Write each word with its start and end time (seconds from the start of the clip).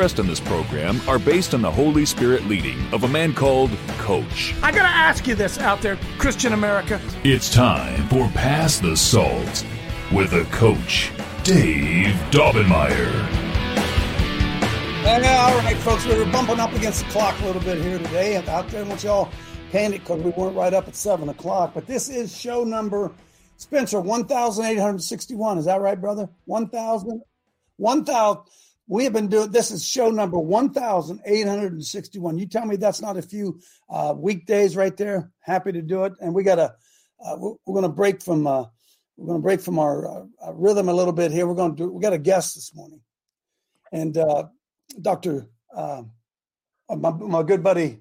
in 0.00 0.26
this 0.26 0.40
program 0.40 0.98
are 1.06 1.18
based 1.18 1.52
on 1.52 1.60
the 1.60 1.70
Holy 1.70 2.06
Spirit 2.06 2.46
leading 2.46 2.78
of 2.94 3.04
a 3.04 3.08
man 3.08 3.34
called 3.34 3.70
Coach. 3.98 4.54
I 4.62 4.72
gotta 4.72 4.88
ask 4.88 5.26
you 5.26 5.34
this 5.34 5.58
out 5.58 5.82
there, 5.82 5.96
Christian 6.16 6.54
America. 6.54 6.98
It's 7.22 7.52
time 7.52 8.08
for 8.08 8.26
Pass 8.28 8.78
the 8.78 8.96
Salt 8.96 9.66
with 10.10 10.32
a 10.32 10.44
coach, 10.52 11.12
Dave 11.44 12.14
Daubenmire. 12.30 13.12
And, 15.04 15.22
uh, 15.22 15.28
all 15.28 15.58
right, 15.58 15.76
folks, 15.76 16.06
we 16.06 16.16
were 16.16 16.24
bumping 16.32 16.60
up 16.60 16.72
against 16.72 17.04
the 17.04 17.10
clock 17.10 17.38
a 17.42 17.44
little 17.44 17.60
bit 17.60 17.76
here 17.76 17.98
today. 17.98 18.36
And 18.36 18.48
out 18.48 18.68
there, 18.68 18.82
I 18.82 18.88
want 18.88 19.04
y'all 19.04 19.28
panic 19.70 20.00
because 20.00 20.22
we 20.22 20.30
weren't 20.30 20.56
right 20.56 20.72
up 20.72 20.88
at 20.88 20.96
7 20.96 21.28
o'clock. 21.28 21.72
But 21.74 21.86
this 21.86 22.08
is 22.08 22.34
show 22.34 22.64
number, 22.64 23.12
Spencer, 23.58 24.00
1,861. 24.00 25.58
Is 25.58 25.66
that 25.66 25.82
right, 25.82 26.00
brother? 26.00 26.30
1,000? 26.46 27.20
1,000. 27.76 28.42
We 28.90 29.04
have 29.04 29.12
been 29.12 29.28
doing 29.28 29.52
this 29.52 29.70
is 29.70 29.86
show 29.86 30.10
number 30.10 30.36
1,861. 30.36 32.38
You 32.38 32.46
tell 32.46 32.66
me 32.66 32.74
that's 32.74 33.00
not 33.00 33.16
a 33.16 33.22
few 33.22 33.60
uh, 33.88 34.14
weekdays 34.16 34.74
right 34.74 34.96
there. 34.96 35.30
Happy 35.38 35.70
to 35.70 35.80
do 35.80 36.06
it. 36.06 36.14
And 36.20 36.34
we 36.34 36.42
got 36.42 36.56
to, 36.56 36.74
uh, 37.24 37.36
we're, 37.38 37.52
we're 37.64 37.74
going 37.74 37.84
to 37.84 37.88
break 37.88 38.20
from, 38.20 38.48
uh, 38.48 38.64
we're 39.16 39.28
going 39.28 39.38
to 39.38 39.42
break 39.42 39.60
from 39.60 39.78
our, 39.78 40.08
uh, 40.08 40.24
rhythm 40.54 40.88
a 40.88 40.92
little 40.92 41.12
bit 41.12 41.30
here. 41.30 41.46
We're 41.46 41.54
going 41.54 41.76
to 41.76 41.84
do, 41.84 41.92
we 41.92 42.02
got 42.02 42.14
a 42.14 42.18
guest 42.18 42.56
this 42.56 42.74
morning. 42.74 43.00
And 43.92 44.18
uh, 44.18 44.48
Dr. 45.00 45.46
Uh, 45.72 46.02
my, 46.88 47.10
my 47.10 47.44
good 47.44 47.62
buddy, 47.62 48.00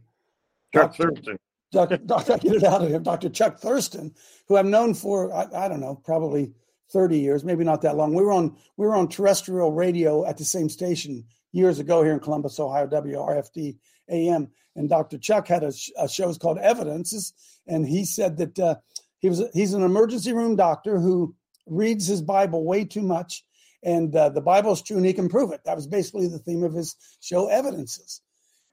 Chuck 0.73 0.95
Thurston. 0.95 1.37
Dr. 1.71 1.97
Dr. 1.97 2.37
Get 2.39 2.55
it 2.55 2.63
out 2.63 2.83
of 2.83 2.89
him, 2.89 3.03
Dr. 3.03 3.29
Chuck 3.29 3.59
Thurston, 3.59 4.15
who 4.47 4.57
I've 4.57 4.65
known 4.65 4.95
for 4.95 5.31
I, 5.31 5.65
I, 5.65 5.67
don't 5.67 5.81
know, 5.81 6.01
probably 6.03 6.51
30 6.91 7.19
years, 7.19 7.43
maybe 7.43 7.63
not 7.63 7.81
that 7.81 7.95
long. 7.95 8.13
We 8.13 8.23
were 8.23 8.31
on 8.31 8.55
we 8.77 8.85
were 8.87 8.95
on 8.95 9.07
terrestrial 9.07 9.71
radio 9.71 10.25
at 10.25 10.37
the 10.37 10.45
same 10.45 10.69
station 10.69 11.25
years 11.51 11.79
ago 11.79 12.03
here 12.03 12.13
in 12.13 12.19
Columbus, 12.19 12.59
Ohio, 12.59 12.87
WRFD 12.87 13.77
AM, 14.09 14.49
and 14.75 14.89
Dr. 14.89 15.17
Chuck 15.17 15.47
had 15.47 15.63
a, 15.63 15.71
a 15.97 16.07
show 16.07 16.33
called 16.35 16.57
Evidences, 16.59 17.33
and 17.67 17.87
he 17.87 18.05
said 18.05 18.37
that 18.37 18.59
uh, 18.59 18.75
he 19.19 19.29
was 19.29 19.43
he's 19.53 19.73
an 19.73 19.83
emergency 19.83 20.33
room 20.33 20.55
doctor 20.55 20.99
who 20.99 21.35
reads 21.65 22.07
his 22.07 22.21
Bible 22.21 22.65
way 22.65 22.85
too 22.85 23.03
much 23.03 23.43
and 23.83 24.15
uh, 24.15 24.29
the 24.29 24.41
Bible 24.41 24.71
is 24.73 24.81
true 24.81 24.97
and 24.97 25.05
he 25.05 25.13
can 25.13 25.29
prove 25.29 25.51
it. 25.51 25.61
That 25.65 25.75
was 25.75 25.87
basically 25.87 26.27
the 26.27 26.39
theme 26.39 26.63
of 26.63 26.73
his 26.73 26.95
show, 27.21 27.47
Evidences. 27.47 28.21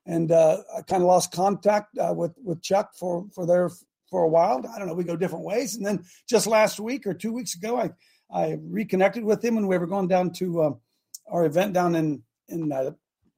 And 0.05 0.31
uh, 0.31 0.59
I 0.77 0.83
kind 0.83 1.03
of 1.03 1.09
lost 1.09 1.33
contact 1.33 1.97
uh, 1.99 2.13
with 2.15 2.33
with 2.43 2.63
Chuck 2.63 2.95
for 2.97 3.27
for 3.35 3.45
there 3.45 3.71
for 4.11 4.23
a 4.23 4.29
while. 4.29 4.63
I 4.73 4.79
don't 4.79 4.89
know. 4.89 4.95
We 4.95 5.05
go 5.05 5.17
different 5.17 5.45
ways. 5.45 5.77
And 5.77 5.85
then 5.85 6.05
just 6.29 6.47
last 6.47 6.81
week 6.81 7.07
or 7.07 7.15
two 7.15 7.33
weeks 7.33 7.55
ago, 7.55 7.79
I 7.79 7.91
I 8.31 8.59
reconnected 8.61 9.25
with 9.25 9.45
him 9.45 9.57
and 9.57 9.69
we 9.69 9.79
were 9.79 9.87
going 9.87 10.09
down 10.09 10.33
to 10.35 10.63
uh, 10.63 10.73
our 11.31 11.45
event 11.47 11.73
down 11.73 11.95
in 11.95 12.23
in 12.49 12.73
uh, 12.73 12.93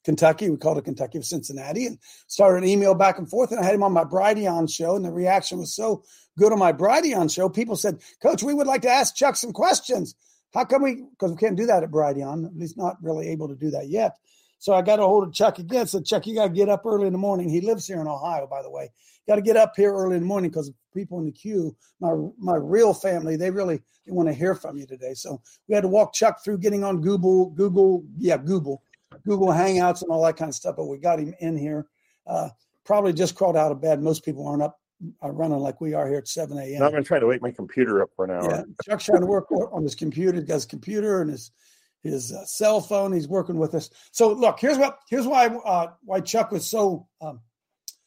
Kentucky. 0.05 0.49
We 0.49 0.57
called 0.57 0.79
it 0.79 0.85
Kentucky 0.85 1.19
of 1.19 1.25
Cincinnati, 1.25 1.87
and 1.87 1.99
started 2.27 2.63
an 2.63 2.69
email 2.69 2.95
back 2.95 3.19
and 3.19 3.29
forth. 3.29 3.51
And 3.51 3.61
I 3.61 3.65
had 3.65 3.75
him 3.75 3.83
on 3.83 3.93
my 3.93 4.05
Brighteon 4.05 4.73
show, 4.73 4.97
and 4.97 5.05
the 5.05 5.13
reaction 5.13 5.59
was 5.59 5.75
so 5.75 6.03
good 6.39 6.53
on 6.53 6.59
my 6.59 6.73
Brighteon 6.73 7.33
show. 7.33 7.49
People 7.49 7.77
said, 7.77 8.01
"Coach, 8.23 8.43
we 8.43 8.55
would 8.55 8.67
like 8.67 8.83
to 8.83 8.91
ask 8.91 9.15
Chuck 9.15 9.37
some 9.37 9.53
questions." 9.53 10.15
How 10.55 10.65
come 10.65 10.83
we? 10.83 11.05
Because 11.11 11.33
we 11.33 11.37
can't 11.37 11.57
do 11.57 11.67
that 11.67 11.83
at 11.83 11.91
Brighteon. 11.91 12.47
At 12.47 12.57
least 12.57 12.79
not 12.79 12.97
really 13.03 13.29
able 13.29 13.49
to 13.49 13.55
do 13.55 13.71
that 13.71 13.89
yet. 13.89 14.17
So 14.59 14.75
I 14.75 14.83
got 14.83 14.99
a 14.99 15.03
hold 15.03 15.27
of 15.27 15.33
Chuck 15.33 15.59
again. 15.59 15.87
So 15.87 16.01
Chuck, 16.01 16.27
you 16.27 16.35
got 16.35 16.49
to 16.49 16.53
get 16.53 16.69
up 16.69 16.85
early 16.85 17.07
in 17.07 17.13
the 17.13 17.19
morning. 17.19 17.49
He 17.49 17.61
lives 17.61 17.87
here 17.87 18.01
in 18.01 18.09
Ohio, 18.09 18.47
by 18.47 18.63
the 18.63 18.71
way. 18.71 18.91
Got 19.27 19.37
to 19.37 19.43
get 19.43 19.57
up 19.57 19.75
here 19.77 19.93
early 19.93 20.17
in 20.17 20.23
the 20.23 20.27
morning 20.27 20.51
because 20.51 20.73
people 20.95 21.19
in 21.19 21.27
the 21.27 21.33
queue, 21.33 21.77
my 22.01 22.15
my 22.39 22.57
real 22.57 22.95
family, 22.95 23.37
they 23.37 23.51
really 23.51 23.81
they 24.05 24.13
want 24.13 24.29
to 24.29 24.35
hear 24.35 24.55
from 24.55 24.77
you 24.77 24.87
today. 24.87 25.15
So 25.15 25.41
we 25.69 25.75
had 25.75 25.83
to 25.83 25.89
walk 25.89 26.13
Chuck 26.13 26.43
through 26.43 26.59
getting 26.59 26.83
on 26.83 27.01
Google, 27.01 27.51
Google, 27.51 28.05
yeah, 28.17 28.39
Google, 28.39 28.83
Google 29.25 29.49
Hangouts 29.49 30.03
and 30.03 30.11
all 30.11 30.25
that 30.25 30.37
kind 30.37 30.49
of 30.49 30.55
stuff. 30.55 30.77
But 30.77 30.87
we 30.87 30.99
got 30.99 31.21
him 31.21 31.35
in 31.41 31.57
here. 31.57 31.87
Uh, 32.27 32.49
probably 32.85 33.13
just 33.13 33.35
crawled 33.35 33.57
out 33.57 33.71
of 33.71 33.81
bed. 33.81 34.03
Most 34.03 34.25
people 34.25 34.47
aren't 34.47 34.63
up 34.63 34.81
are 35.23 35.33
running 35.33 35.59
like 35.59 35.81
we 35.81 35.95
are 35.95 36.09
here 36.09 36.19
at 36.19 36.27
7 36.27 36.59
a.m. 36.59 36.83
I'm 36.83 36.91
going 36.91 37.03
to 37.03 37.07
try 37.07 37.21
to 37.21 37.27
wake 37.27 37.41
my 37.41 37.53
computer 37.53 38.03
up 38.03 38.11
for 38.17 38.25
an 38.25 38.33
hour. 38.33 38.51
Yeah, 38.51 38.63
Chuck's 38.85 39.05
trying 39.05 39.21
to 39.21 39.27
work 39.27 39.51
on 39.53 39.83
his 39.83 39.95
computer. 39.95 40.39
He's 40.39 40.45
got 40.45 40.55
his 40.55 40.67
computer 40.67 41.23
and 41.23 41.31
his 41.31 41.53
his 42.03 42.33
uh, 42.33 42.45
cell 42.45 42.81
phone. 42.81 43.13
He's 43.13 43.29
working 43.29 43.59
with 43.59 43.75
us. 43.75 43.91
So 44.13 44.33
look, 44.33 44.61
here's 44.61 44.79
what 44.79 44.99
here's 45.09 45.27
why 45.27 45.47
uh, 45.47 45.93
why 46.05 46.21
Chuck 46.21 46.53
was 46.53 46.67
so 46.67 47.09
um, 47.21 47.41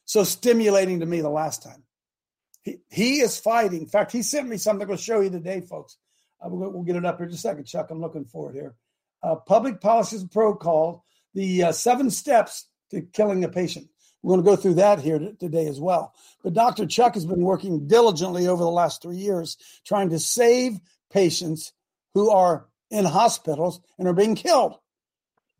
so 0.04 0.24
stimulating 0.24 1.00
to 1.00 1.06
me 1.06 1.20
the 1.20 1.28
last 1.28 1.62
time. 1.62 1.84
He 2.62 2.78
he 2.90 3.20
is 3.20 3.38
fighting. 3.38 3.82
In 3.82 3.88
fact, 3.88 4.12
he 4.12 4.22
sent 4.22 4.48
me 4.48 4.56
something. 4.56 4.82
I'm 4.82 4.88
going 4.88 4.98
to 4.98 5.04
show 5.04 5.20
you 5.20 5.30
today, 5.30 5.60
folks. 5.60 5.96
Uh, 6.44 6.48
we'll, 6.48 6.70
we'll, 6.70 6.82
get 6.82 6.96
it 6.96 7.04
up 7.04 7.18
here 7.18 7.26
in 7.26 7.30
just 7.30 7.44
a 7.44 7.48
second, 7.48 7.64
Chuck. 7.64 7.90
I'm 7.90 8.00
looking 8.00 8.24
for 8.24 8.50
it 8.50 8.54
here. 8.54 8.74
Uh, 9.22 9.36
Public 9.36 9.80
Policies 9.80 10.24
Protocol: 10.24 11.04
the 11.34 11.64
uh, 11.64 11.72
seven 11.72 12.10
steps 12.10 12.66
to 12.90 13.02
killing 13.02 13.44
a 13.44 13.48
patient. 13.48 13.88
We're 14.22 14.36
going 14.36 14.44
to 14.44 14.50
go 14.50 14.56
through 14.56 14.74
that 14.74 15.00
here 15.00 15.18
today 15.18 15.66
as 15.66 15.80
well. 15.80 16.14
But 16.44 16.54
Dr. 16.54 16.86
Chuck 16.86 17.14
has 17.14 17.26
been 17.26 17.42
working 17.42 17.88
diligently 17.88 18.46
over 18.46 18.62
the 18.62 18.70
last 18.70 19.02
three 19.02 19.16
years 19.16 19.56
trying 19.84 20.10
to 20.10 20.20
save 20.20 20.78
patients 21.10 21.72
who 22.14 22.30
are 22.30 22.66
in 22.92 23.04
hospitals 23.04 23.80
and 23.98 24.06
are 24.06 24.12
being 24.12 24.36
killed. 24.36 24.76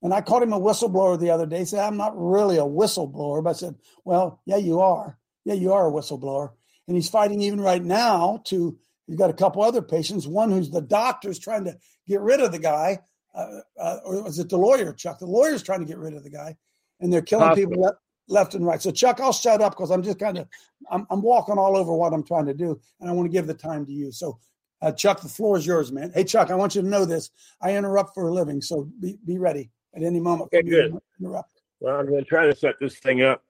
And 0.02 0.12
I 0.12 0.20
called 0.20 0.42
him 0.42 0.52
a 0.52 0.60
whistleblower 0.60 1.18
the 1.18 1.30
other 1.30 1.46
day. 1.46 1.60
He 1.60 1.64
said, 1.64 1.80
I'm 1.80 1.96
not 1.96 2.12
really 2.16 2.58
a 2.58 2.62
whistleblower. 2.62 3.42
But 3.42 3.50
I 3.50 3.52
said, 3.54 3.74
Well, 4.04 4.40
yeah, 4.46 4.56
you 4.56 4.80
are. 4.80 5.18
Yeah, 5.44 5.54
you 5.54 5.72
are 5.72 5.88
a 5.88 5.92
whistleblower. 5.92 6.50
And 6.86 6.96
he's 6.96 7.08
fighting 7.08 7.40
even 7.40 7.60
right 7.60 7.82
now 7.82 8.42
to, 8.46 8.78
he's 9.06 9.16
got 9.16 9.30
a 9.30 9.34
couple 9.34 9.62
other 9.62 9.82
patients, 9.82 10.26
one 10.26 10.50
who's 10.50 10.70
the 10.70 10.80
doctor's 10.80 11.38
trying 11.38 11.64
to 11.64 11.76
get 12.06 12.20
rid 12.20 12.40
of 12.40 12.52
the 12.52 12.58
guy. 12.58 12.98
Uh, 13.34 13.60
uh, 13.80 13.98
or 14.04 14.22
was 14.22 14.38
it 14.38 14.50
the 14.50 14.58
lawyer, 14.58 14.92
Chuck? 14.92 15.18
The 15.18 15.26
lawyer's 15.26 15.62
trying 15.62 15.80
to 15.80 15.86
get 15.86 15.98
rid 15.98 16.14
of 16.14 16.24
the 16.24 16.30
guy. 16.30 16.56
And 17.00 17.12
they're 17.12 17.22
killing 17.22 17.46
Hospital. 17.46 17.70
people 17.70 17.92
left 18.28 18.54
and 18.54 18.66
right. 18.66 18.82
So 18.82 18.90
Chuck, 18.90 19.20
I'll 19.20 19.32
shut 19.32 19.60
up 19.60 19.72
because 19.72 19.90
I'm 19.90 20.02
just 20.02 20.18
kind 20.18 20.38
of 20.38 20.48
I'm, 20.90 21.06
I'm, 21.10 21.22
walking 21.22 21.58
all 21.58 21.76
over 21.76 21.94
what 21.94 22.12
I'm 22.12 22.24
trying 22.24 22.46
to 22.46 22.54
do, 22.54 22.80
and 23.00 23.08
I 23.08 23.12
want 23.12 23.26
to 23.26 23.32
give 23.32 23.46
the 23.46 23.54
time 23.54 23.86
to 23.86 23.92
you. 23.92 24.12
So, 24.12 24.38
uh, 24.82 24.92
Chuck, 24.92 25.20
the 25.20 25.28
floor 25.28 25.56
is 25.56 25.66
yours, 25.66 25.92
man. 25.92 26.10
Hey, 26.12 26.24
Chuck, 26.24 26.50
I 26.50 26.54
want 26.54 26.74
you 26.74 26.82
to 26.82 26.88
know 26.88 27.04
this. 27.04 27.30
I 27.60 27.76
interrupt 27.76 28.14
for 28.14 28.28
a 28.28 28.32
living, 28.32 28.60
so 28.60 28.88
be, 29.00 29.18
be 29.24 29.38
ready 29.38 29.70
at 29.94 30.02
any 30.02 30.20
moment. 30.20 30.50
Okay, 30.52 30.68
good. 30.68 30.98
Interrupt. 31.20 31.62
Well, 31.80 31.98
I'm 31.98 32.06
going 32.06 32.22
to 32.22 32.28
try 32.28 32.46
to 32.46 32.54
set 32.54 32.74
this 32.80 32.96
thing 32.96 33.22
up 33.22 33.42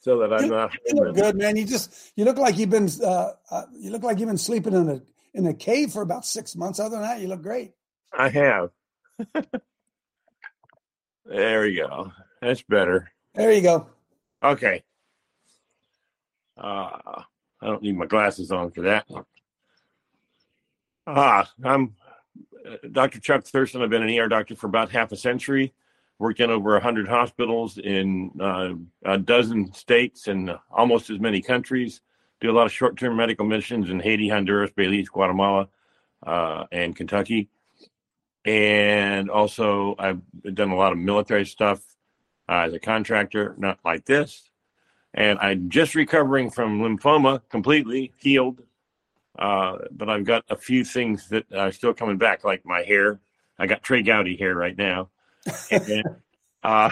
so 0.00 0.18
that 0.18 0.32
I'm 0.32 0.44
you, 0.44 0.50
not. 0.50 0.72
You 0.86 0.94
look 0.96 1.14
good, 1.14 1.36
man. 1.36 1.56
You 1.56 1.64
just 1.64 2.12
you 2.16 2.24
look 2.24 2.36
like 2.36 2.58
you've 2.58 2.70
been 2.70 2.88
uh, 3.02 3.32
uh, 3.50 3.62
you 3.72 3.90
look 3.90 4.02
like 4.02 4.18
you've 4.18 4.28
been 4.28 4.38
sleeping 4.38 4.74
in 4.74 4.88
a 4.88 5.02
in 5.34 5.46
a 5.46 5.54
cave 5.54 5.92
for 5.92 6.02
about 6.02 6.26
six 6.26 6.56
months. 6.56 6.80
Other 6.80 6.96
than 6.96 7.02
that, 7.02 7.20
you 7.20 7.28
look 7.28 7.42
great. 7.42 7.72
I 8.12 8.28
have. 8.28 8.70
there 11.24 11.62
we 11.62 11.76
go. 11.76 12.12
That's 12.40 12.62
better. 12.62 13.10
There 13.34 13.52
you 13.52 13.62
go. 13.62 13.86
Okay. 14.42 14.82
Uh, 16.56 17.22
I 17.60 17.66
don't 17.66 17.82
need 17.82 17.96
my 17.96 18.06
glasses 18.06 18.50
on 18.50 18.72
for 18.72 18.82
that. 18.82 19.06
Ah, 21.06 21.50
I'm 21.64 21.96
uh, 22.64 22.76
Dr. 22.92 23.18
Chuck 23.18 23.44
Thurston. 23.44 23.82
I've 23.82 23.90
been 23.90 24.04
an 24.04 24.18
ER 24.18 24.28
doctor 24.28 24.54
for 24.54 24.68
about 24.68 24.90
half 24.90 25.10
a 25.10 25.16
century. 25.16 25.72
Worked 26.18 26.38
in 26.38 26.50
over 26.50 26.72
100 26.74 27.08
hospitals 27.08 27.78
in 27.78 28.30
uh, 28.40 28.74
a 29.04 29.18
dozen 29.18 29.72
states 29.72 30.28
and 30.28 30.56
almost 30.70 31.10
as 31.10 31.18
many 31.18 31.42
countries. 31.42 32.00
Do 32.40 32.50
a 32.50 32.52
lot 32.52 32.66
of 32.66 32.72
short-term 32.72 33.16
medical 33.16 33.44
missions 33.44 33.90
in 33.90 33.98
Haiti, 33.98 34.28
Honduras, 34.28 34.70
Belize, 34.70 35.08
Guatemala, 35.08 35.68
uh, 36.24 36.64
and 36.70 36.94
Kentucky. 36.94 37.48
And 38.44 39.28
also, 39.28 39.96
I've 39.98 40.20
done 40.54 40.70
a 40.70 40.76
lot 40.76 40.92
of 40.92 40.98
military 40.98 41.46
stuff 41.46 41.80
uh, 42.48 42.66
as 42.66 42.74
a 42.74 42.78
contractor, 42.78 43.56
not 43.58 43.80
like 43.84 44.04
this. 44.04 44.48
And 45.14 45.38
I'm 45.40 45.68
just 45.68 45.96
recovering 45.96 46.50
from 46.50 46.80
lymphoma, 46.80 47.42
completely 47.48 48.12
healed. 48.18 48.62
Uh, 49.38 49.78
but 49.90 50.10
I've 50.10 50.24
got 50.24 50.44
a 50.50 50.56
few 50.56 50.84
things 50.84 51.28
that 51.28 51.46
are 51.52 51.72
still 51.72 51.94
coming 51.94 52.18
back, 52.18 52.44
like 52.44 52.64
my 52.66 52.82
hair. 52.82 53.20
I 53.58 53.66
got 53.66 53.82
Trey 53.82 54.02
Gowdy 54.02 54.36
hair 54.36 54.54
right 54.54 54.76
now. 54.76 55.08
and, 55.70 56.04
uh, 56.62 56.90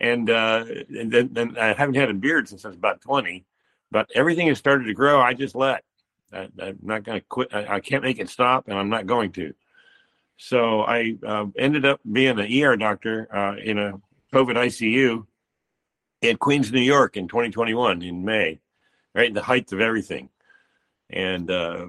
and, 0.00 0.30
uh, 0.30 0.64
and 0.96 1.12
then, 1.12 1.30
then, 1.32 1.58
I 1.58 1.72
haven't 1.72 1.96
had 1.96 2.10
a 2.10 2.14
beard 2.14 2.48
since 2.48 2.64
I 2.64 2.68
was 2.68 2.76
about 2.76 3.00
20, 3.00 3.44
but 3.90 4.08
everything 4.14 4.46
has 4.48 4.58
started 4.58 4.84
to 4.84 4.94
grow. 4.94 5.20
I 5.20 5.34
just 5.34 5.54
let. 5.54 5.84
I, 6.32 6.48
am 6.60 6.78
not 6.82 7.02
going 7.02 7.20
to 7.20 7.26
quit. 7.28 7.48
I, 7.52 7.76
I, 7.76 7.80
can't 7.80 8.04
make 8.04 8.20
it 8.20 8.28
stop, 8.28 8.68
and 8.68 8.78
I'm 8.78 8.88
not 8.88 9.06
going 9.06 9.32
to. 9.32 9.52
So 10.36 10.82
I 10.82 11.16
uh, 11.26 11.46
ended 11.58 11.84
up 11.84 12.00
being 12.10 12.38
an 12.38 12.62
ER 12.62 12.76
doctor 12.76 13.28
uh, 13.34 13.56
in 13.56 13.78
a 13.78 14.00
COVID 14.32 14.54
ICU 14.56 15.26
at 16.22 16.38
Queens, 16.38 16.72
New 16.72 16.80
York 16.80 17.16
in 17.16 17.28
2021 17.28 18.02
in 18.02 18.24
May, 18.24 18.60
right 19.14 19.26
in 19.26 19.34
the 19.34 19.42
height 19.42 19.72
of 19.72 19.80
everything. 19.80 20.28
And 21.12 21.50
uh, 21.50 21.86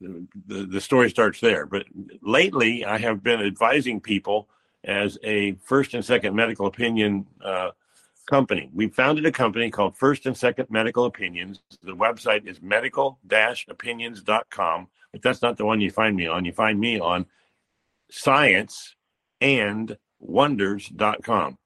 the, 0.00 0.66
the 0.66 0.80
story 0.80 1.10
starts 1.10 1.40
there. 1.40 1.66
But 1.66 1.86
lately, 2.22 2.84
I 2.84 2.98
have 2.98 3.22
been 3.22 3.40
advising 3.40 4.00
people 4.00 4.48
as 4.84 5.18
a 5.22 5.52
first 5.64 5.94
and 5.94 6.04
second 6.04 6.34
medical 6.34 6.66
opinion 6.66 7.26
uh, 7.44 7.70
company. 8.28 8.70
We 8.72 8.88
founded 8.88 9.26
a 9.26 9.32
company 9.32 9.70
called 9.70 9.96
First 9.96 10.26
and 10.26 10.36
Second 10.36 10.70
Medical 10.70 11.06
Opinions. 11.06 11.60
The 11.82 11.96
website 11.96 12.46
is 12.46 12.62
medical 12.62 13.18
opinions.com, 13.68 14.88
but 15.12 15.22
that's 15.22 15.42
not 15.42 15.56
the 15.56 15.64
one 15.64 15.80
you 15.80 15.90
find 15.90 16.14
me 16.14 16.26
on. 16.26 16.44
You 16.44 16.52
find 16.52 16.78
me 16.78 17.00
on 17.00 17.26
science 18.10 18.94
and 19.40 19.96
wonders.com. 20.20 21.58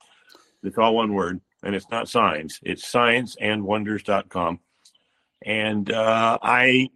It's 0.63 0.79
all 0.79 0.95
one 0.95 1.13
word, 1.15 1.41
and 1.63 1.75
it's 1.75 1.91
not 1.91 2.09
science, 2.09 2.61
it's 2.63 2.89
science 2.89 3.37
and 3.41 3.65
wonders.com. 3.65 4.61
And 5.45 5.91
uh, 5.91 6.39
I 6.43 6.91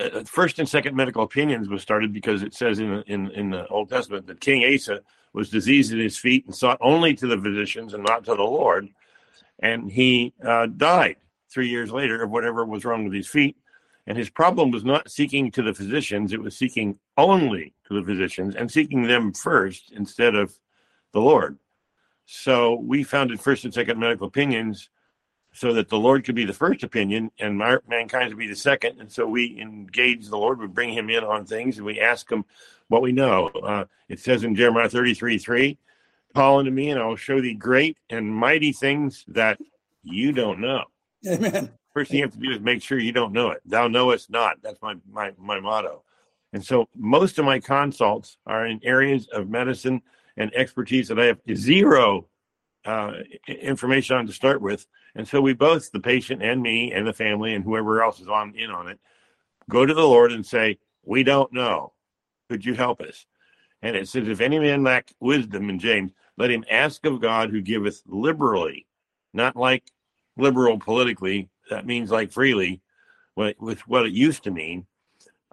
uh, 0.00 0.24
first 0.24 0.58
and 0.58 0.68
second 0.68 0.96
medical 0.96 1.22
opinions 1.22 1.68
was 1.68 1.82
started 1.82 2.12
because 2.12 2.42
it 2.42 2.54
says 2.54 2.78
in 2.78 3.02
in 3.06 3.30
in 3.32 3.50
the 3.50 3.66
Old 3.68 3.88
Testament 3.88 4.26
that 4.26 4.40
King 4.40 4.74
Asa 4.74 5.00
was 5.32 5.50
diseased 5.50 5.92
at 5.92 5.98
his 5.98 6.18
feet 6.18 6.46
and 6.46 6.54
sought 6.54 6.78
only 6.80 7.14
to 7.14 7.26
the 7.26 7.38
physicians 7.38 7.94
and 7.94 8.04
not 8.04 8.24
to 8.24 8.34
the 8.34 8.42
Lord, 8.42 8.88
and 9.60 9.90
he 9.90 10.32
uh, 10.44 10.66
died 10.66 11.16
three 11.50 11.68
years 11.68 11.90
later 11.90 12.22
of 12.22 12.30
whatever 12.30 12.64
was 12.64 12.84
wrong 12.84 13.04
with 13.04 13.14
his 13.14 13.28
feet. 13.28 13.56
And 14.06 14.18
his 14.18 14.30
problem 14.30 14.72
was 14.72 14.84
not 14.84 15.10
seeking 15.10 15.50
to 15.52 15.62
the 15.62 15.74
physicians; 15.74 16.32
it 16.32 16.42
was 16.42 16.56
seeking 16.56 16.98
only 17.16 17.74
to 17.86 17.94
the 17.94 18.04
physicians 18.04 18.56
and 18.56 18.70
seeking 18.70 19.02
them 19.04 19.32
first 19.32 19.92
instead 19.92 20.34
of 20.34 20.54
the 21.12 21.20
Lord. 21.20 21.58
So 22.24 22.76
we 22.76 23.04
founded 23.04 23.40
First 23.40 23.64
and 23.64 23.74
Second 23.74 23.98
Medical 23.98 24.26
Opinions 24.26 24.88
so 25.52 25.72
that 25.74 25.88
the 25.88 25.98
Lord 25.98 26.24
could 26.24 26.34
be 26.34 26.44
the 26.44 26.52
first 26.52 26.82
opinion 26.82 27.30
and 27.38 27.58
mankind 27.58 28.28
would 28.28 28.38
be 28.38 28.48
the 28.48 28.56
second. 28.56 29.00
And 29.00 29.12
so 29.12 29.26
we 29.26 29.60
engage 29.60 30.28
the 30.28 30.38
Lord, 30.38 30.58
we 30.58 30.66
bring 30.66 30.92
him 30.92 31.10
in 31.10 31.24
on 31.24 31.44
things, 31.44 31.76
and 31.76 31.86
we 31.86 32.00
ask 32.00 32.30
him 32.30 32.44
what 32.88 33.02
we 33.02 33.12
know. 33.12 33.48
Uh, 33.48 33.84
it 34.08 34.18
says 34.18 34.44
in 34.44 34.54
Jeremiah 34.54 34.88
33 34.88 35.38
3, 35.38 35.78
call 36.34 36.58
unto 36.58 36.70
me, 36.70 36.90
and 36.90 37.00
I 37.00 37.06
will 37.06 37.16
show 37.16 37.40
thee 37.40 37.54
great 37.54 37.98
and 38.08 38.34
mighty 38.34 38.72
things 38.72 39.24
that 39.28 39.58
you 40.02 40.32
don't 40.32 40.60
know. 40.60 40.84
Amen. 41.26 41.70
First 41.92 42.10
thing 42.10 42.20
you 42.20 42.24
have 42.24 42.32
to 42.32 42.38
do 42.38 42.50
is 42.50 42.60
make 42.60 42.82
sure 42.82 42.98
you 42.98 43.12
don't 43.12 43.32
know 43.32 43.50
it. 43.50 43.60
Thou 43.66 43.86
knowest 43.88 44.30
not. 44.30 44.56
That's 44.62 44.80
my, 44.80 44.96
my, 45.10 45.32
my 45.38 45.60
motto. 45.60 46.02
And 46.54 46.64
so 46.64 46.88
most 46.96 47.38
of 47.38 47.44
my 47.44 47.60
consults 47.60 48.38
are 48.46 48.66
in 48.66 48.80
areas 48.82 49.28
of 49.28 49.50
medicine 49.50 50.00
and 50.38 50.54
expertise 50.54 51.08
that 51.08 51.20
I 51.20 51.26
have 51.26 51.40
zero 51.54 52.26
uh, 52.84 53.12
information 53.46 54.16
on 54.16 54.26
to 54.26 54.32
start 54.32 54.60
with. 54.60 54.86
And 55.14 55.26
so 55.26 55.40
we 55.40 55.52
both, 55.52 55.92
the 55.92 56.00
patient 56.00 56.42
and 56.42 56.62
me 56.62 56.92
and 56.92 57.06
the 57.06 57.12
family 57.12 57.54
and 57.54 57.64
whoever 57.64 58.02
else 58.02 58.20
is 58.20 58.28
on 58.28 58.54
in 58.56 58.70
on 58.70 58.88
it, 58.88 58.98
go 59.70 59.86
to 59.86 59.94
the 59.94 60.00
Lord 60.00 60.32
and 60.32 60.44
say, 60.44 60.78
We 61.04 61.22
don't 61.22 61.52
know. 61.52 61.92
Could 62.48 62.64
you 62.64 62.74
help 62.74 63.00
us? 63.00 63.26
And 63.82 63.96
it 63.96 64.08
says, 64.08 64.28
If 64.28 64.40
any 64.40 64.58
man 64.58 64.82
lack 64.82 65.12
wisdom 65.20 65.70
in 65.70 65.78
James, 65.78 66.12
let 66.38 66.50
him 66.50 66.64
ask 66.70 67.04
of 67.06 67.20
God 67.20 67.50
who 67.50 67.60
giveth 67.60 68.02
liberally, 68.06 68.86
not 69.32 69.56
like 69.56 69.84
liberal 70.36 70.78
politically. 70.78 71.50
That 71.70 71.86
means 71.86 72.10
like 72.10 72.32
freely, 72.32 72.80
with 73.36 73.80
what 73.86 74.06
it 74.06 74.12
used 74.12 74.44
to 74.44 74.50
mean. 74.50 74.86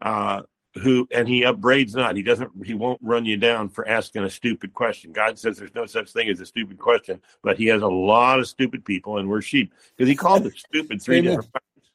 Uh, 0.02 0.44
who 0.80 1.08
and 1.12 1.28
he 1.28 1.44
upbraids 1.44 1.96
not. 1.96 2.16
He 2.16 2.24
doesn't 2.24 2.52
he 2.66 2.74
won't 2.74 3.00
run 3.02 3.26
you 3.26 3.38
down 3.38 3.70
for 3.70 3.88
asking 3.88 4.24
a 4.24 4.30
stupid 4.30 4.74
question. 4.74 5.12
God 5.12 5.38
says 5.38 5.58
there's 5.58 5.76
no 5.76 5.86
such 5.86 6.12
thing 6.12 6.30
as 6.30 6.40
a 6.40 6.46
stupid 6.46 6.78
question 6.78 7.22
but 7.44 7.58
he 7.58 7.66
has 7.68 7.82
a 7.82 7.88
lot 7.88 8.40
of 8.40 8.48
stupid 8.48 8.86
people 8.86 9.18
and 9.18 9.30
we're 9.30 9.42
sheep 9.42 9.74
because 9.96 10.10
he 10.10 10.16
called 10.16 10.46
us 10.46 10.54
stupid 10.58 11.02
three 11.02 11.20
Amen. 11.20 11.32
different 11.32 11.54
times. 11.54 11.92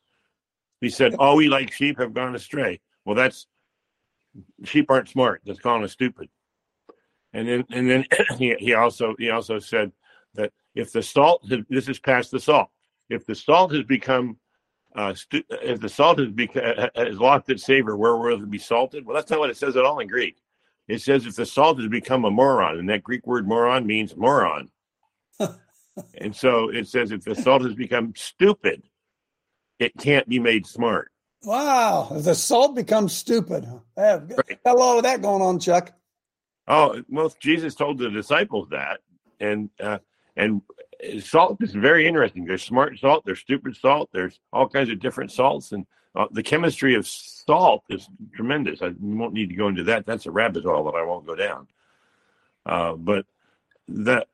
He 0.81 0.91
said 0.91 1.15
all 1.15 1.37
we 1.37 1.49
like 1.49 1.73
sheep 1.73 1.99
have 1.99 2.15
gone 2.15 2.35
astray. 2.35 2.81
Well 3.05 3.15
that's 3.15 3.47
sheep 4.65 4.91
aren't 4.91 5.09
smart. 5.09 5.43
That's 5.45 5.61
calling 5.61 5.85
us 5.85 5.93
stupid. 5.93 6.29
And 7.33 7.49
then 7.49 7.65
and 7.71 7.91
then 7.91 8.07
he, 8.39 8.55
he 8.59 8.75
also 8.75 9.15
he 9.19 9.31
also 9.31 9.59
said 9.59 9.93
that 10.35 10.53
if 10.75 10.93
the 10.93 11.03
salt 11.03 11.45
this 11.69 11.89
is 11.89 11.99
past 11.99 12.31
the 12.31 12.41
salt. 12.41 12.69
If 13.11 13.27
the 13.27 13.35
salt 13.35 13.75
has 13.75 13.85
become 13.85 14.39
uh, 14.95 15.15
stu- 15.15 15.45
if 15.51 15.81
the 15.81 15.89
salt 15.89 16.21
is 16.21 16.29
beca- 16.29 16.91
has 16.95 17.19
lost 17.19 17.51
its 17.51 17.65
savor, 17.65 17.97
where 17.97 18.17
will 18.17 18.43
it 18.43 18.51
be 18.51 18.59
salted? 18.59 19.05
Well, 19.05 19.17
that's 19.17 19.31
not 19.31 19.41
what 19.41 19.51
it 19.51 19.57
says 19.57 19.77
at 19.77 19.85
all 19.85 19.99
in 20.01 20.09
Greek. 20.09 20.37
It 20.87 21.01
says 21.01 21.27
if 21.27 21.37
the 21.37 21.47
salt 21.47 21.81
has 21.81 21.89
become 21.89 22.25
a 22.25 22.31
moron, 22.31 22.79
and 22.79 22.89
that 22.91 23.03
Greek 23.03 23.27
word 23.27 23.49
moron 23.49 23.87
means 23.87 24.17
moron. 24.17 24.69
and 26.19 26.35
so 26.35 26.69
it 26.69 26.89
says 26.89 27.11
if 27.11 27.25
the 27.25 27.35
salt 27.35 27.63
has 27.63 27.75
become 27.75 28.13
stupid, 28.17 28.83
it 29.79 29.97
can't 29.99 30.29
be 30.29 30.39
made 30.39 30.67
smart. 30.67 31.11
Wow. 31.43 32.09
If 32.13 32.25
the 32.25 32.35
salt 32.35 32.75
becomes 32.75 33.15
stupid. 33.15 33.65
Got, 33.97 34.31
right. 34.31 34.65
got 34.65 34.77
a 34.77 34.79
lot 34.79 34.97
of 34.99 35.03
that 35.05 35.23
going 35.23 35.43
on, 35.43 35.59
Chuck. 35.59 35.93
Oh, 36.67 37.03
well, 37.09 37.35
Jesus 37.41 37.75
told 37.75 37.99
the 37.99 38.11
disciples 38.11 38.69
that. 38.71 39.01
And 39.41 39.69
uh, 39.81 39.99
and 40.37 40.63
salt 41.21 41.63
is 41.63 41.73
very 41.73 42.07
interesting. 42.07 42.45
There's 42.45 42.63
smart 42.63 42.99
salt, 42.99 43.25
there's 43.25 43.41
stupid 43.41 43.77
salt, 43.77 44.11
there's 44.13 44.39
all 44.53 44.69
kinds 44.69 44.91
of 44.91 45.01
different 45.01 45.33
salts, 45.33 45.73
and 45.73 45.87
uh, 46.15 46.27
the 46.31 46.43
chemistry 46.43 46.95
of 46.95 47.07
salt 47.07 47.83
is 47.89 48.09
tremendous. 48.35 48.83
I 48.83 48.93
won't 49.01 49.35
need 49.35 49.49
to 49.49 49.57
go 49.57 49.69
into 49.69 49.85
that. 49.85 50.07
That's 50.07 50.27
a 50.27 50.31
rabbit 50.31 50.65
hole 50.65 50.85
that 50.85 50.97
I 50.97 51.03
won't 51.03 51.27
go 51.27 51.35
down. 51.35 51.67
Uh, 52.67 52.95
but 52.95 53.27
that 53.89 54.29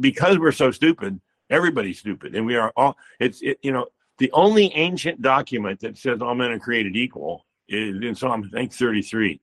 because 0.00 0.38
we're 0.38 0.52
so 0.52 0.70
stupid, 0.70 1.20
everybody's 1.48 1.98
stupid, 1.98 2.34
and 2.34 2.44
we 2.44 2.56
are 2.56 2.72
all. 2.76 2.96
It's 3.18 3.40
it, 3.42 3.58
you 3.62 3.72
know 3.72 3.86
the 4.18 4.30
only 4.32 4.72
ancient 4.74 5.22
document 5.22 5.80
that 5.80 5.96
says 5.96 6.20
all 6.20 6.34
men 6.34 6.50
are 6.50 6.58
created 6.58 6.96
equal 6.96 7.46
is 7.68 8.02
in 8.02 8.14
Psalm 8.14 8.48
I 8.52 8.56
think 8.58 8.72
33. 8.72 9.40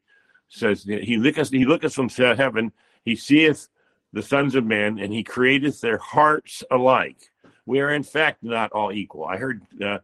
Says 0.50 0.84
he 0.84 1.18
looketh 1.18 1.50
he 1.50 1.66
looketh 1.66 1.94
from 1.94 2.10
heaven, 2.10 2.72
he 3.04 3.16
seeth 3.16 3.68
the 4.14 4.24
sons 4.24 4.56
of 4.56 4.66
men, 4.66 5.00
and 5.00 5.14
he 5.14 5.24
createth 5.24 5.82
their 5.82 5.98
hearts 5.98 6.64
alike. 6.72 7.18
We 7.66 7.82
are 7.82 7.94
in 7.94 8.04
fact 8.04 8.44
not 8.44 8.72
all 8.72 8.92
equal. 8.92 9.26
I 9.26 9.38
heard 9.38 9.62
uh, 9.84 10.00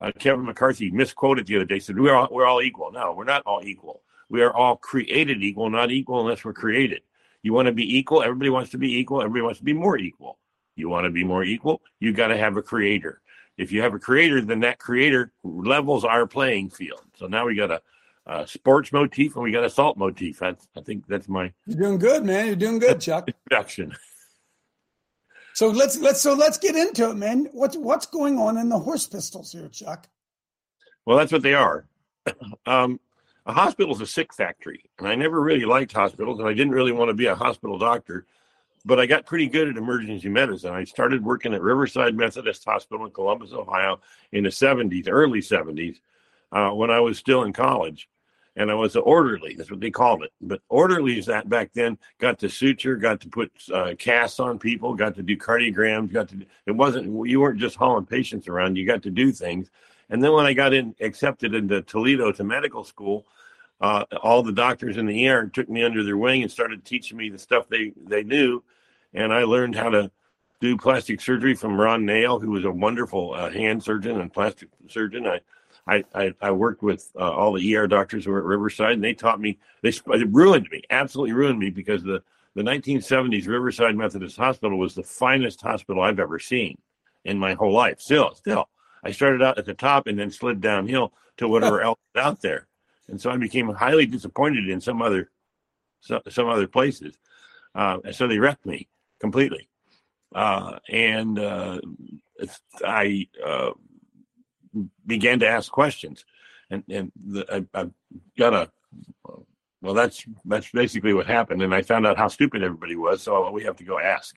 uh, 0.00 0.12
Kevin 0.18 0.46
McCarthy 0.46 0.90
misquoted 0.90 1.46
the 1.46 1.56
other 1.56 1.64
day. 1.64 1.78
Said 1.78 1.98
we're 1.98 2.14
all, 2.14 2.28
we're 2.30 2.46
all 2.46 2.62
equal. 2.62 2.90
No, 2.92 3.12
we're 3.12 3.24
not 3.24 3.42
all 3.46 3.62
equal. 3.62 4.02
We 4.28 4.42
are 4.42 4.52
all 4.52 4.76
created 4.76 5.42
equal, 5.42 5.70
not 5.70 5.90
equal 5.90 6.20
unless 6.20 6.44
we're 6.44 6.54
created. 6.54 7.02
You 7.42 7.52
want 7.52 7.66
to 7.66 7.72
be 7.72 7.98
equal. 7.98 8.22
Everybody 8.22 8.50
wants 8.50 8.70
to 8.70 8.78
be 8.78 8.96
equal. 8.98 9.20
Everybody 9.20 9.42
wants 9.42 9.58
to 9.58 9.64
be 9.64 9.74
more 9.74 9.98
equal. 9.98 10.38
You 10.76 10.88
want 10.88 11.04
to 11.04 11.10
be 11.10 11.24
more 11.24 11.44
equal. 11.44 11.82
You 12.00 12.12
got 12.12 12.28
to 12.28 12.36
have 12.36 12.56
a 12.56 12.62
creator. 12.62 13.20
If 13.56 13.70
you 13.70 13.82
have 13.82 13.94
a 13.94 13.98
creator, 13.98 14.40
then 14.40 14.60
that 14.60 14.78
creator 14.78 15.32
levels 15.44 16.04
our 16.04 16.26
playing 16.26 16.70
field. 16.70 17.02
So 17.16 17.26
now 17.26 17.46
we 17.46 17.54
got 17.54 17.70
a 17.70 17.82
uh, 18.26 18.46
sports 18.46 18.92
motif 18.92 19.34
and 19.34 19.44
we 19.44 19.52
got 19.52 19.64
a 19.64 19.70
salt 19.70 19.96
motif. 19.96 20.38
That's, 20.38 20.66
I 20.76 20.80
think 20.80 21.06
that's 21.06 21.28
my. 21.28 21.52
You're 21.66 21.78
doing 21.78 21.98
good, 21.98 22.24
man. 22.24 22.46
You're 22.46 22.56
doing 22.56 22.78
good, 22.78 23.00
Chuck. 23.00 23.28
Introduction. 23.46 23.94
So 25.54 25.68
let's 25.68 25.98
let's 25.98 26.20
so 26.20 26.34
let's 26.34 26.58
get 26.58 26.74
into 26.74 27.10
it, 27.10 27.14
man. 27.14 27.48
What's 27.52 27.76
what's 27.76 28.06
going 28.06 28.38
on 28.38 28.58
in 28.58 28.68
the 28.68 28.78
horse 28.78 29.06
pistols 29.06 29.52
here, 29.52 29.68
Chuck? 29.68 30.08
Well, 31.06 31.16
that's 31.16 31.32
what 31.32 31.42
they 31.42 31.54
are. 31.54 31.86
Um, 32.66 32.98
a 33.46 33.52
hospital 33.52 33.94
is 33.94 34.00
a 34.00 34.06
sick 34.06 34.32
factory, 34.32 34.82
and 34.98 35.06
I 35.06 35.14
never 35.14 35.38
really 35.42 35.66
liked 35.66 35.92
hospitals, 35.92 36.38
and 36.38 36.48
I 36.48 36.54
didn't 36.54 36.72
really 36.72 36.92
want 36.92 37.10
to 37.10 37.14
be 37.14 37.26
a 37.26 37.34
hospital 37.34 37.78
doctor. 37.78 38.24
But 38.86 38.98
I 38.98 39.04
got 39.04 39.26
pretty 39.26 39.48
good 39.48 39.68
at 39.68 39.76
emergency 39.76 40.30
medicine. 40.30 40.72
I 40.72 40.84
started 40.84 41.22
working 41.22 41.52
at 41.52 41.60
Riverside 41.60 42.14
Methodist 42.14 42.64
Hospital 42.64 43.04
in 43.04 43.12
Columbus, 43.12 43.52
Ohio, 43.52 44.00
in 44.32 44.44
the 44.44 44.50
'70s, 44.50 45.08
early 45.10 45.40
'70s, 45.40 46.00
uh, 46.52 46.70
when 46.70 46.90
I 46.90 47.00
was 47.00 47.18
still 47.18 47.44
in 47.44 47.52
college 47.52 48.08
and 48.56 48.70
I 48.70 48.74
was 48.74 48.94
an 48.94 49.02
orderly. 49.04 49.54
That's 49.54 49.70
what 49.70 49.80
they 49.80 49.90
called 49.90 50.22
it. 50.22 50.32
But 50.40 50.60
orderlies 50.68 51.26
that 51.26 51.48
back 51.48 51.72
then 51.74 51.98
got 52.18 52.38
to 52.40 52.48
suture, 52.48 52.96
got 52.96 53.20
to 53.22 53.28
put 53.28 53.50
uh, 53.72 53.94
casts 53.98 54.38
on 54.38 54.58
people, 54.58 54.94
got 54.94 55.14
to 55.16 55.22
do 55.22 55.36
cardiograms, 55.36 56.12
got 56.12 56.28
to. 56.28 56.46
It 56.66 56.72
wasn't 56.72 57.28
you 57.28 57.40
weren't 57.40 57.60
just 57.60 57.76
hauling 57.76 58.06
patients 58.06 58.48
around. 58.48 58.76
You 58.76 58.86
got 58.86 59.02
to 59.02 59.10
do 59.10 59.32
things. 59.32 59.70
And 60.10 60.22
then 60.22 60.32
when 60.32 60.46
I 60.46 60.52
got 60.52 60.74
in 60.74 60.94
accepted 61.00 61.54
into 61.54 61.82
Toledo 61.82 62.30
to 62.32 62.44
medical 62.44 62.84
school, 62.84 63.24
uh, 63.80 64.04
all 64.22 64.42
the 64.42 64.52
doctors 64.52 64.96
in 64.96 65.06
the 65.06 65.28
ER 65.28 65.46
took 65.46 65.68
me 65.68 65.82
under 65.82 66.04
their 66.04 66.16
wing 66.16 66.42
and 66.42 66.50
started 66.50 66.84
teaching 66.84 67.16
me 67.16 67.30
the 67.30 67.38
stuff 67.38 67.68
they 67.68 67.92
they 68.06 68.22
knew, 68.22 68.62
and 69.12 69.32
I 69.32 69.42
learned 69.44 69.74
how 69.74 69.90
to 69.90 70.10
do 70.60 70.76
plastic 70.76 71.20
surgery 71.20 71.54
from 71.54 71.78
Ron 71.78 72.06
Nail, 72.06 72.38
who 72.38 72.50
was 72.50 72.64
a 72.64 72.70
wonderful 72.70 73.34
uh, 73.34 73.50
hand 73.50 73.82
surgeon 73.82 74.20
and 74.20 74.32
plastic 74.32 74.68
surgeon. 74.88 75.26
I 75.26 75.40
I, 75.86 76.04
I, 76.14 76.34
I 76.40 76.50
worked 76.50 76.82
with 76.82 77.10
uh, 77.18 77.30
all 77.30 77.52
the 77.52 77.76
ER 77.76 77.86
doctors 77.86 78.24
who 78.24 78.32
were 78.32 78.38
at 78.38 78.44
Riverside, 78.44 78.92
and 78.92 79.04
they 79.04 79.14
taught 79.14 79.40
me. 79.40 79.58
They 79.82 79.92
ruined 80.06 80.68
me, 80.70 80.82
absolutely 80.90 81.32
ruined 81.32 81.58
me, 81.58 81.70
because 81.70 82.02
the 82.02 82.22
the 82.54 82.62
1970s 82.62 83.48
Riverside 83.48 83.96
Methodist 83.96 84.36
Hospital 84.36 84.78
was 84.78 84.94
the 84.94 85.02
finest 85.02 85.60
hospital 85.60 86.02
I've 86.02 86.20
ever 86.20 86.38
seen 86.38 86.78
in 87.24 87.38
my 87.38 87.54
whole 87.54 87.72
life. 87.72 88.00
Still, 88.00 88.34
still, 88.34 88.68
I 89.02 89.10
started 89.10 89.42
out 89.42 89.58
at 89.58 89.66
the 89.66 89.74
top 89.74 90.06
and 90.06 90.18
then 90.18 90.30
slid 90.30 90.60
downhill 90.60 91.12
to 91.38 91.48
whatever 91.48 91.82
else 91.82 91.98
was 92.14 92.24
out 92.24 92.40
there. 92.40 92.68
and 93.08 93.20
so 93.20 93.30
I 93.30 93.36
became 93.36 93.68
highly 93.70 94.06
disappointed 94.06 94.68
in 94.68 94.80
some 94.80 95.02
other 95.02 95.30
so, 96.00 96.20
some 96.28 96.48
other 96.48 96.68
places. 96.68 97.18
Uh, 97.74 97.98
and 98.04 98.14
so 98.14 98.28
they 98.28 98.38
wrecked 98.38 98.66
me 98.66 98.88
completely, 99.18 99.68
uh, 100.32 100.78
and 100.88 101.38
uh, 101.40 101.80
I 102.84 103.26
uh, 103.44 103.70
began 105.06 105.40
to 105.40 105.48
ask 105.48 105.70
questions, 105.70 106.24
and 106.70 106.82
and 106.88 107.12
the, 107.16 107.66
I, 107.74 107.80
I 107.82 107.90
got 108.36 108.54
a 108.54 108.70
well, 109.84 109.92
that's 109.94 110.24
that's 110.46 110.70
basically 110.70 111.12
what 111.12 111.26
happened, 111.26 111.62
and 111.62 111.74
I 111.74 111.82
found 111.82 112.06
out 112.06 112.16
how 112.16 112.28
stupid 112.28 112.62
everybody 112.62 112.96
was. 112.96 113.22
So 113.22 113.50
we 113.50 113.64
have 113.64 113.76
to 113.76 113.84
go 113.84 113.98
ask. 113.98 114.34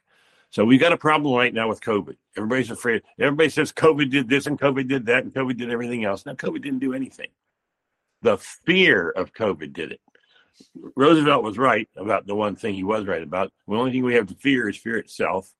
So 0.50 0.65
we've 0.65 0.79
got 0.79 0.94
a 0.94 0.98
problem 0.98 1.34
right 1.34 1.53
now 1.53 1.70
with 1.70 1.82
COVID. 1.82 2.15
Everybody's 2.36 2.72
afraid. 2.72 3.03
Everybody 3.20 3.50
says 3.50 3.72
COVID 3.72 4.10
did 4.10 4.29
this 4.29 4.46
and 4.46 4.60
COVID 4.60 4.88
did 4.88 5.06
that 5.06 5.24
and 5.24 5.34
COVID 5.34 5.58
did 5.58 5.72
everything 5.72 6.06
else. 6.06 6.25
Now 6.25 6.34
COVID 6.34 6.62
didn't 6.62 6.79
do 6.79 6.94
anything. 6.94 7.27
The 8.22 8.38
fear 8.38 9.10
of 9.10 9.34
COVID 9.34 9.74
did 9.74 9.91
it. 9.91 10.01
Roosevelt 10.96 11.44
was 11.44 11.58
right 11.58 11.88
about 11.96 12.25
the 12.25 12.36
one 12.36 12.56
thing 12.56 12.74
he 12.74 12.84
was 12.84 13.06
right 13.06 13.22
about. 13.22 13.51
The 13.67 13.75
only 13.75 13.91
thing 13.91 14.03
we 14.03 14.15
have 14.15 14.27
to 14.27 14.36
fear 14.36 14.70
is 14.70 14.77
fear 14.77 14.98
itself. 14.98 15.53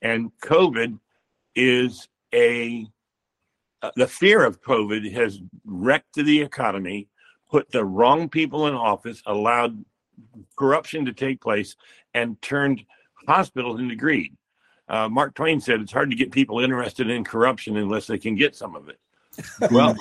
And 0.00 0.30
COVID 0.42 0.98
is 1.54 2.08
a 2.32 2.86
the 3.96 4.06
fear 4.06 4.44
of 4.44 4.60
COVID 4.62 5.12
has 5.12 5.40
wrecked 5.64 6.14
the 6.14 6.40
economy, 6.40 7.08
put 7.50 7.70
the 7.70 7.84
wrong 7.84 8.28
people 8.28 8.66
in 8.66 8.74
office, 8.74 9.22
allowed 9.26 9.84
corruption 10.56 11.04
to 11.04 11.12
take 11.12 11.40
place, 11.40 11.76
and 12.14 12.40
turned 12.42 12.84
hospitals 13.26 13.80
into 13.80 13.94
greed. 13.94 14.36
Uh, 14.88 15.08
Mark 15.08 15.34
Twain 15.34 15.60
said 15.60 15.80
it's 15.80 15.92
hard 15.92 16.10
to 16.10 16.16
get 16.16 16.32
people 16.32 16.60
interested 16.60 17.10
in 17.10 17.22
corruption 17.22 17.76
unless 17.76 18.06
they 18.06 18.18
can 18.18 18.34
get 18.34 18.56
some 18.56 18.74
of 18.74 18.88
it. 18.88 18.98
Well, 19.70 19.94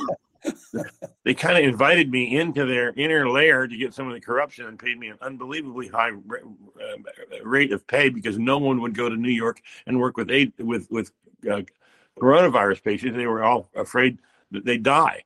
they 1.23 1.33
kind 1.33 1.57
of 1.57 1.63
invited 1.63 2.09
me 2.09 2.37
into 2.37 2.65
their 2.65 2.93
inner 2.93 3.29
layer 3.29 3.67
to 3.67 3.77
get 3.77 3.93
some 3.93 4.07
of 4.07 4.13
the 4.13 4.21
corruption 4.21 4.65
and 4.67 4.79
paid 4.79 4.97
me 4.97 5.09
an 5.09 5.17
unbelievably 5.21 5.89
high 5.89 6.11
uh, 6.11 7.43
rate 7.43 7.71
of 7.71 7.85
pay 7.87 8.09
because 8.09 8.39
no 8.39 8.57
one 8.57 8.81
would 8.81 8.95
go 8.95 9.09
to 9.09 9.15
New 9.15 9.31
York 9.31 9.61
and 9.85 9.99
work 9.99 10.17
with 10.17 10.31
aid, 10.31 10.53
with 10.57 10.89
with 10.89 11.11
uh, 11.51 11.61
coronavirus 12.19 12.83
patients. 12.83 13.15
They 13.15 13.27
were 13.27 13.43
all 13.43 13.69
afraid 13.75 14.19
that 14.51 14.65
they'd 14.65 14.83
die, 14.83 15.23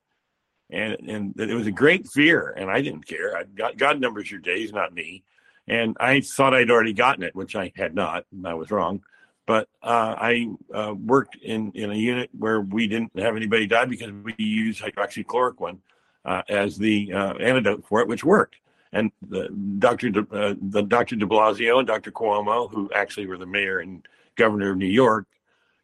and 0.69 0.93
and 1.07 1.39
it 1.39 1.53
was 1.53 1.67
a 1.67 1.71
great 1.71 2.07
fear. 2.07 2.53
And 2.57 2.69
I 2.69 2.81
didn't 2.81 3.07
care. 3.07 3.37
I, 3.37 3.43
God, 3.43 3.77
God 3.77 3.99
numbers 3.99 4.29
your 4.29 4.39
days, 4.39 4.71
not 4.71 4.93
me. 4.93 5.23
And 5.67 5.95
I 5.99 6.21
thought 6.21 6.53
I'd 6.53 6.71
already 6.71 6.93
gotten 6.93 7.23
it, 7.23 7.35
which 7.35 7.55
I 7.55 7.71
had 7.75 7.95
not. 7.95 8.25
And 8.31 8.47
I 8.47 8.53
was 8.53 8.71
wrong. 8.71 9.01
But 9.45 9.67
uh, 9.81 10.15
I 10.17 10.47
uh, 10.73 10.93
worked 10.93 11.35
in, 11.35 11.71
in 11.73 11.91
a 11.91 11.95
unit 11.95 12.29
where 12.37 12.61
we 12.61 12.87
didn't 12.87 13.17
have 13.19 13.35
anybody 13.35 13.67
die 13.67 13.85
because 13.85 14.11
we 14.11 14.35
used 14.37 14.81
hydroxychloroquine 14.81 15.79
uh, 16.25 16.43
as 16.47 16.77
the 16.77 17.11
uh, 17.13 17.33
antidote 17.33 17.85
for 17.87 18.01
it, 18.01 18.07
which 18.07 18.23
worked. 18.23 18.57
And 18.93 19.11
the 19.27 19.49
Dr. 19.79 20.09
De, 20.09 20.19
uh, 20.31 20.55
the 20.61 20.83
Dr. 20.83 21.15
De 21.15 21.25
Blasio 21.25 21.79
and 21.79 21.87
Dr. 21.87 22.11
Cuomo, 22.11 22.69
who 22.69 22.89
actually 22.93 23.25
were 23.27 23.37
the 23.37 23.45
mayor 23.45 23.79
and 23.79 24.05
governor 24.35 24.71
of 24.71 24.77
New 24.77 24.85
York 24.85 25.27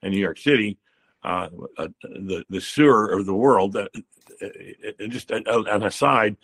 and 0.02 0.14
New 0.14 0.20
York 0.20 0.38
City, 0.38 0.78
uh, 1.28 1.88
the 2.02 2.46
the 2.50 2.62
sewer 2.62 3.12
of 3.12 3.26
the 3.26 3.34
world. 3.34 3.78
just 5.10 5.32
an 5.32 5.84
aside, 5.84 6.38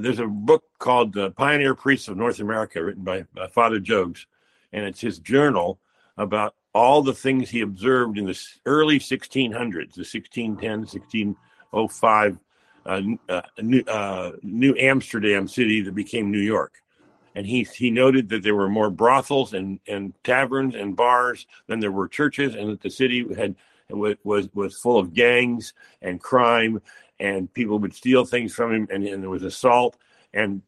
there's 0.00 0.18
a 0.18 0.26
book 0.26 0.64
called 0.78 1.12
"The 1.12 1.30
Pioneer 1.32 1.74
Priests 1.74 2.08
of 2.08 2.16
North 2.16 2.40
America," 2.40 2.82
written 2.82 3.04
by 3.04 3.24
Father 3.52 3.78
Jogues, 3.78 4.26
and 4.72 4.84
it's 4.84 5.00
his 5.00 5.18
journal 5.18 5.78
about 6.16 6.54
all 6.76 7.02
the 7.02 7.14
things 7.14 7.48
he 7.48 7.62
observed 7.62 8.18
in 8.18 8.26
the 8.26 8.38
early 8.66 8.98
1600s, 8.98 9.94
the 9.94 10.04
1610, 10.04 10.80
1605 10.80 12.38
uh, 12.84 13.00
uh, 13.30 13.42
new, 13.62 13.82
uh, 13.88 14.32
New 14.42 14.76
Amsterdam 14.78 15.48
city 15.48 15.80
that 15.80 15.94
became 15.94 16.30
New 16.30 16.38
York. 16.38 16.74
And 17.34 17.46
he, 17.46 17.64
he 17.64 17.90
noted 17.90 18.28
that 18.28 18.42
there 18.42 18.54
were 18.54 18.68
more 18.68 18.90
brothels 18.90 19.54
and, 19.54 19.80
and 19.88 20.12
taverns 20.22 20.74
and 20.74 20.94
bars 20.94 21.46
than 21.66 21.80
there 21.80 21.92
were 21.92 22.08
churches, 22.08 22.54
and 22.54 22.70
that 22.70 22.82
the 22.82 22.90
city 22.90 23.26
had 23.34 23.56
was, 23.90 24.16
was, 24.24 24.48
was 24.54 24.78
full 24.78 24.98
of 24.98 25.14
gangs 25.14 25.72
and 26.02 26.20
crime, 26.20 26.80
and 27.18 27.52
people 27.52 27.78
would 27.78 27.94
steal 27.94 28.24
things 28.24 28.54
from 28.54 28.74
him, 28.74 28.88
and, 28.90 29.04
and 29.04 29.22
there 29.22 29.30
was 29.30 29.42
assault, 29.42 29.96
and 30.34 30.62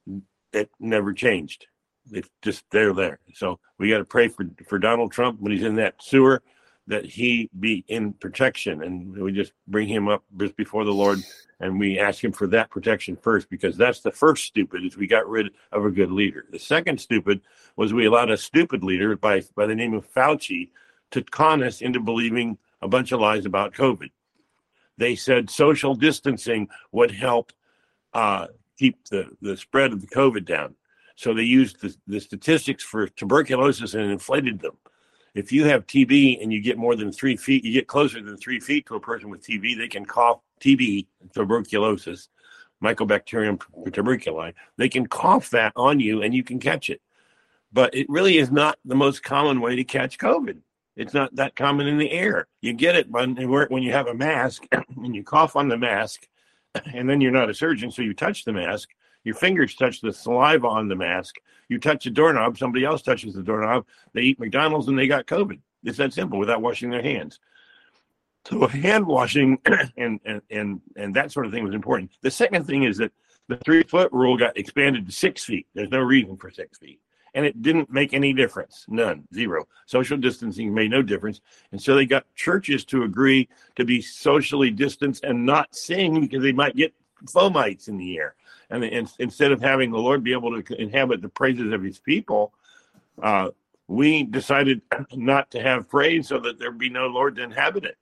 it 0.52 0.70
never 0.80 1.12
changed. 1.12 1.66
It's 2.10 2.30
just 2.42 2.64
they're 2.70 2.94
there. 2.94 3.18
So 3.34 3.58
we 3.78 3.90
got 3.90 3.98
to 3.98 4.04
pray 4.04 4.28
for 4.28 4.46
for 4.66 4.78
Donald 4.78 5.12
Trump 5.12 5.40
when 5.40 5.52
he's 5.52 5.62
in 5.62 5.75
that 5.76 6.02
sewer 6.02 6.42
that 6.87 7.04
he 7.04 7.50
be 7.60 7.84
in 7.88 8.14
protection, 8.14 8.82
and 8.82 9.12
we 9.12 9.30
just 9.30 9.52
bring 9.66 9.87
him 9.87 10.08
up 10.08 10.25
just 10.38 10.56
before 10.56 10.87
the 10.87 10.92
Lord, 10.92 11.18
and 11.60 11.78
we 11.78 11.98
ask 11.98 12.25
him 12.25 12.32
for 12.32 12.46
that 12.46 12.70
protection 12.70 13.14
first, 13.14 13.50
because 13.50 13.76
that's 13.76 14.00
the 14.00 14.10
first 14.10 14.44
stupid 14.44 14.87
is 14.87 14.96
we 14.96 15.06
got 15.06 15.28
rid 15.28 15.50
of 15.70 15.84
a 15.84 15.90
good 15.90 16.10
leader. 16.10 16.46
The 16.50 16.58
second 16.58 16.98
stupid 16.98 17.42
was 17.76 17.92
we 17.92 18.06
allowed 18.06 18.30
a 18.30 18.38
stupid 18.38 18.82
leader 18.82 19.14
by 19.16 19.42
by 19.54 19.66
the 19.66 19.75
name 19.75 19.92
of 19.92 20.10
Fauci 20.10 20.70
to 21.10 21.22
con 21.22 21.62
us 21.62 21.82
into 21.82 22.00
believing 22.00 22.56
a 22.80 22.88
bunch 22.88 23.12
of 23.12 23.20
lies 23.20 23.47
about 23.47 23.75
COVID. 23.75 24.11
They 24.97 25.14
said 25.14 25.50
social 25.50 25.94
distancing 25.94 26.68
would 26.92 27.11
help 27.11 27.52
uh, 28.12 28.49
keep 28.78 29.08
the, 29.08 29.30
the 29.40 29.56
spread 29.56 29.92
of 29.92 30.00
the 30.00 30.06
COVID 30.08 30.44
down. 30.44 30.75
So 31.16 31.35
they 31.35 31.42
used 31.42 31.80
the, 31.80 31.94
the 32.06 32.20
statistics 32.20 32.85
for 32.85 33.08
tuberculosis 33.08 33.94
and 33.94 34.11
inflated 34.11 34.61
them. 34.61 34.76
If 35.35 35.52
you 35.52 35.64
have 35.64 35.87
TB 35.87 36.42
and 36.42 36.52
you 36.52 36.61
get 36.61 36.78
more 36.78 36.97
than 36.97 37.12
three 37.12 37.37
feet, 37.37 37.64
you 37.64 37.73
get 37.73 37.87
closer 37.87 38.20
than 38.23 38.37
three 38.37 38.61
feet 38.61 38.87
to 38.87 38.97
a 38.97 39.00
person 39.00 39.30
with 39.30 39.44
TB, 39.44 39.76
they 39.76 39.88
can 39.88 40.04
cough 40.04 40.40
TB, 40.61 41.06
tuberculosis, 41.35 42.28
Mycobacterium 42.82 43.61
tuberculosis. 43.92 44.54
They 44.76 44.88
can 44.88 45.06
cough 45.06 45.50
that 45.50 45.73
on 45.76 46.00
you 46.00 46.23
and 46.23 46.35
you 46.35 46.44
can 46.44 46.58
catch 46.61 46.90
it. 46.90 47.00
But 47.73 47.94
it 47.94 48.08
really 48.08 48.38
is 48.38 48.50
not 48.50 48.78
the 48.85 48.94
most 48.94 49.23
common 49.23 49.61
way 49.61 49.76
to 49.76 49.85
catch 49.85 50.18
COVID. 50.18 50.58
It's 50.99 51.14
not 51.14 51.35
that 51.37 51.57
common 51.57 51.87
in 51.87 51.97
the 51.97 52.11
air. 52.11 52.47
You 52.61 52.75
get 52.75 52.97
it 52.97 53.11
when, 53.11 53.37
you 53.37 53.93
have 53.93 54.09
a 54.09 54.14
mask 54.14 54.67
and 54.73 55.14
you 55.14 55.25
cough 55.25 55.57
on 55.57 55.69
the 55.69 55.78
mask, 55.78 56.26
and 56.93 57.09
then 57.09 57.23
you're 57.23 57.33
not 57.33 57.49
a 57.49 57.55
surgeon, 57.55 57.90
so 57.90 58.02
you 58.02 58.12
touch 58.12 58.45
the 58.45 58.52
mask 58.52 58.90
your 59.25 59.35
fingers 59.35 59.75
touch 59.75 60.00
the 60.00 60.12
saliva 60.12 60.67
on 60.67 60.88
the 60.88 60.97
mask. 60.97 61.37
You 61.69 61.78
touch 61.78 62.05
the 62.05 62.11
doorknob, 62.11 62.57
somebody 62.57 62.85
else 62.85 63.02
touches 63.02 63.35
the 63.35 63.43
doorknob. 63.43 63.85
They 64.14 64.23
eat 64.23 64.40
McDonald's 64.40 64.88
and 64.88 64.99
they 64.99 65.07
got 65.07 65.26
COVID. 65.26 65.61
It's 65.85 65.99
that 65.99 66.12
simple 66.14 66.38
without 66.38 66.62
washing 66.62 66.90
their 66.90 67.02
hands. 67.02 67.38
So 68.47 68.67
hand 68.67 69.07
washing 69.07 69.59
and, 69.97 70.19
and 70.25 70.40
and 70.50 70.81
and 70.97 71.14
that 71.14 71.31
sort 71.31 71.45
of 71.45 71.52
thing 71.52 71.64
was 71.64 71.75
important. 71.75 72.11
The 72.23 72.31
second 72.31 72.67
thing 72.67 72.85
is 72.85 72.97
that 72.97 73.12
the 73.49 73.57
three 73.59 73.83
foot 73.83 74.11
rule 74.12 74.38
got 74.38 74.57
expanded 74.57 75.05
to 75.07 75.12
six 75.12 75.45
feet. 75.45 75.67
There's 75.75 75.90
no 75.90 76.00
reason 76.00 76.38
for 76.38 76.50
six 76.50 76.78
feet. 76.78 77.00
And 77.38 77.47
it 77.47 77.62
didn't 77.62 77.88
make 77.88 78.14
any 78.14 78.33
difference. 78.33 78.85
None. 78.88 79.23
Zero. 79.33 79.68
Social 79.87 80.16
distancing 80.16 80.75
made 80.75 80.90
no 80.90 81.02
difference. 81.02 81.40
And 81.71 81.80
so 81.80 81.95
they 81.95 82.04
got 82.04 82.26
churches 82.35 82.85
to 82.87 83.04
agree 83.04 83.49
to 83.76 83.85
be 83.85 84.02
socially 84.02 84.73
distanced 84.73 85.23
and 85.23 85.47
not 85.47 85.73
sing 85.73 86.21
because 86.21 86.42
they 86.42 86.50
might 86.50 86.75
get 86.75 86.92
fomites 87.26 87.87
in 87.87 87.97
the 87.97 88.18
air 88.18 88.35
and, 88.71 88.85
and 88.85 89.11
instead 89.18 89.52
of 89.52 89.61
having 89.61 89.90
the 89.90 89.99
Lord 89.99 90.23
be 90.23 90.33
able 90.33 90.62
to 90.62 90.80
inhabit 90.80 91.23
the 91.23 91.28
praises 91.28 91.73
of 91.73 91.83
His 91.83 91.99
people, 91.99 92.52
uh, 93.23 93.50
we 93.87 94.25
decided 94.25 94.83
not 95.12 95.50
to 95.52 95.62
have 95.62 95.88
praise 95.88 96.28
so 96.28 96.38
that 96.40 96.59
there 96.59 96.73
be 96.73 96.90
no 96.90 97.07
Lord 97.07 97.37
to 97.37 97.42
inhabit 97.42 97.85
it. 97.85 97.97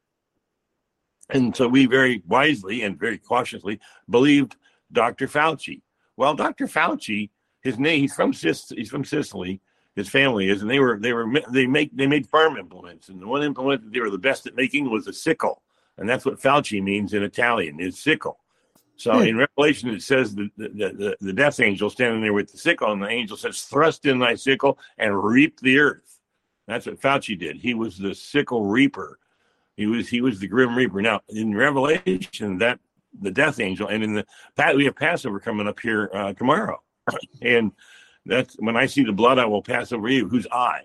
And 1.31 1.57
so 1.57 1.67
we 1.67 1.87
very 1.87 2.23
wisely 2.27 2.83
and 2.83 2.99
very 2.99 3.19
cautiously 3.19 3.81
believed 4.09 4.57
Dr. 4.93 5.27
Fauci. 5.27 5.83
Well, 6.17 6.35
Dr. 6.35 6.67
Fauci, 6.67 7.31
his 7.67 7.79
name, 7.79 8.01
he's 8.01 8.15
from 8.15 8.33
he's 8.33 8.89
from 8.89 9.05
Sicily. 9.05 9.61
His 9.95 10.09
family 10.09 10.51
is, 10.51 10.61
and 10.61 10.71
they 10.71 10.79
were 10.79 10.99
they 10.99 11.13
were 11.13 11.27
they 11.51 11.67
make 11.67 11.97
they 11.97 12.07
made 12.07 12.27
farm 12.27 12.57
implements, 12.57 13.09
and 13.09 13.21
the 13.21 13.27
one 13.27 13.43
implement 13.43 13.83
that 13.85 13.93
they 13.93 14.01
were 14.01 14.11
the 14.11 14.19
best 14.19 14.47
at 14.47 14.55
making 14.55 14.91
was 14.91 15.07
a 15.07 15.13
sickle, 15.13 15.63
and 15.97 16.09
that's 16.09 16.25
what 16.25 16.41
Fauci 16.41 16.83
means 16.83 17.15
in 17.15 17.23
Italian 17.23 17.81
is 17.81 17.99
sickle. 17.99 18.39
So 18.97 19.13
hmm. 19.13 19.23
in 19.23 19.37
Revelation, 19.37 19.91
it 19.91 20.03
says 20.03 20.35
the, 20.35 20.51
the, 20.57 20.69
the, 20.69 21.17
the, 21.21 21.33
death 21.33 21.61
angel 21.61 21.91
standing 21.91 22.23
there 22.23 22.33
with 22.33 22.51
the 22.51 22.59
sickle, 22.59 22.93
and 22.93 23.03
the 23.03 23.09
angel 23.09 23.37
says, 23.37 23.63
Thrust 23.63 24.07
in 24.07 24.19
thy 24.19 24.35
sickle 24.35 24.79
and 24.97 25.23
reap 25.23 25.61
the 25.61 25.79
earth. 25.79 26.19
That's 26.67 26.87
what 26.87 27.01
Fauci 27.01 27.39
did. 27.39 27.57
He 27.57 27.75
was 27.75 27.99
the 27.99 28.15
sickle 28.15 28.65
reaper. 28.65 29.19
He 29.77 29.87
was 29.87 30.09
he 30.09 30.23
was 30.23 30.41
the 30.41 30.49
grim 30.49 30.75
reaper. 30.75 31.03
Now 31.03 31.21
in 31.29 31.55
Revelation, 31.55 32.59
that 32.59 32.81
the 33.21 33.31
death 33.31 33.61
angel, 33.61 33.89
and 33.89 34.03
in 34.03 34.15
the 34.15 34.27
we 34.75 34.87
have 34.87 34.97
Passover 34.97 35.39
coming 35.39 35.69
up 35.69 35.79
here 35.79 36.11
uh, 36.13 36.33
tomorrow, 36.33 36.83
and 37.43 37.73
that's 38.25 38.55
when 38.59 38.77
I 38.77 38.87
see 38.87 39.05
the 39.05 39.13
blood, 39.13 39.39
I 39.39 39.47
will 39.47 39.63
pass 39.63 39.93
over 39.93 40.09
you. 40.09 40.29
Who's 40.29 40.47
I? 40.51 40.83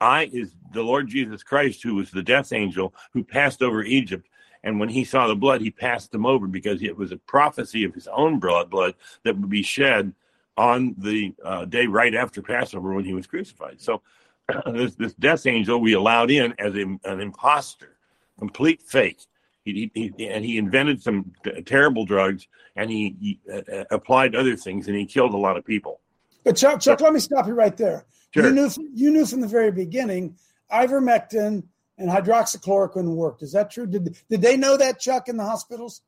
I 0.00 0.30
is 0.32 0.54
the 0.72 0.82
Lord 0.82 1.08
Jesus 1.08 1.42
Christ, 1.42 1.82
who 1.82 1.96
was 1.96 2.10
the 2.10 2.22
death 2.22 2.52
angel 2.52 2.94
who 3.12 3.22
passed 3.22 3.62
over 3.62 3.82
Egypt 3.82 4.26
and 4.62 4.78
when 4.78 4.88
he 4.88 5.04
saw 5.04 5.26
the 5.26 5.34
blood, 5.34 5.60
he 5.60 5.70
passed 5.70 6.12
them 6.12 6.26
over 6.26 6.46
because 6.46 6.82
it 6.82 6.96
was 6.96 7.12
a 7.12 7.16
prophecy 7.16 7.84
of 7.84 7.94
his 7.94 8.08
own 8.08 8.38
blood, 8.38 8.70
blood 8.70 8.94
that 9.24 9.36
would 9.36 9.48
be 9.48 9.62
shed 9.62 10.12
on 10.56 10.94
the 10.98 11.34
uh, 11.44 11.64
day 11.64 11.86
right 11.86 12.14
after 12.14 12.42
Passover 12.42 12.92
when 12.92 13.04
he 13.04 13.14
was 13.14 13.26
crucified. 13.26 13.80
So 13.80 14.02
this, 14.66 14.94
this 14.96 15.14
death 15.14 15.46
angel 15.46 15.80
we 15.80 15.94
allowed 15.94 16.30
in 16.30 16.54
as 16.58 16.74
a, 16.74 16.82
an 17.04 17.20
impostor, 17.20 17.96
complete 18.38 18.82
fake. 18.82 19.20
He, 19.64 19.90
he, 19.94 20.28
and 20.28 20.44
he 20.44 20.56
invented 20.56 21.02
some 21.02 21.32
terrible 21.66 22.04
drugs, 22.06 22.48
and 22.76 22.90
he, 22.90 23.16
he 23.20 23.40
uh, 23.52 23.84
applied 23.90 24.34
other 24.34 24.56
things, 24.56 24.88
and 24.88 24.96
he 24.96 25.04
killed 25.04 25.34
a 25.34 25.36
lot 25.36 25.56
of 25.56 25.64
people. 25.64 26.00
But 26.44 26.56
Chuck, 26.56 26.80
Chuck, 26.80 27.00
let 27.00 27.12
me 27.12 27.20
stop 27.20 27.46
you 27.46 27.52
right 27.52 27.76
there. 27.76 28.06
Sure. 28.32 28.46
You 28.46 28.52
knew 28.52 28.70
you 28.94 29.10
knew 29.10 29.26
from 29.26 29.40
the 29.40 29.46
very 29.46 29.72
beginning 29.72 30.36
ivermectin 30.72 31.64
and 31.98 32.10
hydroxychloroquine 32.10 33.14
worked. 33.14 33.42
Is 33.42 33.52
that 33.52 33.70
true? 33.70 33.86
Did 33.86 34.16
did 34.28 34.40
they 34.40 34.56
know 34.56 34.76
that, 34.76 35.00
Chuck, 35.00 35.28
in 35.28 35.36
the 35.36 35.44
hospitals? 35.44 36.02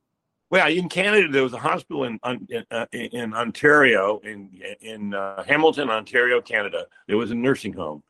Well, 0.51 0.69
in 0.69 0.89
Canada, 0.89 1.29
there 1.29 1.43
was 1.43 1.53
a 1.53 1.59
hospital 1.59 2.05
in 2.05 2.19
in, 2.49 2.65
uh, 2.71 2.87
in 2.93 3.35
Ontario, 3.35 4.21
in 4.25 4.51
in 4.81 5.15
uh, 5.15 5.43
Hamilton, 5.45 5.91
Ontario, 5.91 6.41
Canada. 6.41 6.87
There 7.09 7.17
was 7.17 7.31
a 7.31 7.35
nursing 7.35 7.73
home, 7.73 8.03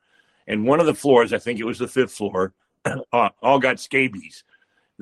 and 0.46 0.66
one 0.66 0.80
of 0.80 0.86
the 0.86 0.94
floors, 0.94 1.32
I 1.32 1.38
think 1.38 1.58
it 1.58 1.64
was 1.64 1.78
the 1.78 1.88
fifth 1.88 2.12
floor, 2.12 2.52
uh, 2.84 3.28
all 3.42 3.58
got 3.58 3.80
scabies. 3.80 4.44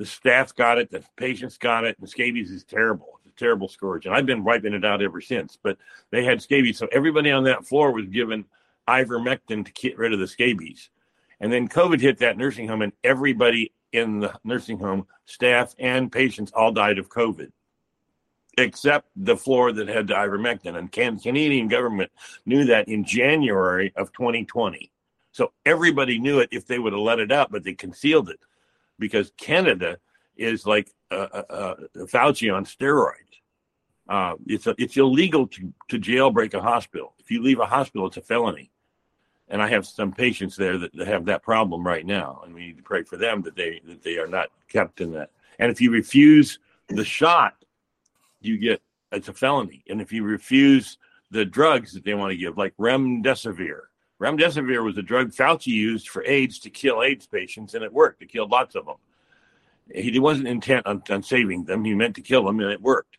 The 0.01 0.07
staff 0.07 0.55
got 0.55 0.79
it, 0.79 0.89
the 0.89 1.03
patients 1.15 1.59
got 1.59 1.85
it, 1.85 1.95
and 1.99 2.09
scabies 2.09 2.49
is 2.49 2.63
terrible. 2.63 3.19
It's 3.19 3.35
a 3.35 3.39
terrible 3.39 3.67
scourge, 3.67 4.07
and 4.07 4.15
I've 4.15 4.25
been 4.25 4.43
wiping 4.43 4.73
it 4.73 4.83
out 4.83 5.03
ever 5.03 5.21
since. 5.21 5.59
But 5.61 5.77
they 6.09 6.23
had 6.23 6.41
scabies, 6.41 6.79
so 6.79 6.87
everybody 6.91 7.29
on 7.29 7.43
that 7.43 7.67
floor 7.67 7.91
was 7.91 8.07
given 8.07 8.45
ivermectin 8.87 9.63
to 9.63 9.71
get 9.73 9.99
rid 9.99 10.11
of 10.11 10.17
the 10.17 10.25
scabies. 10.25 10.89
And 11.39 11.53
then 11.53 11.67
COVID 11.67 12.01
hit 12.01 12.17
that 12.17 12.35
nursing 12.35 12.67
home, 12.67 12.81
and 12.81 12.93
everybody 13.03 13.73
in 13.91 14.21
the 14.21 14.33
nursing 14.43 14.79
home, 14.79 15.05
staff 15.25 15.75
and 15.77 16.11
patients, 16.11 16.51
all 16.55 16.71
died 16.71 16.97
of 16.97 17.07
COVID, 17.07 17.51
except 18.57 19.07
the 19.15 19.37
floor 19.37 19.71
that 19.71 19.87
had 19.87 20.07
the 20.07 20.15
ivermectin. 20.15 20.79
And 20.79 20.91
can, 20.91 21.19
Canadian 21.19 21.67
government 21.67 22.11
knew 22.47 22.65
that 22.65 22.87
in 22.87 23.03
January 23.03 23.93
of 23.95 24.11
2020. 24.13 24.91
So 25.31 25.51
everybody 25.63 26.17
knew 26.17 26.39
it 26.39 26.49
if 26.51 26.65
they 26.65 26.79
would 26.79 26.93
have 26.93 27.01
let 27.03 27.19
it 27.19 27.31
out, 27.31 27.51
but 27.51 27.63
they 27.63 27.75
concealed 27.75 28.31
it 28.31 28.39
because 29.01 29.33
Canada 29.37 29.97
is 30.37 30.65
like 30.65 30.89
uh, 31.11 31.27
uh, 31.33 31.43
uh 31.49 31.75
Fauci 32.05 32.55
on 32.55 32.63
steroids. 32.65 33.15
Uh, 34.07 34.35
it's 34.47 34.67
a, 34.67 34.75
it's 34.77 34.95
illegal 34.97 35.47
to, 35.47 35.73
to 35.89 35.99
jailbreak 35.99 36.53
a 36.53 36.61
hospital. 36.61 37.13
If 37.19 37.29
you 37.29 37.41
leave 37.41 37.59
a 37.59 37.65
hospital, 37.65 38.07
it's 38.07 38.17
a 38.17 38.21
felony 38.21 38.71
and 39.51 39.61
I 39.61 39.67
have 39.67 39.85
some 39.85 40.13
patients 40.13 40.55
there 40.55 40.77
that, 40.77 40.95
have 41.05 41.25
that 41.25 41.43
problem 41.43 41.85
right 41.85 42.05
now, 42.05 42.41
and 42.45 42.55
we 42.55 42.67
need 42.67 42.77
to 42.77 42.83
pray 42.83 43.03
for 43.03 43.17
them 43.17 43.41
that 43.43 43.55
they 43.55 43.81
that 43.85 44.01
they 44.01 44.17
are 44.17 44.27
not 44.27 44.47
kept 44.69 45.01
in 45.01 45.11
that. 45.11 45.29
And 45.59 45.69
if 45.69 45.81
you 45.81 45.91
refuse 45.91 46.57
the 46.87 47.03
shot, 47.03 47.53
you 48.39 48.57
get 48.57 48.81
it's 49.11 49.27
a 49.27 49.33
felony. 49.33 49.83
And 49.89 50.01
if 50.01 50.13
you 50.13 50.23
refuse 50.23 50.97
the 51.31 51.43
drugs 51.43 51.93
that 51.93 52.05
they 52.05 52.13
want 52.13 52.31
to 52.31 52.37
give, 52.37 52.57
like 52.57 52.75
remdesivir, 52.77 53.81
remdesivir 54.21 54.83
was 54.83 54.97
a 54.97 55.01
drug 55.01 55.31
Fauci 55.31 55.67
used 55.67 56.07
for 56.07 56.23
AIDS 56.25 56.59
to 56.59 56.69
kill 56.69 57.01
AIDS 57.01 57.25
patients, 57.25 57.73
and 57.73 57.83
it 57.83 57.91
worked. 57.91 58.21
It 58.21 58.29
killed 58.29 58.51
lots 58.51 58.75
of 58.75 58.85
them. 58.85 58.97
He 59.93 60.19
wasn't 60.19 60.47
intent 60.47 60.85
on, 60.85 61.01
on 61.09 61.23
saving 61.23 61.65
them; 61.65 61.83
he 61.83 61.95
meant 61.95 62.15
to 62.15 62.21
kill 62.21 62.45
them, 62.45 62.59
and 62.59 62.71
it 62.71 62.81
worked. 62.81 63.17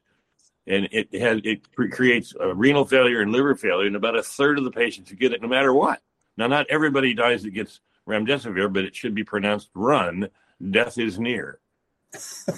And 0.66 0.88
it 0.92 1.12
has 1.21 1.40
it 1.44 1.75
creates 1.75 2.32
renal 2.40 2.85
failure 2.85 3.21
and 3.21 3.32
liver 3.32 3.56
failure 3.56 3.88
in 3.88 3.97
about 3.97 4.16
a 4.16 4.23
third 4.23 4.59
of 4.59 4.64
the 4.64 4.71
patients 4.71 5.11
who 5.11 5.16
get 5.16 5.32
it, 5.32 5.42
no 5.42 5.49
matter 5.49 5.75
what. 5.75 6.00
Now, 6.37 6.47
not 6.47 6.66
everybody 6.71 7.14
dies 7.14 7.42
that 7.42 7.50
gets 7.50 7.80
remdesivir, 8.09 8.73
but 8.73 8.85
it 8.85 8.94
should 8.94 9.14
be 9.14 9.25
pronounced 9.25 9.71
run. 9.75 10.28
Death 10.71 10.99
is 10.99 11.18
near. 11.18 11.59
so 12.12 12.54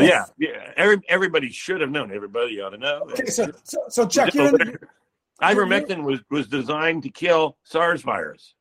yeah, 0.00 0.24
yeah. 0.38 0.72
Every, 0.76 0.98
everybody 1.08 1.50
should 1.50 1.80
have 1.80 1.90
known. 1.90 2.12
Everybody 2.12 2.60
ought 2.60 2.70
to 2.70 2.78
know. 2.78 3.06
Okay, 3.12 3.26
so 3.26 3.52
so, 3.62 3.78
so 3.88 4.08
Chuck, 4.08 4.34
you're 4.34 4.48
in, 4.48 4.76
ivermectin 5.42 6.04
was 6.04 6.20
was 6.30 6.48
designed 6.48 7.02
to 7.02 7.10
kill 7.10 7.56
SARS 7.64 8.02
virus. 8.02 8.54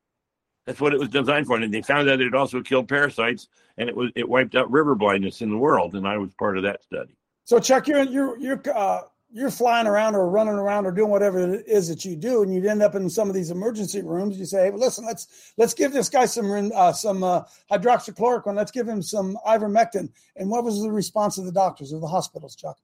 That's 0.66 0.80
what 0.80 0.94
it 0.94 1.00
was 1.00 1.10
designed 1.10 1.48
for, 1.48 1.58
and 1.58 1.74
they 1.74 1.82
found 1.82 2.10
out 2.10 2.22
it 2.22 2.36
also 2.36 2.62
killed 2.62 2.88
parasites, 2.88 3.48
and 3.78 3.90
it 3.90 3.96
was 3.96 4.12
it 4.16 4.28
wiped 4.28 4.56
out 4.56 4.72
river 4.72 4.96
blindness 4.96 5.42
in 5.42 5.50
the 5.50 5.58
world. 5.58 5.96
And 5.96 6.08
I 6.08 6.18
was 6.18 6.34
part 6.36 6.58
of 6.58 6.64
that 6.64 6.84
study. 6.84 7.16
So 7.46 7.60
Chuck, 7.60 7.88
you're 7.88 8.04
you're 8.04 8.38
you're 8.38 8.62
uh, 8.74 9.02
you're 9.34 9.50
flying 9.50 9.88
around 9.88 10.16
or 10.16 10.30
running 10.30 10.54
around 10.54 10.86
or 10.86 10.92
doing 10.92 11.10
whatever 11.10 11.56
it 11.56 11.68
is 11.68 11.88
that 11.88 12.04
you 12.04 12.16
do, 12.16 12.44
and 12.44 12.54
you'd 12.54 12.66
end 12.66 12.84
up 12.84 12.96
in 12.96 13.10
some 13.10 13.30
of 13.30 13.34
these 13.34 13.50
emergency 13.50 14.02
rooms. 14.02 14.38
You 14.38 14.46
say, 14.46 14.66
hey, 14.66 14.72
listen, 14.72 15.06
let's 15.06 15.54
let's 15.58 15.74
give 15.74 15.94
this 15.94 16.10
guy 16.10 16.26
some 16.26 16.72
uh, 16.76 16.94
some 16.94 17.24
uh, 17.24 17.44
hydroxychloroquine. 17.72 18.56
Let's 18.56 18.72
give 18.72 18.88
him 18.88 19.02
some 19.02 19.38
ivermectin. 19.48 20.10
And 20.36 20.50
what 20.50 20.64
was 20.64 20.82
the 20.82 20.92
response 20.92 21.38
of 21.38 21.46
the 21.46 21.52
doctors 21.52 21.94
or 21.94 22.00
the 22.00 22.08
hospitals, 22.08 22.56
Chuck? 22.56 22.78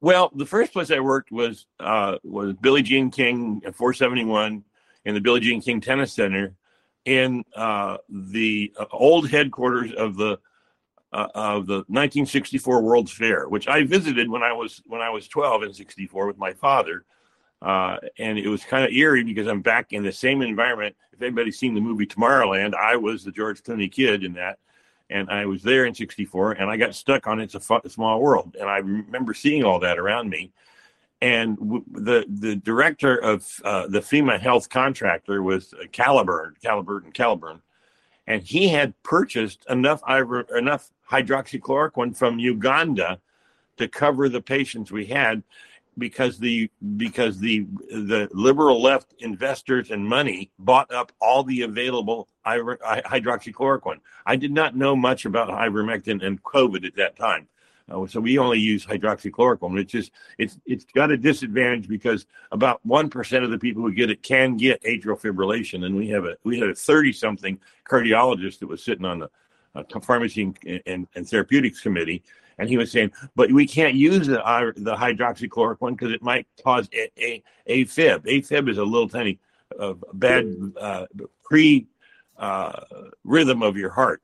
Well, 0.00 0.30
the 0.34 0.46
first 0.46 0.72
place 0.72 0.90
I 0.90 1.00
worked 1.00 1.32
was 1.32 1.66
uh, 1.80 2.18
was 2.22 2.54
Billie 2.54 2.82
Jean 2.82 3.10
King 3.10 3.62
at 3.64 3.74
471 3.74 4.62
in 5.04 5.14
the 5.14 5.20
Billie 5.20 5.40
Jean 5.40 5.60
King 5.60 5.80
Tennis 5.80 6.12
Center. 6.12 6.54
In 7.04 7.44
uh, 7.54 7.98
the 8.08 8.72
uh, 8.76 8.86
old 8.90 9.30
headquarters 9.30 9.92
of 9.92 10.16
the 10.16 10.38
uh, 11.12 11.28
of 11.34 11.66
the 11.66 11.76
1964 11.86 12.82
World's 12.82 13.12
Fair, 13.12 13.48
which 13.48 13.68
I 13.68 13.84
visited 13.84 14.28
when 14.28 14.42
I 14.42 14.52
was 14.52 14.82
when 14.86 15.00
I 15.00 15.10
was 15.10 15.28
12 15.28 15.62
in 15.62 15.72
'64 15.72 16.26
with 16.26 16.36
my 16.36 16.52
father, 16.52 17.04
uh, 17.62 17.98
and 18.18 18.38
it 18.38 18.48
was 18.48 18.64
kind 18.64 18.84
of 18.84 18.90
eerie 18.90 19.22
because 19.22 19.46
I'm 19.46 19.62
back 19.62 19.92
in 19.92 20.02
the 20.02 20.12
same 20.12 20.42
environment. 20.42 20.96
If 21.12 21.22
anybody's 21.22 21.58
seen 21.58 21.74
the 21.74 21.80
movie 21.80 22.06
Tomorrowland, 22.06 22.74
I 22.74 22.96
was 22.96 23.24
the 23.24 23.32
George 23.32 23.62
Clooney 23.62 23.90
kid 23.90 24.24
in 24.24 24.34
that, 24.34 24.58
and 25.10 25.30
I 25.30 25.46
was 25.46 25.62
there 25.62 25.86
in 25.86 25.94
'64, 25.94 26.52
and 26.52 26.70
I 26.70 26.76
got 26.76 26.94
stuck 26.94 27.26
on 27.26 27.40
It's 27.40 27.54
a, 27.54 27.58
F- 27.58 27.90
Small 27.90 28.20
World, 28.20 28.56
and 28.58 28.68
I 28.68 28.78
remember 28.78 29.34
seeing 29.34 29.64
all 29.64 29.78
that 29.80 29.98
around 29.98 30.28
me. 30.28 30.52
And 31.22 31.56
w- 31.56 31.84
the 31.92 32.26
the 32.28 32.56
director 32.56 33.16
of 33.16 33.48
uh, 33.64 33.86
the 33.86 34.00
FEMA 34.00 34.38
health 34.38 34.68
contractor 34.68 35.42
was 35.42 35.72
Caliburn, 35.92 36.54
Caliburn, 36.62 37.04
and 37.04 37.14
Caliburn, 37.14 37.60
and 38.26 38.42
he 38.42 38.68
had 38.68 39.00
purchased 39.02 39.64
enough 39.68 40.02
enough 40.08 40.90
hydroxychloroquine 41.10 42.16
from 42.16 42.38
Uganda 42.38 43.20
to 43.76 43.88
cover 43.88 44.28
the 44.28 44.40
patients 44.40 44.90
we 44.90 45.06
had 45.06 45.42
because 45.98 46.38
the 46.38 46.70
because 46.96 47.38
the 47.38 47.66
the 47.88 48.28
liberal 48.32 48.82
left 48.82 49.14
investors 49.20 49.90
and 49.90 50.06
money 50.06 50.50
bought 50.58 50.92
up 50.92 51.12
all 51.20 51.42
the 51.42 51.62
available 51.62 52.28
hydroxychloroquine. 52.46 54.00
I 54.24 54.36
did 54.36 54.52
not 54.52 54.76
know 54.76 54.94
much 54.94 55.24
about 55.24 55.48
ivermectin 55.48 56.24
and 56.24 56.42
COVID 56.42 56.84
at 56.84 56.96
that 56.96 57.16
time. 57.16 57.48
Uh, 57.88 58.04
so 58.06 58.20
we 58.20 58.36
only 58.36 58.58
use 58.58 58.84
hydroxychloroquine, 58.84 59.72
which 59.72 59.94
is 59.94 60.10
it's 60.38 60.58
it's 60.66 60.84
got 60.84 61.10
a 61.10 61.16
disadvantage 61.16 61.88
because 61.88 62.26
about 62.50 62.84
one 62.84 63.08
percent 63.08 63.44
of 63.44 63.50
the 63.50 63.58
people 63.58 63.82
who 63.82 63.92
get 63.92 64.10
it 64.10 64.22
can 64.22 64.56
get 64.56 64.82
atrial 64.82 65.20
fibrillation, 65.20 65.84
and 65.84 65.96
we 65.96 66.08
have 66.08 66.24
a 66.24 66.36
we 66.42 66.58
had 66.58 66.68
a 66.68 66.74
thirty 66.74 67.12
something 67.12 67.58
cardiologist 67.88 68.58
that 68.58 68.66
was 68.66 68.82
sitting 68.82 69.04
on 69.04 69.20
the 69.20 69.30
uh, 69.76 70.00
pharmacy 70.00 70.42
and, 70.42 70.82
and, 70.86 71.06
and, 71.14 71.28
therapeutics 71.28 71.80
committee, 71.80 72.22
and 72.58 72.68
he 72.68 72.76
was 72.76 72.90
saying, 72.90 73.12
but 73.34 73.52
we 73.52 73.66
can't 73.66 73.94
use 73.94 74.26
the 74.26 74.44
uh, 74.44 74.72
the 74.76 74.94
hydroxychloroquine 74.94 75.92
because 75.96 76.12
it 76.12 76.22
might 76.22 76.46
cause 76.62 76.88
a, 76.92 77.10
a, 77.18 77.42
AFib. 77.68 78.20
AFib 78.20 78.68
is 78.68 78.78
a 78.78 78.84
little 78.84 79.08
tiny 79.08 79.38
uh, 79.78 79.94
bad 80.14 80.54
uh, 80.80 81.06
pre 81.44 81.86
uh, 82.38 82.80
rhythm 83.24 83.62
of 83.62 83.76
your 83.76 83.90
heart 83.90 84.22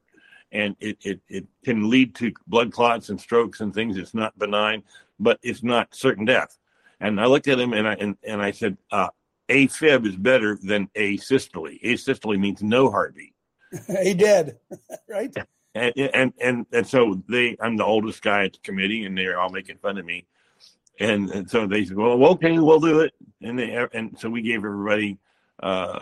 and 0.53 0.77
it, 0.81 0.99
it, 1.03 1.21
it 1.29 1.47
can 1.64 1.88
lead 1.88 2.14
to 2.14 2.33
blood 2.47 2.73
clots 2.73 3.09
and 3.09 3.21
strokes 3.21 3.61
and 3.61 3.75
things. 3.75 3.97
It's 3.97 4.14
not 4.14 4.38
benign, 4.38 4.83
but 5.18 5.38
it's 5.42 5.62
not 5.62 5.95
certain 5.95 6.25
death. 6.25 6.59
And 7.01 7.21
I 7.21 7.27
looked 7.27 7.49
at 7.49 7.59
him 7.59 7.73
and 7.73 7.88
I 7.88 7.95
and, 7.95 8.16
and 8.23 8.40
I 8.40 8.53
said, 8.53 8.77
uh, 8.92 9.09
AFib 9.49 10.07
is 10.07 10.16
better 10.16 10.59
than 10.62 10.88
asystole. 10.95 11.83
Asystole 11.83 12.38
means 12.38 12.62
no 12.62 12.90
heartbeat. 12.90 13.35
he 14.03 14.14
did, 14.14 14.59
right? 15.09 15.35
And, 15.74 15.92
and 15.96 16.32
and 16.40 16.66
and 16.72 16.87
so 16.87 17.22
they, 17.28 17.56
I'm 17.61 17.76
the 17.76 17.85
oldest 17.85 18.22
guy 18.22 18.44
at 18.44 18.52
the 18.52 18.58
committee, 18.58 19.06
and 19.06 19.16
they're 19.16 19.40
all 19.40 19.48
making 19.48 19.78
fun 19.78 19.96
of 19.96 20.04
me. 20.04 20.26
And, 21.00 21.30
and 21.30 21.50
so 21.50 21.66
they 21.66 21.87
said, 21.87 21.96
"Well, 21.96 22.22
okay, 22.32 22.58
we'll 22.58 22.78
do 22.78 23.00
it." 23.00 23.14
And 23.40 23.58
they 23.58 23.87
and 23.94 24.16
so 24.18 24.28
we 24.28 24.42
gave 24.42 24.58
everybody 24.58 25.18
uh, 25.62 26.00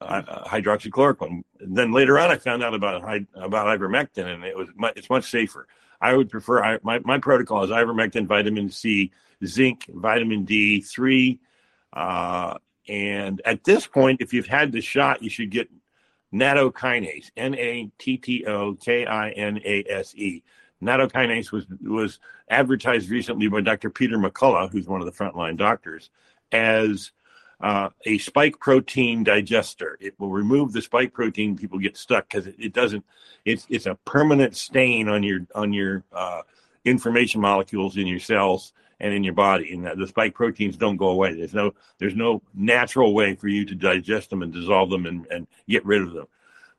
hydroxychloroquine. 0.00 1.42
Then 1.60 1.92
later 1.92 2.18
on, 2.18 2.30
I 2.30 2.36
found 2.36 2.62
out 2.62 2.74
about 2.74 3.02
about 3.34 3.78
ivermectin, 3.78 4.24
and 4.24 4.44
it 4.44 4.56
was 4.56 4.68
much, 4.76 4.94
it's 4.96 5.10
much 5.10 5.30
safer. 5.30 5.66
I 6.00 6.14
would 6.14 6.30
prefer 6.30 6.64
I, 6.64 6.78
my 6.82 7.00
my 7.00 7.18
protocol 7.18 7.64
is 7.64 7.70
ivermectin, 7.70 8.26
vitamin 8.26 8.70
C, 8.70 9.12
zinc, 9.44 9.84
vitamin 9.88 10.44
D 10.44 10.80
three, 10.80 11.40
uh, 11.92 12.54
and 12.88 13.42
at 13.44 13.64
this 13.64 13.86
point, 13.86 14.22
if 14.22 14.32
you've 14.32 14.46
had 14.46 14.72
the 14.72 14.80
shot, 14.80 15.22
you 15.22 15.28
should 15.28 15.50
get 15.50 15.68
nattokinase, 16.32 17.30
N 17.36 17.54
A 17.54 17.90
T 17.98 18.16
T 18.16 18.44
O 18.46 18.74
K 18.74 19.06
I 19.06 19.30
N 19.30 19.60
A 19.64 19.84
S 19.88 20.14
E. 20.14 20.42
Nattokinase 20.82 21.50
was 21.50 21.66
was 21.82 22.20
advertised 22.50 23.10
recently 23.10 23.48
by 23.48 23.60
Dr. 23.60 23.90
Peter 23.90 24.18
McCullough, 24.18 24.70
who's 24.70 24.86
one 24.86 25.00
of 25.00 25.06
the 25.06 25.12
frontline 25.12 25.56
doctors, 25.56 26.10
as 26.52 27.12
uh, 27.60 27.88
a 28.06 28.18
spike 28.18 28.58
protein 28.60 29.24
digester. 29.24 29.96
It 30.00 30.14
will 30.18 30.30
remove 30.30 30.72
the 30.72 30.82
spike 30.82 31.12
protein. 31.12 31.56
People 31.56 31.78
get 31.78 31.96
stuck 31.96 32.28
because 32.28 32.46
it, 32.46 32.54
it, 32.58 32.72
doesn't. 32.72 33.04
It's 33.44 33.66
it's 33.68 33.86
a 33.86 33.96
permanent 34.04 34.56
stain 34.56 35.08
on 35.08 35.22
your 35.22 35.40
on 35.54 35.72
your 35.72 36.04
uh, 36.12 36.42
information 36.84 37.40
molecules 37.40 37.96
in 37.96 38.06
your 38.06 38.20
cells 38.20 38.72
and 39.00 39.14
in 39.14 39.24
your 39.24 39.34
body, 39.34 39.72
and 39.72 39.86
the 40.00 40.06
spike 40.06 40.34
proteins 40.34 40.76
don't 40.76 40.96
go 40.96 41.08
away. 41.08 41.34
There's 41.34 41.54
no 41.54 41.72
there's 41.98 42.16
no 42.16 42.42
natural 42.54 43.14
way 43.14 43.34
for 43.34 43.48
you 43.48 43.64
to 43.64 43.74
digest 43.74 44.30
them 44.30 44.42
and 44.42 44.52
dissolve 44.52 44.90
them 44.90 45.06
and, 45.06 45.26
and 45.30 45.46
get 45.68 45.84
rid 45.84 46.02
of 46.02 46.12
them. 46.12 46.26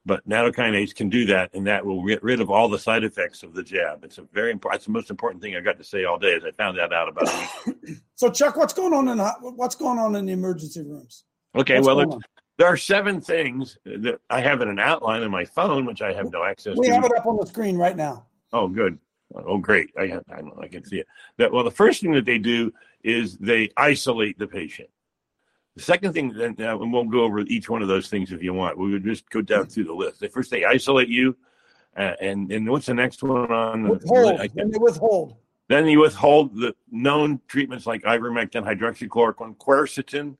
But 0.05 0.27
nattokinase 0.27 0.95
can 0.95 1.09
do 1.09 1.25
that, 1.25 1.53
and 1.53 1.67
that 1.67 1.85
will 1.85 2.03
get 2.05 2.23
rid 2.23 2.41
of 2.41 2.49
all 2.49 2.69
the 2.69 2.79
side 2.79 3.03
effects 3.03 3.43
of 3.43 3.53
the 3.53 3.63
jab. 3.63 4.03
It's 4.03 4.17
a 4.17 4.23
very 4.33 4.51
important. 4.51 4.79
It's 4.79 4.85
the 4.85 4.91
most 4.91 5.09
important 5.09 5.41
thing 5.41 5.55
I 5.55 5.59
got 5.59 5.77
to 5.77 5.83
say 5.83 6.05
all 6.05 6.17
day. 6.17 6.35
As 6.35 6.43
I 6.43 6.51
found 6.51 6.77
that 6.77 6.93
out 6.93 7.09
about. 7.09 7.27
So, 8.15 8.29
Chuck, 8.29 8.57
what's 8.57 8.73
going 8.73 8.93
on 8.93 9.07
in 9.07 9.17
the, 9.17 9.29
what's 9.55 9.75
going 9.75 9.97
on 9.97 10.13
in 10.17 10.25
the 10.25 10.33
emergency 10.33 10.81
rooms? 10.81 11.23
Okay, 11.55 11.75
What's 11.79 11.87
well, 11.87 12.19
there, 12.57 12.67
are 12.67 12.75
seven 12.75 13.21
things 13.21 13.77
that 13.85 14.19
I 14.29 14.41
have 14.41 14.61
in 14.61 14.67
an 14.67 14.77
outline 14.77 15.23
in 15.23 15.31
my 15.31 15.45
phone, 15.45 15.85
which 15.85 16.01
I 16.01 16.11
have 16.11 16.29
no 16.29 16.43
access 16.43 16.75
we 16.75 16.87
to. 16.87 16.91
We 16.91 16.95
have 16.95 17.05
it 17.05 17.17
up 17.17 17.25
on 17.25 17.37
the 17.37 17.45
screen 17.45 17.77
right 17.77 17.95
now. 17.95 18.25
Oh, 18.51 18.67
good. 18.67 18.99
Oh, 19.35 19.57
great. 19.57 19.91
I, 19.97 20.19
I, 20.31 20.41
I 20.61 20.67
can 20.67 20.83
see 20.83 20.97
it. 20.99 21.07
That 21.37 21.51
well, 21.51 21.63
the 21.63 21.71
first 21.71 22.01
thing 22.01 22.13
that 22.13 22.25
they 22.25 22.37
do 22.39 22.73
is 23.03 23.37
they 23.37 23.69
isolate 23.77 24.39
the 24.39 24.47
patient. 24.47 24.89
The 25.75 25.83
second 25.83 26.13
thing, 26.13 26.33
then, 26.33 26.55
uh, 26.59 26.77
and 26.79 26.91
we'll 26.91 27.05
go 27.05 27.21
over 27.23 27.39
each 27.41 27.69
one 27.69 27.81
of 27.81 27.87
those 27.87 28.09
things 28.09 28.31
if 28.31 28.41
you 28.41 28.53
want. 28.53 28.77
We 28.77 28.91
would 28.91 29.03
just 29.03 29.29
go 29.29 29.41
down 29.41 29.67
through 29.67 29.85
the 29.85 29.93
list. 29.93 30.19
They 30.19 30.27
first 30.27 30.49
they 30.51 30.65
isolate 30.65 31.09
you, 31.09 31.37
uh, 31.95 32.13
and 32.19 32.51
and 32.51 32.67
what's 32.67 32.87
the 32.87 32.93
next 32.93 33.23
one 33.23 33.51
on? 33.51 33.83
the 33.83 33.89
Withhold. 33.91 34.39
Can't- 34.39 34.71
they 34.73 34.79
withhold. 34.79 35.35
then 35.67 35.85
you 35.87 35.99
withhold 35.99 36.55
the 36.55 36.75
known 36.91 37.39
treatments 37.47 37.85
like 37.85 38.01
ivermectin, 38.03 38.63
hydroxychloroquine, 38.65 39.55
quercetin. 39.57 40.35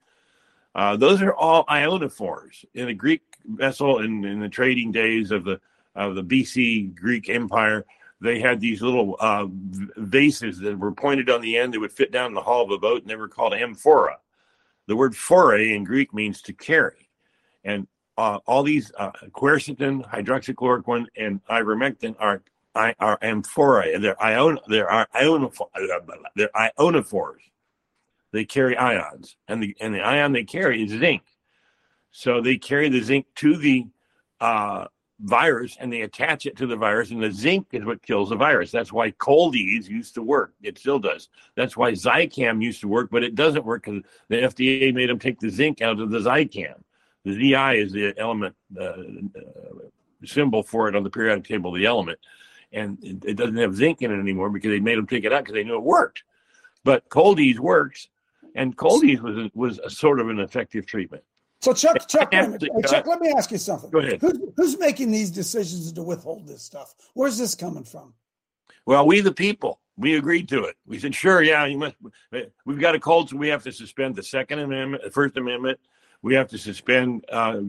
Uh, 0.76 0.98
those 0.98 1.22
are 1.22 1.34
all 1.34 1.66
ionophores. 1.66 2.66
In 2.74 2.88
the 2.88 2.94
Greek 2.94 3.22
vessel, 3.46 4.00
in, 4.00 4.26
in 4.26 4.40
the 4.40 4.50
trading 4.50 4.92
days 4.92 5.32
of 5.32 5.44
the 5.46 5.62
of 5.96 6.16
the 6.16 6.24
BC 6.24 6.96
Greek 6.96 7.30
Empire, 7.30 7.86
they 8.22 8.40
had 8.40 8.60
these 8.60 8.82
little 8.82 9.16
uh, 9.20 9.48
vases 9.98 10.60
that 10.60 10.78
were 10.78 10.92
pointed 10.92 11.30
on 11.30 11.42
the 11.42 11.58
end 11.58 11.74
that 11.74 11.80
would 11.80 11.92
fit 11.92 12.12
down 12.12 12.34
the 12.34 12.42
hull 12.42 12.64
of 12.64 12.72
a 12.72 12.78
boat, 12.78 13.02
and 13.02 13.10
they 13.10 13.16
were 13.16 13.30
called 13.30 13.54
amphora. 13.54 14.18
The 14.88 14.96
word 14.96 15.16
phore 15.16 15.58
in 15.58 15.84
Greek 15.84 16.14
means 16.14 16.42
to 16.44 16.54
carry, 16.54 17.10
and 17.64 17.88
uh, 18.18 18.40
all 18.46 18.64
these 18.64 18.92
uh, 18.98 19.12
quercetin, 19.32 20.06
hydroxychloroquine, 20.10 21.06
and 21.16 21.44
ivermectin 21.46 22.16
are 22.20 22.42
are. 22.76 23.18
They're 23.22 24.22
ion. 24.22 24.60
They're 24.68 24.88
ionophores. 24.88 26.24
They're 26.36 26.50
ionophores. 26.56 27.40
They 28.32 28.46
carry 28.46 28.78
ions, 28.78 29.38
and 29.48 29.62
the 29.62 29.76
and 29.80 29.94
the 29.94 30.02
ion 30.02 30.34
they 30.34 30.44
carry 30.44 30.84
is 30.84 30.92
zinc. 30.92 31.24
So 32.12 32.42
they 32.42 32.58
carry 32.58 32.90
the 32.90 33.02
zinc 33.02 33.26
to 33.36 33.58
the 33.58 33.88
uh, 34.40 34.88
virus, 35.20 35.78
and 35.80 35.92
they 35.92 36.02
attach 36.02 36.46
it 36.46 36.56
to 36.58 36.68
the 36.68 36.76
virus, 36.76 37.12
and 37.12 37.22
the 37.22 37.32
zinc 37.32 37.68
is 37.72 37.86
what 37.86 38.02
kills 38.02 38.30
the 38.30 38.36
virus. 38.36 38.72
That's 38.72 38.94
why 38.94 39.12
Cold-EEZE 39.12 39.90
used 39.90 40.16
to 40.16 40.22
work. 40.22 40.54
It 40.62 40.78
still 40.78 41.00
does. 41.00 41.30
That's 41.56 41.76
why 41.76 41.92
Zicam 41.92 42.64
used 42.64 42.82
to 42.82 42.88
work, 42.88 43.10
but 43.12 43.24
it 43.24 43.36
doesn't 43.36 43.66
work 43.66 43.84
because 43.86 44.04
the 44.30 44.38
FDA 44.38 44.94
made 44.94 45.10
them 45.10 45.20
take 45.20 45.40
the 45.40 45.50
zinc 45.50 45.82
out 45.82 46.00
of 46.00 46.10
the 46.10 46.20
Zicam. 46.20 46.76
The 47.26 47.34
ZI 47.34 47.80
is 47.80 47.92
the 47.92 48.14
element 48.18 48.56
uh, 48.80 48.84
uh, 48.84 48.96
symbol 50.26 50.64
for 50.64 50.88
it 50.88 50.96
on 50.96 51.04
the 51.04 51.10
periodic 51.10 51.46
table 51.46 51.72
the 51.72 51.86
element 51.86 52.20
and 52.72 52.98
it, 53.04 53.24
it 53.26 53.34
doesn't 53.36 53.58
have 53.58 53.76
zinc 53.76 54.02
in 54.02 54.12
it 54.12 54.20
anymore 54.20 54.50
because 54.50 54.70
they 54.70 54.80
made 54.80 54.98
them 54.98 55.08
take 55.08 55.24
it 55.24 55.34
out 55.34 55.44
because 55.44 55.54
they 55.54 55.64
knew 55.64 55.76
it 55.76 55.84
worked. 55.84 56.24
But 56.84 57.08
Cold-EEZE 57.10 57.60
works, 57.60 58.08
and 58.56 58.76
Cold-EEZE 58.76 59.22
was 59.22 59.50
was 59.54 59.80
a 59.80 59.90
sort 59.90 60.20
of 60.20 60.30
an 60.30 60.40
effective 60.40 60.86
treatment. 60.86 61.24
So, 61.62 61.74
Chuck, 61.74 62.08
Chuck, 62.08 62.32
wait 62.32 62.40
a 62.40 62.42
minute. 62.44 62.64
Actually, 62.64 62.82
Hey, 62.82 62.90
Chuck, 62.90 63.08
let 63.08 63.20
me 63.20 63.34
ask 63.36 63.52
you 63.52 63.58
something. 63.58 63.90
Go 63.90 64.00
ahead. 64.00 64.22
Who's, 64.22 64.40
who's 64.56 64.80
making 64.80 65.12
these 65.12 65.30
decisions 65.30 65.92
to 65.92 66.02
withhold 66.02 66.48
this 66.48 66.62
stuff? 66.62 66.96
Where's 67.14 67.38
this 67.38 67.54
coming 67.54 67.84
from? 67.84 68.14
Well, 68.86 69.06
we 69.06 69.20
the 69.20 69.34
people, 69.34 69.82
we 69.98 70.16
agreed 70.16 70.48
to 70.50 70.64
it. 70.64 70.76
We 70.88 71.00
said, 71.00 71.14
sure, 71.14 71.44
yeah, 71.44 71.66
you 71.66 71.78
must. 71.78 71.96
We've 72.66 72.80
got 72.80 72.96
a 72.96 73.00
cold, 73.00 73.30
so 73.30 73.38
we 73.38 73.50
have 73.50 73.64
to 73.64 73.74
suspend 73.74 74.16
the 74.16 74.24
Second 74.24 74.60
Amendment, 74.60 75.04
the 75.04 75.12
First 75.12 75.36
Amendment. 75.38 75.80
We 76.22 76.34
have 76.36 76.48
to 76.50 76.58
suspend 76.58 77.26
uh, 77.32 77.60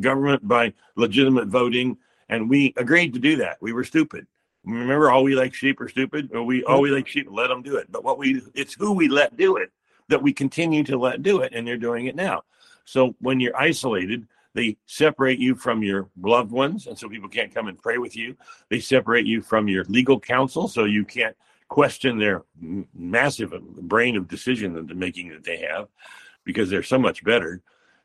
government 0.00 0.46
by 0.46 0.72
legitimate 0.94 1.48
voting, 1.48 1.98
and 2.28 2.48
we 2.48 2.74
agreed 2.76 3.12
to 3.14 3.20
do 3.20 3.36
that. 3.36 3.58
We 3.60 3.72
were 3.72 3.84
stupid. 3.84 4.26
Remember, 4.64 5.10
all 5.10 5.22
we 5.22 5.36
like 5.36 5.54
sheep 5.54 5.80
are 5.80 5.88
stupid, 5.88 6.30
or 6.32 6.42
we 6.42 6.64
all 6.64 6.80
we 6.80 6.90
like 6.90 7.06
sheep 7.06 7.28
let 7.30 7.48
them 7.48 7.62
do 7.62 7.76
it. 7.76 7.90
But 7.90 8.02
what 8.02 8.18
we 8.18 8.42
it's 8.54 8.74
who 8.74 8.92
we 8.92 9.08
let 9.08 9.36
do 9.36 9.56
it 9.56 9.70
that 10.08 10.22
we 10.22 10.32
continue 10.32 10.82
to 10.84 10.96
let 10.96 11.22
do 11.22 11.40
it, 11.40 11.52
and 11.54 11.66
they're 11.66 11.76
doing 11.76 12.06
it 12.06 12.16
now. 12.16 12.42
So 12.86 13.14
when 13.20 13.40
you're 13.40 13.56
isolated, 13.56 14.26
they 14.54 14.78
separate 14.86 15.38
you 15.38 15.54
from 15.54 15.82
your 15.82 16.08
loved 16.22 16.50
ones, 16.50 16.86
and 16.86 16.98
so 16.98 17.10
people 17.10 17.28
can't 17.28 17.54
come 17.54 17.68
and 17.68 17.76
pray 17.76 17.98
with 17.98 18.16
you. 18.16 18.34
They 18.70 18.80
separate 18.80 19.26
you 19.26 19.42
from 19.42 19.68
your 19.68 19.84
legal 19.84 20.18
counsel, 20.18 20.66
so 20.66 20.84
you 20.84 21.04
can't 21.04 21.36
question 21.68 22.16
their 22.18 22.44
massive 22.94 23.52
uh, 23.52 23.58
brain 23.82 24.16
of 24.16 24.28
decision 24.28 24.90
making 24.94 25.28
that 25.28 25.44
they 25.44 25.58
have, 25.58 25.88
because 26.44 26.70
they're 26.70 26.82
so 26.82 26.98
much 26.98 27.22
better. 27.22 27.60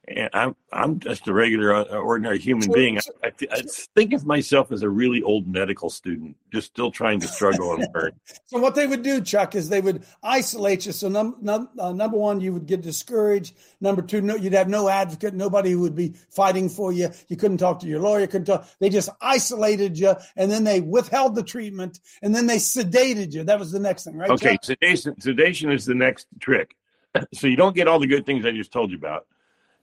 And 0.07 0.29
I'm 0.33 0.55
I'm 0.73 0.99
just 0.99 1.27
a 1.27 1.33
regular, 1.33 1.75
uh, 1.75 1.83
ordinary 1.83 2.39
human 2.39 2.71
being. 2.71 2.97
I, 2.97 3.01
I, 3.23 3.31
I 3.51 3.61
think 3.93 4.13
of 4.13 4.25
myself 4.25 4.71
as 4.71 4.81
a 4.81 4.89
really 4.89 5.21
old 5.21 5.47
medical 5.47 5.91
student, 5.91 6.35
just 6.51 6.67
still 6.67 6.89
trying 6.89 7.19
to 7.19 7.27
struggle 7.27 7.75
and 7.75 7.87
learn. 7.93 8.11
So, 8.47 8.57
what 8.57 8.73
they 8.73 8.87
would 8.87 9.03
do, 9.03 9.21
Chuck, 9.21 9.53
is 9.53 9.69
they 9.69 9.79
would 9.79 10.03
isolate 10.23 10.87
you. 10.87 10.91
So, 10.91 11.07
num, 11.07 11.35
num, 11.39 11.69
uh, 11.77 11.91
number 11.91 12.17
one, 12.17 12.41
you 12.41 12.51
would 12.51 12.65
get 12.65 12.81
discouraged. 12.81 13.53
Number 13.79 14.01
two, 14.01 14.21
no, 14.21 14.35
you'd 14.35 14.53
have 14.53 14.69
no 14.69 14.89
advocate, 14.89 15.35
nobody 15.35 15.71
who 15.71 15.81
would 15.81 15.95
be 15.95 16.15
fighting 16.31 16.67
for 16.67 16.91
you. 16.91 17.09
You 17.27 17.37
couldn't 17.37 17.59
talk 17.59 17.79
to 17.81 17.87
your 17.87 17.99
lawyer. 17.99 18.25
Couldn't 18.25 18.45
talk. 18.45 18.67
They 18.79 18.89
just 18.89 19.09
isolated 19.21 19.99
you, 19.99 20.15
and 20.35 20.51
then 20.51 20.63
they 20.63 20.81
withheld 20.81 21.35
the 21.35 21.43
treatment, 21.43 21.99
and 22.23 22.33
then 22.33 22.47
they 22.47 22.57
sedated 22.57 23.33
you. 23.33 23.43
That 23.43 23.59
was 23.59 23.71
the 23.71 23.79
next 23.79 24.05
thing, 24.05 24.17
right? 24.17 24.31
Okay, 24.31 24.53
Chuck? 24.53 24.63
sedation, 24.63 25.21
sedation 25.21 25.71
is 25.71 25.85
the 25.85 25.95
next 25.95 26.27
trick. 26.39 26.75
So 27.33 27.47
you 27.47 27.57
don't 27.57 27.75
get 27.75 27.89
all 27.89 27.99
the 27.99 28.07
good 28.07 28.25
things 28.25 28.45
I 28.45 28.51
just 28.51 28.71
told 28.71 28.89
you 28.89 28.97
about 28.97 29.27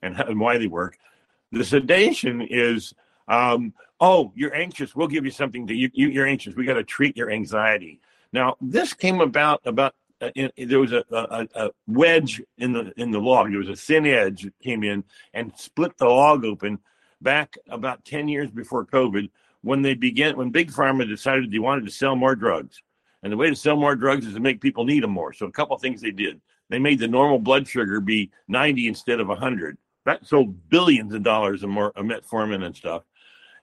and, 0.01 0.19
and 0.19 0.39
why 0.39 0.57
they 0.57 0.67
work. 0.67 0.97
The 1.51 1.63
sedation 1.63 2.41
is, 2.41 2.93
um, 3.27 3.73
oh, 3.99 4.31
you're 4.35 4.55
anxious. 4.55 4.95
We'll 4.95 5.07
give 5.07 5.25
you 5.25 5.31
something 5.31 5.67
to 5.67 5.73
you. 5.73 5.89
you 5.93 6.09
you're 6.09 6.27
anxious. 6.27 6.55
We 6.55 6.65
got 6.65 6.75
to 6.75 6.83
treat 6.83 7.17
your 7.17 7.31
anxiety. 7.31 7.99
Now 8.31 8.55
this 8.61 8.93
came 8.93 9.21
about 9.21 9.61
about 9.65 9.95
uh, 10.21 10.29
in, 10.35 10.51
there 10.57 10.79
was 10.79 10.91
a, 10.91 11.03
a, 11.11 11.47
a 11.55 11.71
wedge 11.87 12.41
in 12.57 12.73
the 12.73 12.93
in 12.97 13.11
the 13.11 13.19
log. 13.19 13.49
There 13.49 13.59
was 13.59 13.69
a 13.69 13.75
thin 13.75 14.05
edge 14.05 14.43
that 14.43 14.59
came 14.59 14.83
in 14.83 15.03
and 15.33 15.53
split 15.57 15.97
the 15.97 16.05
log 16.05 16.45
open 16.45 16.79
back 17.21 17.57
about 17.69 18.05
ten 18.05 18.27
years 18.27 18.51
before 18.51 18.85
COVID 18.85 19.29
when 19.61 19.81
they 19.81 19.93
began 19.93 20.37
when 20.37 20.51
Big 20.51 20.71
Pharma 20.71 21.07
decided 21.07 21.51
they 21.51 21.59
wanted 21.59 21.85
to 21.85 21.91
sell 21.91 22.15
more 22.15 22.35
drugs. 22.35 22.81
And 23.23 23.33
the 23.33 23.37
way 23.37 23.49
to 23.49 23.55
sell 23.55 23.75
more 23.75 23.95
drugs 23.95 24.25
is 24.25 24.33
to 24.33 24.39
make 24.39 24.61
people 24.61 24.85
need 24.85 25.03
them 25.03 25.11
more. 25.11 25.33
So 25.33 25.45
a 25.45 25.51
couple 25.51 25.77
things 25.77 25.99
they 26.01 26.11
did. 26.11 26.39
They 26.69 26.79
made 26.79 26.99
the 26.99 27.07
normal 27.07 27.39
blood 27.39 27.67
sugar 27.67 27.99
be 27.99 28.31
90 28.47 28.87
instead 28.87 29.19
of 29.19 29.27
100. 29.27 29.77
That 30.09 30.25
sold 30.25 30.69
billions 30.69 31.13
of 31.13 31.21
dollars 31.21 31.61
of 31.61 31.69
more 31.69 31.91
of 31.95 32.03
metformin 32.03 32.65
and 32.65 32.75
stuff. 32.75 33.03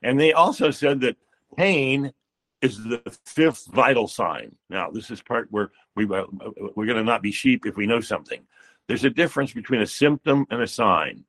And 0.05 0.19
they 0.21 0.33
also 0.33 0.71
said 0.71 1.01
that 1.01 1.17
pain 1.57 2.13
is 2.63 2.85
the 2.85 3.03
fifth 3.25 3.67
vital 3.67 4.07
sign. 4.07 4.55
Now, 4.71 4.89
this 4.89 5.11
is 5.11 5.21
part 5.21 5.49
where 5.51 5.73
we 5.97 6.05
uh, 6.05 6.23
we're 6.77 6.87
going 6.87 6.99
to 6.99 7.03
not 7.03 7.21
be 7.21 7.33
sheep 7.33 7.67
if 7.67 7.77
we 7.77 7.85
know 7.85 8.01
something. 8.01 8.43
There's 8.87 9.03
a 9.03 9.11
difference 9.11 9.53
between 9.53 9.81
a 9.81 9.89
symptom 9.89 10.47
and 10.49 10.63
a 10.63 10.69
sign. 10.69 11.25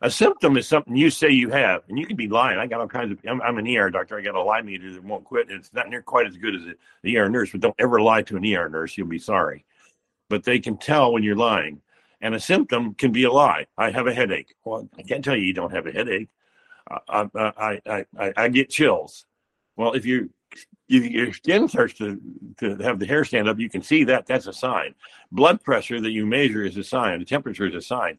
A 0.00 0.10
symptom 0.10 0.56
is 0.56 0.66
something 0.66 0.96
you 0.96 1.10
say 1.10 1.28
you 1.28 1.50
have, 1.50 1.82
and 1.90 1.98
you 1.98 2.06
can 2.06 2.16
be 2.16 2.26
lying. 2.26 2.58
I 2.58 2.66
got 2.66 2.80
all 2.80 2.88
kinds 2.88 3.12
of. 3.12 3.18
I'm, 3.28 3.42
I'm 3.42 3.58
an 3.58 3.68
ER 3.68 3.90
doctor. 3.90 4.18
I 4.18 4.22
got 4.22 4.34
a 4.34 4.42
lie 4.42 4.62
meter 4.62 4.90
that 4.94 5.04
won't 5.04 5.24
quit. 5.24 5.50
And 5.50 5.60
it's 5.60 5.74
not 5.74 5.90
near 5.90 6.00
quite 6.00 6.26
as 6.26 6.38
good 6.38 6.54
as 6.54 6.62
an 6.62 6.76
ER 7.04 7.28
nurse, 7.28 7.52
but 7.52 7.60
don't 7.60 7.74
ever 7.78 8.00
lie 8.00 8.22
to 8.22 8.36
an 8.38 8.46
ER 8.46 8.70
nurse. 8.70 8.96
You'll 8.96 9.08
be 9.08 9.18
sorry. 9.18 9.66
But 10.30 10.44
they 10.44 10.58
can 10.58 10.78
tell 10.78 11.12
when 11.12 11.22
you're 11.22 11.36
lying, 11.36 11.82
and 12.22 12.34
a 12.34 12.40
symptom 12.40 12.94
can 12.94 13.12
be 13.12 13.24
a 13.24 13.32
lie. 13.32 13.66
I 13.76 13.90
have 13.90 14.06
a 14.06 14.14
headache. 14.14 14.54
Well, 14.64 14.88
I 14.96 15.02
can't 15.02 15.24
tell 15.24 15.36
you 15.36 15.42
you 15.42 15.52
don't 15.52 15.74
have 15.74 15.86
a 15.86 15.92
headache. 15.92 16.28
I 16.88 17.28
I 17.34 17.80
I, 17.84 18.04
I, 18.18 18.32
I 18.36 18.48
get 18.48 18.70
chills. 18.70 19.26
Well, 19.76 19.92
if 19.92 20.06
you 20.06 20.30
if 20.88 21.04
your 21.04 21.32
skin 21.32 21.68
starts 21.68 21.94
to, 21.94 22.20
to 22.58 22.76
have 22.76 22.98
the 22.98 23.06
hair 23.06 23.24
stand 23.24 23.48
up, 23.48 23.58
you 23.58 23.68
can 23.68 23.82
see 23.82 24.04
that 24.04 24.26
that's 24.26 24.46
a 24.46 24.52
sign. 24.52 24.94
Blood 25.32 25.62
pressure 25.62 26.00
that 26.00 26.10
you 26.10 26.26
measure 26.26 26.64
is 26.64 26.76
a 26.76 26.84
sign. 26.84 27.18
The 27.18 27.24
temperature 27.24 27.66
is 27.66 27.74
a 27.74 27.80
sign. 27.80 28.18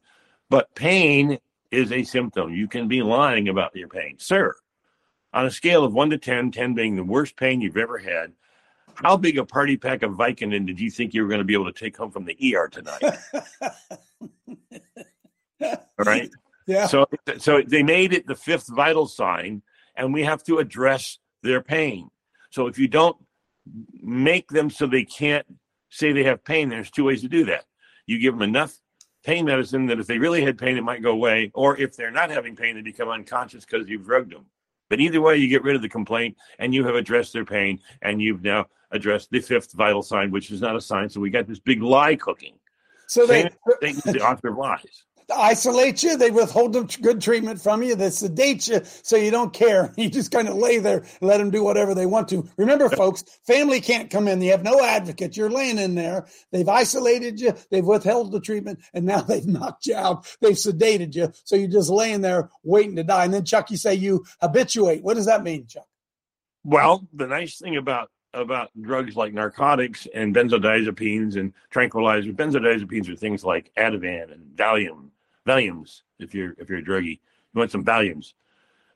But 0.49 0.73
pain 0.75 1.39
is 1.71 1.91
a 1.91 2.03
symptom. 2.03 2.53
You 2.53 2.67
can 2.67 2.87
be 2.87 3.01
lying 3.01 3.47
about 3.47 3.75
your 3.75 3.87
pain. 3.87 4.15
Sir, 4.17 4.55
on 5.33 5.45
a 5.45 5.51
scale 5.51 5.83
of 5.83 5.93
one 5.93 6.09
to 6.09 6.17
10, 6.17 6.51
10 6.51 6.73
being 6.73 6.95
the 6.95 7.03
worst 7.03 7.37
pain 7.37 7.61
you've 7.61 7.77
ever 7.77 7.99
had, 7.99 8.33
how 8.95 9.17
big 9.17 9.37
a 9.37 9.45
party 9.45 9.77
pack 9.77 10.03
of 10.03 10.11
Vicodin 10.11 10.65
did 10.65 10.79
you 10.79 10.89
think 10.89 11.13
you 11.13 11.23
were 11.23 11.27
going 11.27 11.39
to 11.39 11.45
be 11.45 11.53
able 11.53 11.71
to 11.71 11.79
take 11.79 11.97
home 11.97 12.11
from 12.11 12.25
the 12.25 12.55
ER 12.55 12.67
tonight? 12.67 13.03
All 15.61 16.05
right. 16.05 16.29
yeah. 16.67 16.87
So, 16.87 17.05
so 17.37 17.61
they 17.65 17.83
made 17.83 18.13
it 18.13 18.27
the 18.27 18.35
fifth 18.35 18.67
vital 18.67 19.07
sign, 19.07 19.61
and 19.95 20.13
we 20.13 20.23
have 20.23 20.43
to 20.45 20.59
address 20.59 21.19
their 21.41 21.61
pain. 21.61 22.09
So 22.49 22.67
if 22.67 22.77
you 22.77 22.87
don't 22.87 23.17
make 24.01 24.49
them 24.49 24.69
so 24.69 24.87
they 24.87 25.05
can't 25.05 25.45
say 25.89 26.11
they 26.11 26.23
have 26.23 26.43
pain, 26.43 26.69
there's 26.69 26.91
two 26.91 27.05
ways 27.05 27.21
to 27.21 27.29
do 27.29 27.45
that. 27.45 27.65
You 28.05 28.19
give 28.19 28.33
them 28.33 28.41
enough 28.41 28.77
pain 29.23 29.45
medicine 29.45 29.85
that 29.87 29.99
if 29.99 30.07
they 30.07 30.17
really 30.17 30.43
had 30.43 30.57
pain, 30.57 30.77
it 30.77 30.83
might 30.83 31.01
go 31.01 31.11
away, 31.11 31.51
or 31.53 31.77
if 31.77 31.95
they're 31.95 32.11
not 32.11 32.29
having 32.29 32.55
pain, 32.55 32.75
they 32.75 32.81
become 32.81 33.09
unconscious 33.09 33.65
because 33.65 33.87
you've 33.87 34.05
drugged 34.05 34.33
them. 34.33 34.45
But 34.89 34.99
either 34.99 35.21
way, 35.21 35.37
you 35.37 35.47
get 35.47 35.63
rid 35.63 35.75
of 35.75 35.81
the 35.81 35.89
complaint, 35.89 36.37
and 36.59 36.73
you 36.73 36.85
have 36.85 36.95
addressed 36.95 37.33
their 37.33 37.45
pain, 37.45 37.79
and 38.01 38.21
you've 38.21 38.43
now 38.43 38.67
addressed 38.93 39.29
the 39.31 39.41
fifth 39.41 39.73
vital 39.73 40.01
sign, 40.01 40.31
which 40.31 40.51
is 40.51 40.61
not 40.61 40.75
a 40.75 40.81
sign. 40.81 41.09
So 41.09 41.19
we 41.19 41.29
got 41.29 41.47
this 41.47 41.59
big 41.59 41.81
lie 41.81 42.15
cooking. 42.15 42.53
so 43.07 43.25
they, 43.25 43.49
the 43.81 44.21
author 44.25 44.49
of 44.49 44.57
lies. 44.57 45.03
isolate 45.33 46.03
you. 46.03 46.15
They 46.15 46.31
withhold 46.31 46.73
the 46.73 46.83
good 47.01 47.21
treatment 47.21 47.59
from 47.61 47.83
you. 47.83 47.95
They 47.95 48.09
sedate 48.11 48.67
you 48.67 48.81
so 48.83 49.15
you 49.15 49.31
don't 49.31 49.53
care. 49.53 49.93
You 50.03 50.09
just 50.09 50.31
kind 50.31 50.49
of 50.49 50.55
lay 50.55 50.79
there 50.79 50.97
and 50.99 51.21
let 51.21 51.37
them 51.37 51.49
do 51.49 51.63
whatever 51.63 51.95
they 51.95 52.05
want 52.05 52.27
to. 52.29 52.47
Remember, 52.57 52.89
folks, 52.89 53.23
family 53.47 53.79
can't 53.79 54.09
come 54.09 54.27
in. 54.27 54.41
You 54.41 54.51
have 54.51 54.63
no 54.63 54.83
advocate. 54.83 55.37
You're 55.37 55.49
laying 55.49 55.77
in 55.77 55.95
there. 55.95 56.27
They've 56.51 56.67
isolated 56.67 57.39
you. 57.39 57.53
They've 57.71 57.85
withheld 57.85 58.31
the 58.33 58.41
treatment, 58.41 58.79
and 58.93 59.05
now 59.05 59.21
they've 59.21 59.45
knocked 59.47 59.85
you 59.85 59.95
out. 59.95 60.27
They've 60.41 60.55
sedated 60.55 61.15
you. 61.15 61.31
So 61.45 61.55
you're 61.55 61.69
just 61.69 61.89
laying 61.89 62.21
there 62.21 62.49
waiting 62.63 62.97
to 62.97 63.03
die. 63.03 63.23
And 63.25 63.33
then, 63.33 63.45
Chuck, 63.45 63.71
you 63.71 63.77
say 63.77 63.93
you 63.95 64.25
habituate. 64.41 65.03
What 65.03 65.15
does 65.15 65.27
that 65.27 65.43
mean, 65.43 65.67
Chuck? 65.67 65.87
Well, 66.65 67.07
the 67.13 67.27
nice 67.27 67.57
thing 67.57 67.77
about 67.77 68.09
about 68.33 68.69
drugs 68.81 69.15
like 69.15 69.33
narcotics 69.33 70.07
and 70.13 70.35
benzodiazepines 70.35 71.35
and 71.35 71.53
tranquilizers. 71.71 72.35
Benzodiazepines 72.35 73.09
are 73.09 73.15
things 73.15 73.43
like 73.43 73.71
Ativan 73.77 74.31
and 74.31 74.43
Valium, 74.55 75.09
Valiums. 75.47 76.01
If 76.19 76.33
you're 76.33 76.55
if 76.57 76.69
you're 76.69 76.79
a 76.79 76.83
druggie, 76.83 77.19
you 77.19 77.59
want 77.59 77.71
some 77.71 77.85
Valiums. 77.85 78.33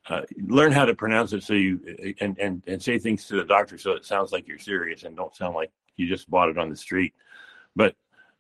Uh, 0.10 0.22
learn 0.46 0.72
how 0.72 0.86
to 0.86 0.96
pronounce 0.96 1.34
it 1.34 1.44
so 1.44 1.54
you 1.54 2.16
and, 2.22 2.38
and 2.40 2.64
and 2.66 2.82
say 2.82 2.98
things 2.98 3.26
to 3.26 3.36
the 3.36 3.44
doctor 3.44 3.78
so 3.78 3.92
it 3.92 4.06
sounds 4.06 4.32
like 4.32 4.48
you're 4.48 4.58
serious 4.58 5.04
and 5.04 5.18
don't 5.18 5.36
sound 5.36 5.54
like 5.54 5.70
you 5.98 6.08
just 6.08 6.30
bought 6.30 6.50
it 6.50 6.58
on 6.58 6.70
the 6.70 6.76
street. 6.76 7.14
But 7.76 7.96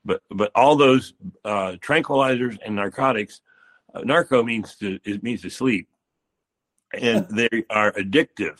but 0.05 0.21
but 0.31 0.51
all 0.55 0.75
those 0.75 1.13
uh, 1.43 1.73
tranquilizers 1.81 2.57
and 2.65 2.75
narcotics, 2.75 3.41
uh, 3.93 4.01
narco 4.01 4.43
means 4.43 4.75
to 4.77 4.99
it 5.03 5.21
means 5.23 5.41
to 5.41 5.49
sleep, 5.49 5.89
and 6.93 7.27
they 7.29 7.49
are 7.69 7.91
addictive 7.93 8.59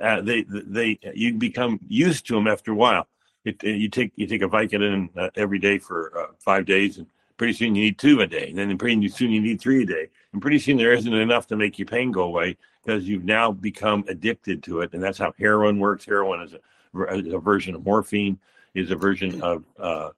uh, 0.00 0.20
they 0.20 0.44
they 0.48 0.98
you 1.14 1.34
become 1.34 1.80
used 1.88 2.26
to 2.26 2.34
them 2.34 2.46
after 2.46 2.72
a 2.72 2.74
while. 2.74 3.06
It, 3.44 3.62
you 3.62 3.88
take 3.88 4.12
you 4.16 4.26
take 4.26 4.42
a 4.42 4.48
Vicodin 4.48 5.08
uh, 5.16 5.30
every 5.34 5.58
day 5.58 5.78
for 5.78 6.12
uh, 6.16 6.26
five 6.38 6.66
days, 6.66 6.98
and 6.98 7.06
pretty 7.36 7.54
soon 7.54 7.74
you 7.74 7.84
need 7.84 7.98
two 7.98 8.20
a 8.20 8.26
day. 8.26 8.48
And 8.50 8.58
then 8.58 8.76
pretty 8.78 9.08
soon 9.08 9.30
you 9.30 9.40
need 9.40 9.60
three 9.60 9.82
a 9.82 9.86
day, 9.86 10.08
and 10.32 10.42
pretty 10.42 10.58
soon 10.58 10.76
there 10.76 10.92
isn't 10.92 11.12
enough 11.12 11.46
to 11.48 11.56
make 11.56 11.78
your 11.78 11.86
pain 11.86 12.12
go 12.12 12.22
away 12.22 12.56
because 12.84 13.08
you've 13.08 13.24
now 13.24 13.50
become 13.50 14.04
addicted 14.08 14.62
to 14.64 14.80
it. 14.80 14.92
And 14.92 15.02
that's 15.02 15.18
how 15.18 15.32
heroin 15.38 15.78
works. 15.78 16.04
Heroin 16.04 16.42
is 16.42 16.54
a, 16.54 17.14
is 17.14 17.32
a 17.32 17.38
version 17.38 17.74
of 17.74 17.84
morphine, 17.84 18.38
is 18.74 18.90
a 18.90 18.96
version 18.96 19.42
of 19.42 19.64
uh, 19.78 20.10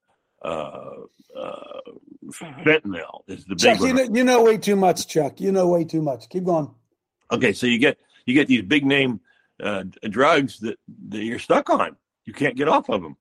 uh, 0.43 0.95
uh, 1.37 1.81
fentanyl. 2.31 3.23
Is 3.29 3.45
the 3.45 3.57
Chuck, 3.57 3.79
big 3.79 3.89
you 3.89 3.95
know, 3.95 4.03
you 4.03 4.25
know 4.25 4.43
way 4.43 4.59
too 4.59 4.77
much, 4.77 5.07
Chuck. 5.09 5.41
You 5.41 5.53
know 5.53 5.69
way 5.69 5.85
too 5.85 6.03
much. 6.03 6.29
Keep 6.29 6.45
going. 6.45 6.71
Okay, 7.31 7.53
so 7.53 7.67
you 7.67 7.79
get 7.79 7.99
you 8.27 8.35
get 8.35 8.49
these 8.49 8.63
big 8.63 8.85
name 8.85 9.21
uh, 9.62 9.85
drugs 10.09 10.59
that, 10.61 10.79
that 11.09 11.25
you're 11.25 11.38
stuck 11.38 11.70
on. 11.70 11.96
You 12.25 12.33
can't 12.33 12.57
get 12.57 12.68
off 12.68 12.88
of 12.88 13.03
them, 13.03 13.16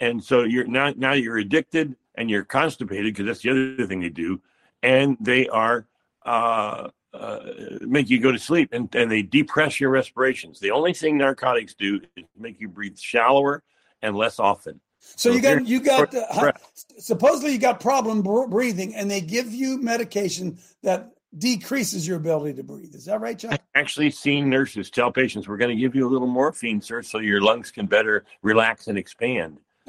and 0.00 0.22
so 0.22 0.44
you're 0.44 0.66
now 0.66 0.92
now 0.96 1.12
you're 1.12 1.38
addicted 1.38 1.96
and 2.14 2.30
you're 2.30 2.44
constipated 2.44 3.14
because 3.14 3.26
that's 3.26 3.42
the 3.42 3.50
other 3.50 3.86
thing 3.86 4.00
they 4.00 4.08
do, 4.08 4.40
and 4.82 5.16
they 5.20 5.48
are 5.48 5.86
uh, 6.24 6.88
uh, 7.14 7.40
make 7.80 8.10
you 8.10 8.20
go 8.20 8.30
to 8.30 8.38
sleep 8.38 8.68
and, 8.72 8.94
and 8.94 9.10
they 9.10 9.22
depress 9.22 9.80
your 9.80 9.90
respirations. 9.90 10.60
The 10.60 10.70
only 10.70 10.92
thing 10.92 11.16
narcotics 11.16 11.74
do 11.74 12.00
is 12.16 12.24
make 12.36 12.60
you 12.60 12.68
breathe 12.68 12.98
shallower 12.98 13.62
and 14.02 14.14
less 14.14 14.38
often. 14.38 14.80
So, 15.00 15.30
so 15.30 15.36
you 15.36 15.40
got 15.40 15.66
you 15.66 15.80
got 15.80 16.14
uh, 16.14 16.52
supposedly 16.98 17.52
you 17.52 17.58
got 17.58 17.80
problem 17.80 18.22
breathing, 18.50 18.94
and 18.94 19.10
they 19.10 19.20
give 19.20 19.52
you 19.52 19.80
medication 19.80 20.58
that 20.82 21.12
decreases 21.36 22.06
your 22.06 22.16
ability 22.16 22.54
to 22.54 22.62
breathe. 22.62 22.94
Is 22.94 23.04
that 23.04 23.20
right, 23.20 23.38
Chuck? 23.38 23.52
I've 23.52 23.60
actually 23.74 24.10
seen 24.10 24.48
nurses 24.48 24.90
tell 24.90 25.12
patients, 25.12 25.46
we're 25.46 25.58
going 25.58 25.76
to 25.76 25.80
give 25.80 25.94
you 25.94 26.08
a 26.08 26.10
little 26.10 26.26
morphine, 26.26 26.80
sir, 26.80 27.02
so 27.02 27.18
your 27.18 27.40
lungs 27.40 27.70
can 27.70 27.86
better 27.86 28.24
relax 28.42 28.88
and 28.88 28.96
expand. 28.96 29.58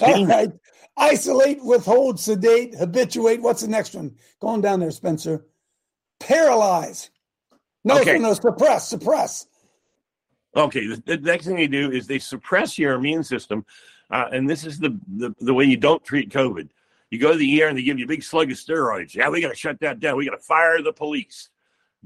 All 0.00 0.26
right. 0.26 0.52
Isolate, 0.96 1.64
withhold, 1.64 2.18
sedate, 2.18 2.74
habituate. 2.74 3.40
What's 3.40 3.62
the 3.62 3.68
next 3.68 3.94
one? 3.94 4.16
Going 4.40 4.60
down 4.60 4.80
there, 4.80 4.90
Spencer. 4.90 5.44
Paralyze. 6.18 7.10
No, 7.84 8.00
okay. 8.00 8.18
no, 8.18 8.34
suppress, 8.34 8.88
suppress. 8.88 9.46
Okay. 10.56 10.86
The, 10.88 11.02
the, 11.04 11.16
next 11.18 11.46
thing 11.46 11.56
they 11.56 11.68
do 11.68 11.92
is 11.92 12.06
they 12.06 12.18
suppress 12.18 12.78
your 12.78 12.94
immune 12.94 13.22
system. 13.22 13.64
Uh, 14.10 14.26
and 14.32 14.50
this 14.50 14.64
is 14.64 14.78
the, 14.78 14.98
the, 15.06 15.34
the 15.40 15.54
way 15.54 15.64
you 15.64 15.76
don't 15.76 16.04
treat 16.04 16.30
COVID. 16.30 16.68
You 17.10 17.18
go 17.18 17.32
to 17.32 17.38
the 17.38 17.62
ER 17.62 17.68
and 17.68 17.78
they 17.78 17.82
give 17.82 17.98
you 17.98 18.04
a 18.04 18.08
big 18.08 18.22
slug 18.22 18.50
of 18.50 18.58
steroids. 18.58 19.14
Yeah, 19.14 19.28
we 19.28 19.40
got 19.40 19.48
to 19.48 19.54
shut 19.54 19.80
that 19.80 20.00
down. 20.00 20.16
We 20.16 20.26
got 20.26 20.36
to 20.36 20.42
fire 20.42 20.82
the 20.82 20.92
police, 20.92 21.48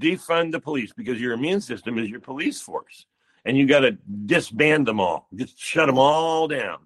defund 0.00 0.52
the 0.52 0.60
police 0.60 0.92
because 0.92 1.20
your 1.20 1.32
immune 1.32 1.60
system 1.60 1.98
is 1.98 2.08
your 2.08 2.20
police 2.20 2.60
force. 2.60 3.06
And 3.44 3.56
you 3.56 3.66
got 3.66 3.80
to 3.80 3.92
disband 4.26 4.86
them 4.86 5.00
all, 5.00 5.26
just 5.34 5.58
shut 5.58 5.88
them 5.88 5.98
all 5.98 6.46
down 6.46 6.78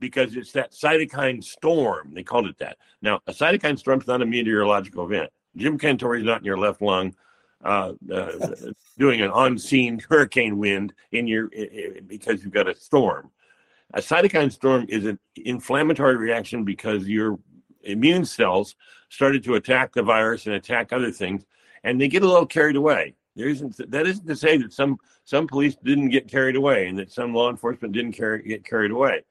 because 0.00 0.36
it's 0.36 0.52
that 0.52 0.72
cytokine 0.72 1.42
storm. 1.42 2.12
They 2.12 2.22
called 2.22 2.46
it 2.46 2.58
that. 2.58 2.76
Now, 3.00 3.20
a 3.26 3.32
cytokine 3.32 3.78
storm 3.78 4.00
is 4.02 4.06
not 4.06 4.20
a 4.20 4.26
meteorological 4.26 5.06
event. 5.06 5.30
Jim 5.56 5.78
Cantore 5.78 6.18
is 6.18 6.24
not 6.24 6.40
in 6.40 6.44
your 6.44 6.58
left 6.58 6.82
lung. 6.82 7.14
Uh, 7.64 7.94
uh, 8.12 8.50
doing 8.98 9.22
an 9.22 9.30
unseen 9.34 9.98
hurricane 10.10 10.58
wind 10.58 10.92
in 11.12 11.26
your 11.26 11.48
because 12.06 12.44
you've 12.44 12.52
got 12.52 12.68
a 12.68 12.74
storm. 12.74 13.30
A 13.94 14.00
cytokine 14.00 14.52
storm 14.52 14.84
is 14.90 15.06
an 15.06 15.18
inflammatory 15.36 16.16
reaction 16.16 16.64
because 16.64 17.08
your 17.08 17.38
immune 17.84 18.24
cells 18.24 18.76
started 19.08 19.44
to 19.44 19.54
attack 19.54 19.92
the 19.92 20.02
virus 20.02 20.46
and 20.46 20.54
attack 20.54 20.92
other 20.92 21.10
things, 21.10 21.44
and 21.82 22.00
they 22.00 22.08
get 22.08 22.22
a 22.22 22.28
little 22.28 22.46
carried 22.46 22.76
away. 22.76 23.14
There 23.36 23.48
isn't 23.48 23.76
that 23.90 24.06
isn't 24.06 24.26
to 24.26 24.36
say 24.36 24.56
that 24.58 24.72
some 24.72 24.98
some 25.24 25.46
police 25.46 25.76
didn't 25.82 26.10
get 26.10 26.28
carried 26.28 26.56
away 26.56 26.86
and 26.86 26.98
that 26.98 27.12
some 27.12 27.34
law 27.34 27.50
enforcement 27.50 27.94
didn't 27.94 28.12
carry, 28.12 28.42
get 28.42 28.64
carried 28.64 28.90
away, 28.90 29.24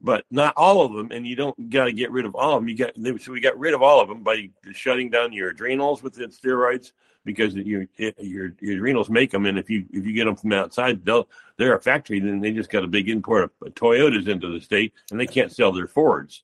but 0.00 0.24
not 0.30 0.54
all 0.56 0.84
of 0.84 0.92
them. 0.92 1.10
And 1.12 1.26
you 1.26 1.36
don't 1.36 1.70
got 1.70 1.84
to 1.84 1.92
get 1.92 2.10
rid 2.10 2.24
of 2.24 2.34
all 2.34 2.56
of 2.56 2.62
them. 2.62 2.68
You 2.68 2.76
got 2.76 3.20
so 3.20 3.32
we 3.32 3.40
got 3.40 3.58
rid 3.58 3.74
of 3.74 3.82
all 3.82 4.00
of 4.00 4.08
them 4.08 4.22
by 4.22 4.50
shutting 4.72 5.10
down 5.10 5.32
your 5.32 5.50
adrenals 5.50 6.02
with 6.02 6.14
the 6.14 6.26
steroids 6.26 6.92
because 7.24 7.54
your 7.54 7.86
your 8.18 8.54
your 8.60 8.76
adrenals 8.76 9.08
make 9.08 9.30
them, 9.30 9.46
and 9.46 9.58
if 9.58 9.70
you 9.70 9.86
if 9.92 10.04
you 10.04 10.12
get 10.12 10.24
them 10.24 10.36
from 10.36 10.52
outside, 10.52 11.04
they'll 11.04 11.28
they're 11.56 11.76
a 11.76 11.80
factory. 11.80 12.20
Then 12.20 12.40
they 12.40 12.52
just 12.52 12.70
got 12.70 12.84
a 12.84 12.88
big 12.88 13.08
import 13.08 13.44
of 13.44 13.74
Toyotas 13.74 14.28
into 14.28 14.52
the 14.52 14.60
state, 14.60 14.92
and 15.10 15.20
they 15.20 15.26
can't 15.26 15.52
sell 15.52 15.72
their 15.72 15.86
Fords 15.86 16.42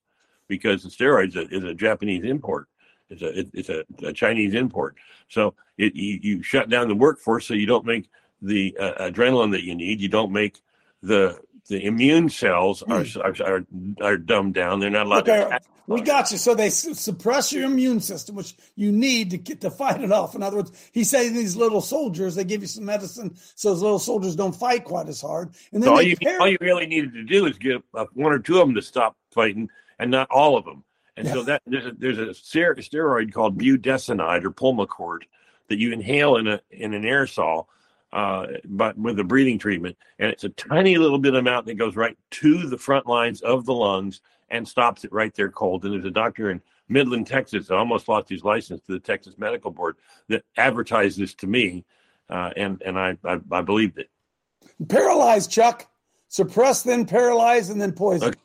because 0.51 0.83
the 0.83 0.91
steroids 0.91 1.35
is 1.51 1.65
a 1.65 1.73
Japanese 1.73 2.25
import. 2.25 2.69
It's 3.09 3.23
a 3.23 3.49
it's 3.59 3.69
a, 3.71 3.85
a 4.07 4.13
Chinese 4.13 4.55
import. 4.55 4.97
So 5.29 5.55
it, 5.79 5.95
you, 5.95 6.19
you 6.23 6.43
shut 6.43 6.69
down 6.69 6.89
the 6.89 6.95
workforce 6.95 7.47
so 7.47 7.55
you 7.55 7.67
don't 7.67 7.87
make 7.87 8.11
the 8.43 8.77
uh, 8.79 9.11
adrenaline 9.11 9.53
that 9.53 9.65
you 9.65 9.75
need. 9.75 10.01
You 10.01 10.09
don't 10.09 10.33
make 10.33 10.61
the 11.03 11.41
the 11.69 11.85
immune 11.85 12.29
cells 12.29 12.83
are 12.83 13.05
hmm. 13.05 13.21
are, 13.21 13.35
are, 13.43 13.67
are 14.03 14.17
dumbed 14.19 14.55
down. 14.55 14.81
They're 14.81 14.91
not 14.91 15.07
allowed 15.07 15.29
okay. 15.29 15.49
to. 15.49 15.61
We 15.91 16.03
got 16.03 16.31
you. 16.31 16.39
So 16.39 16.55
they 16.55 16.71
suppress 16.71 17.53
your 17.53 17.65
immune 17.65 18.01
system, 18.01 18.37
which 18.37 18.55
you 18.77 18.93
need 18.93 19.31
to 19.31 19.39
get 19.39 19.61
to 19.63 19.71
fight 19.73 20.01
it 20.01 20.13
off. 20.13 20.37
In 20.37 20.43
other 20.43 20.59
words, 20.59 20.91
he 20.93 21.03
says 21.03 21.33
these 21.33 21.57
little 21.57 21.81
soldiers, 21.81 22.37
they 22.37 22.45
give 22.45 22.61
you 22.61 22.69
some 22.69 22.85
medicine 22.85 23.37
so 23.57 23.71
those 23.71 23.83
little 23.83 23.99
soldiers 23.99 24.37
don't 24.37 24.55
fight 24.55 24.85
quite 24.85 25.09
as 25.09 25.21
hard. 25.21 25.51
And 25.73 25.83
then 25.83 25.89
so 25.89 25.95
all 25.95 26.03
you 26.03 26.17
all 26.39 26.47
you 26.47 26.59
really 26.61 26.87
needed 26.87 27.13
to 27.15 27.25
do 27.25 27.47
is 27.47 27.59
get 27.59 27.83
one 28.13 28.33
or 28.33 28.39
two 28.39 28.61
of 28.61 28.69
them 28.69 28.77
to 28.77 28.83
stop 28.83 29.17
fighting, 29.33 29.69
and 30.01 30.11
not 30.11 30.29
all 30.31 30.57
of 30.57 30.65
them. 30.65 30.83
And 31.17 31.27
yeah. 31.27 31.35
so 31.35 31.43
that 31.45 31.63
there's 31.67 31.87
a, 31.87 31.93
there's 31.93 32.19
a 32.19 32.27
steroid 32.29 33.33
called 33.33 33.59
budesonide 33.59 34.45
or 34.45 34.51
pulmicort 34.51 35.21
that 35.69 35.79
you 35.79 35.93
inhale 35.93 36.37
in 36.37 36.49
a 36.49 36.61
in 36.71 36.95
an 36.95 37.03
aerosol, 37.03 37.67
uh, 38.13 38.47
but 38.65 38.97
with 38.97 39.19
a 39.21 39.25
breathing 39.25 39.59
treatment, 39.59 39.97
and 40.19 40.31
it's 40.31 40.45
a 40.45 40.49
tiny 40.49 40.97
little 40.97 41.19
bit 41.19 41.35
amount 41.35 41.67
that 41.67 41.75
goes 41.75 41.95
right 41.95 42.17
to 42.31 42.67
the 42.67 42.79
front 42.79 43.07
lines 43.07 43.43
of 43.43 43.67
the 43.67 43.75
lungs 43.75 44.23
and 44.49 44.67
stops 44.67 45.05
it 45.05 45.13
right 45.13 45.35
there 45.35 45.51
cold. 45.51 45.85
And 45.85 45.93
there's 45.93 46.05
a 46.05 46.11
doctor 46.11 46.51
in 46.51 46.61
Midland, 46.89 47.27
Texas, 47.27 47.69
that 47.69 47.77
almost 47.77 48.09
lost 48.09 48.29
his 48.29 48.43
license 48.43 48.81
to 48.87 48.93
the 48.93 49.01
Texas 49.01 49.35
Medical 49.37 49.71
Board 49.71 49.97
that 50.29 50.43
advertised 50.57 51.19
this 51.19 51.35
to 51.35 51.47
me, 51.47 51.85
uh, 52.31 52.51
and 52.57 52.83
and 52.83 52.99
I, 52.99 53.19
I 53.25 53.39
I 53.53 53.61
believed 53.61 53.99
it. 53.99 54.09
Paralyzed, 54.89 55.51
Chuck. 55.51 55.87
Suppress, 56.29 56.83
then 56.83 57.05
paralyze, 57.07 57.71
and 57.71 57.81
then 57.81 57.93
poison. 57.93 58.29
Okay. 58.29 58.39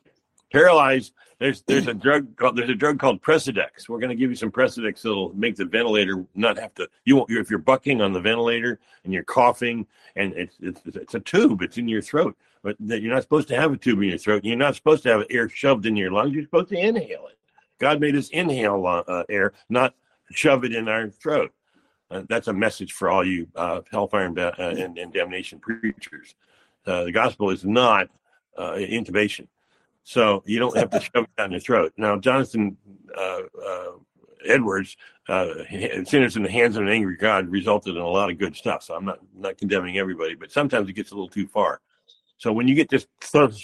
Paralyzed 0.52 1.14
there's 1.40 1.62
there's 1.64 1.88
a 1.88 1.94
drug 1.94 2.36
called 2.38 2.56
there's 2.56 2.70
a 2.70 2.76
drug 2.76 3.00
called 3.00 3.22
Precedex. 3.22 3.90
We're 3.90 4.00
going 4.00 4.10
to 4.10 4.16
give 4.16 4.30
you 4.30 4.36
some 4.36 4.52
Precedex 4.52 5.02
that'll 5.02 5.34
make 5.34 5.56
the 5.56 5.66
ventilator 5.66 6.26
not 6.34 6.58
have 6.58 6.74
to. 6.76 6.88
You 7.04 7.18
won't 7.18 7.30
if 7.32 7.50
you're 7.50 7.60
bucking 7.60 8.02
on 8.02 8.14
the 8.14 8.22
ventilator 8.22 8.80
and 9.04 9.14
you're 9.14 9.24
coughing 9.24 9.86
and 10.16 10.34
it's 10.34 10.56
it's, 10.62 10.82
it's 10.86 11.14
a 11.16 11.20
tube. 11.20 11.62
It's 11.62 11.78
in 11.78 11.88
your 11.88 12.02
throat, 12.02 12.38
but 12.64 12.78
that 12.80 13.02
you're 13.02 13.14
not 13.14 13.24
supposed 13.24 13.48
to 13.50 13.56
have 13.56 13.74
a 13.74 13.78
tube 13.78 14.02
in 14.02 14.10
your 14.10 14.18
throat. 14.18 14.46
You're 14.46 14.56
not 14.56 14.76
supposed 14.76 15.04
to 15.04 15.10
have 15.10 15.26
air 15.30 15.50
shoved 15.50 15.86
in 15.86 15.96
your 15.96 16.12
lungs. 16.12 16.34
You're 16.34 16.44
supposed 16.44 16.70
to 16.70 16.78
inhale 16.78 17.28
it. 17.28 17.38
God 17.80 18.00
made 18.00 18.16
us 18.16 18.30
inhale 18.30 18.86
uh, 18.86 19.24
air, 19.30 19.54
not 19.70 19.94
shove 20.32 20.64
it 20.64 20.74
in 20.74 20.88
our 20.88 21.10
throat. 21.10 21.52
Uh, 22.10 22.22
that's 22.30 22.48
a 22.48 22.54
message 22.54 22.94
for 22.94 23.10
all 23.10 23.26
you 23.26 23.48
uh, 23.56 23.82
hellfire 23.92 24.26
and, 24.26 24.40
uh, 24.40 24.52
and, 24.60 24.98
and, 24.98 25.12
damnation 25.12 25.60
preachers. 25.60 26.36
Uh, 26.86 27.04
the 27.04 27.12
gospel 27.12 27.50
is 27.50 27.66
not 27.66 28.08
uh, 28.58 28.74
intubation. 28.74 29.48
So 30.06 30.44
you 30.46 30.60
don't 30.60 30.78
have 30.78 30.92
to 30.92 31.00
shove 31.16 31.26
it 31.26 31.36
down 31.36 31.52
your 31.52 31.60
throat. 31.60 31.92
Now, 31.98 32.18
Jonathan 32.18 32.78
uh, 33.18 33.42
uh, 33.68 33.92
Edwards, 34.46 34.96
uh, 35.28 35.48
sinners 36.06 36.38
in 36.38 36.44
the 36.44 36.52
hands 36.52 36.78
of 36.78 36.84
an 36.84 36.90
angry 36.90 37.18
God, 37.18 37.50
resulted 37.50 37.96
in 37.96 38.02
a 38.02 38.08
lot 38.08 38.30
of 38.30 38.38
good 38.38 38.56
stuff. 38.56 38.84
So 38.84 38.96
I'm 38.96 39.04
not 39.04 39.20
not 39.36 39.58
condemning 39.58 39.98
everybody, 39.98 40.36
but 40.36 40.52
sometimes 40.52 40.88
it 40.88 40.94
gets 40.94 41.12
a 41.12 41.16
little 41.16 41.28
too 41.28 41.48
far. 41.48 41.82
So 42.38 42.54
when 42.54 42.68
you 42.68 42.76
get 42.76 42.90
this 42.90 43.08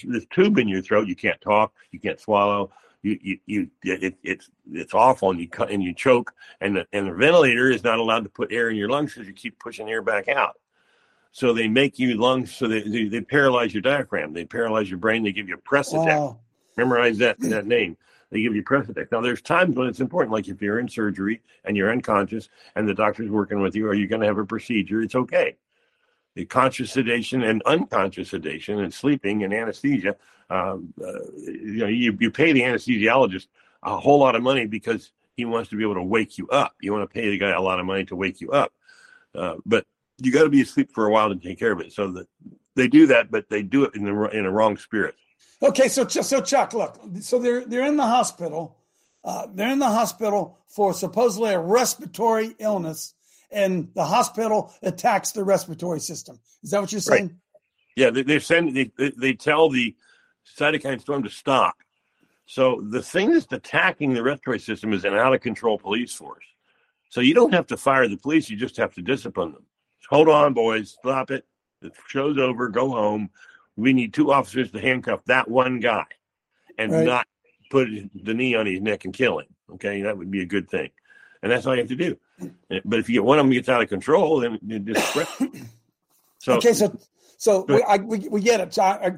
this 0.04 0.26
tube 0.32 0.58
in 0.58 0.68
your 0.68 0.82
throat, 0.82 1.08
you 1.08 1.16
can't 1.16 1.40
talk, 1.40 1.74
you 1.92 2.00
can't 2.00 2.20
swallow, 2.20 2.72
you 3.04 3.20
you, 3.22 3.40
you 3.46 3.70
it, 3.84 4.16
it's 4.24 4.50
it's 4.72 4.96
awful, 4.96 5.30
and 5.30 5.40
you 5.40 5.48
cut 5.48 5.70
and 5.70 5.84
you 5.84 5.94
choke, 5.94 6.34
and 6.60 6.76
the 6.76 6.88
and 6.92 7.08
the 7.08 7.14
ventilator 7.14 7.70
is 7.70 7.84
not 7.84 8.00
allowed 8.00 8.24
to 8.24 8.30
put 8.30 8.52
air 8.52 8.72
in 8.72 8.76
your 8.76 8.90
lungs 8.90 9.14
because 9.14 9.28
you 9.28 9.34
keep 9.34 9.60
pushing 9.60 9.90
air 9.90 10.02
back 10.02 10.28
out. 10.28 10.56
So 11.32 11.54
they 11.54 11.68
make 11.68 11.98
you 11.98 12.16
lungs, 12.16 12.54
so 12.54 12.68
they, 12.68 12.82
they, 12.82 13.06
they 13.06 13.22
paralyze 13.22 13.74
your 13.74 13.82
diaphragm, 13.82 14.34
they 14.34 14.44
paralyze 14.46 14.90
your 14.90 15.00
brain, 15.00 15.24
they 15.24 15.32
give 15.32 15.48
you 15.48 15.56
a 15.56 15.58
Precedex. 15.58 16.06
Wow. 16.06 16.40
Memorize 16.78 17.18
that 17.20 17.40
that 17.42 17.66
name. 17.66 17.98
They 18.32 18.42
give 18.42 18.56
you 18.56 18.64
Precedex. 18.64 19.12
Now 19.12 19.22
there's 19.22 19.42
times 19.42 19.76
when 19.76 19.88
it's 19.88 20.00
important, 20.00 20.34
like 20.34 20.48
if 20.48 20.62
you're 20.62 20.80
in 20.80 20.90
surgery 20.90 21.42
and 21.66 21.76
you're 21.78 21.92
unconscious 21.92 22.50
and 22.76 22.88
the 22.88 22.94
doctor's 22.94 23.30
working 23.30 23.62
with 23.62 23.76
you, 23.76 23.88
or 23.88 23.94
you're 23.94 24.08
going 24.08 24.22
to 24.22 24.28
have 24.28 24.38
a 24.38 24.46
procedure, 24.46 25.02
it's 25.02 25.16
okay 25.16 25.56
the 26.36 26.46
conscious 26.46 26.92
sedation 26.92 27.44
and 27.44 27.62
unconscious 27.66 28.30
sedation 28.30 28.80
and 28.80 28.94
sleeping 28.94 29.44
and 29.44 29.54
anesthesia. 29.54 30.16
Um, 30.50 30.94
uh, 31.02 31.12
you 31.36 31.78
know, 31.78 31.88
you, 31.88 32.18
you 32.20 32.32
pay 32.32 32.52
the 32.52 32.62
anesthesiologist 32.62 33.48
a 33.84 33.98
whole 33.98 34.20
lot 34.20 34.36
of 34.36 34.44
money 34.44 34.66
because 34.66 35.12
he 35.36 35.46
wants 35.46 35.70
to 35.70 35.76
be 35.76 35.84
able 35.84 35.96
to 35.96 36.04
wake 36.04 36.38
you 36.38 36.48
up. 36.50 36.76
You 36.82 36.94
want 36.94 37.10
to 37.10 37.14
pay 37.14 37.30
the 37.30 37.38
guy 37.38 37.52
a 37.52 37.62
lot 37.62 37.80
of 37.80 37.86
money 37.86 38.06
to 38.06 38.16
wake 38.16 38.42
you 38.42 38.52
up, 38.52 38.72
uh, 39.36 39.56
but 39.66 39.86
you 40.22 40.32
got 40.32 40.44
to 40.44 40.50
be 40.50 40.62
asleep 40.62 40.92
for 40.94 41.06
a 41.06 41.12
while 41.12 41.30
to 41.30 41.36
take 41.36 41.60
care 41.60 41.72
of 41.72 41.80
it. 41.80 41.94
So 41.94 42.12
that 42.12 42.28
they 42.76 42.88
do 42.88 43.08
that, 43.08 43.32
but 43.32 43.50
they 43.50 43.64
do 43.64 43.84
it 43.84 43.96
in 43.96 44.04
the 44.06 44.30
in 44.30 44.46
a 44.46 44.52
wrong 44.52 44.78
spirit. 44.78 45.16
Okay, 45.64 45.88
so 45.88 46.08
so 46.08 46.42
Chuck, 46.42 46.74
look, 46.74 47.00
so 47.22 47.40
they're 47.40 47.66
they're 47.66 47.86
in 47.86 47.98
the 47.98 48.06
hospital. 48.08 48.78
Uh, 49.24 49.48
they're 49.54 49.72
in 49.72 49.80
the 49.80 49.86
hospital 49.86 50.58
for 50.68 50.94
supposedly 50.94 51.52
a 51.52 51.60
respiratory 51.60 52.56
illness 52.58 53.14
and 53.52 53.90
the 53.94 54.04
hospital 54.04 54.74
attacks 54.82 55.32
the 55.32 55.44
respiratory 55.44 56.00
system. 56.00 56.40
Is 56.64 56.72
that 56.72 56.82
what 56.82 56.92
you're 56.92 57.02
saying? 57.02 57.28
Right. 57.28 57.36
Yeah, 57.96 58.10
they, 58.10 58.24
they 58.24 58.40
send 58.40 58.76
they, 58.76 58.92
they 58.98 59.34
tell 59.34 59.70
the 59.70 59.96
cytokine 60.58 61.02
storm 61.02 61.24
to 61.24 61.30
stop. 61.30 61.76
So 62.46 62.82
the 62.90 63.02
thing 63.02 63.32
that's 63.32 63.52
attacking 63.52 64.14
the 64.14 64.24
respiratory 64.24 64.60
system 64.60 64.94
is 64.94 65.06
an 65.06 65.14
out 65.14 65.34
of 65.34 65.42
control 65.42 65.78
police 65.78 66.14
force. 66.14 66.46
So 67.10 67.22
you 67.22 67.34
don't 67.34 67.54
have 67.54 67.68
to 67.68 67.78
fire 67.78 68.08
the 68.08 68.18
police; 68.18 68.50
you 68.50 68.58
just 68.58 68.78
have 68.78 68.94
to 68.96 69.02
discipline 69.02 69.52
them. 69.52 69.66
Hold 70.10 70.30
on, 70.30 70.54
boys, 70.54 70.98
stop 71.00 71.32
it. 71.32 71.46
The 71.82 71.92
show's 72.08 72.38
over. 72.38 72.70
Go 72.70 72.90
home. 72.90 73.30
We 73.76 73.94
need 73.94 74.14
two 74.14 74.32
officers 74.32 74.72
to 74.72 74.80
handcuff 74.80 75.22
that 75.26 75.50
one 75.50 75.80
guy, 75.80 76.06
and 76.78 76.92
right. 76.92 77.06
not 77.06 77.28
put 77.70 77.88
the 78.14 78.34
knee 78.34 78.56
on 78.56 78.66
his 78.66 78.82
neck 78.82 79.06
and 79.06 79.14
kill 79.14 79.40
him. 79.40 79.48
Okay, 79.74 80.02
that 80.02 80.18
would 80.18 80.30
be 80.30 80.42
a 80.42 80.46
good 80.46 80.70
thing 80.70 80.92
and 81.42 81.52
that's 81.52 81.66
all 81.66 81.76
you 81.76 81.82
have 81.82 81.90
to 81.90 81.96
do. 81.96 82.18
Eh, 82.70 82.80
but 82.86 83.00
if 83.00 83.10
you 83.10 83.16
get 83.16 83.24
one 83.24 83.40
of 83.40 83.46
them 83.46 83.52
gets 83.52 83.70
out 83.70 83.82
of 83.82 83.90
control, 83.90 84.40
then 84.40 84.60
it 84.68 84.86
just 84.86 85.14
so 86.40 86.54
okay, 86.54 86.74
so 86.74 86.98
so 87.38 87.66
we, 87.68 87.82
I, 87.84 87.98
we, 87.98 88.20
we 88.30 88.42
get 88.42 88.60
it. 88.60 88.74
So 88.74 88.84
I, 88.84 89.14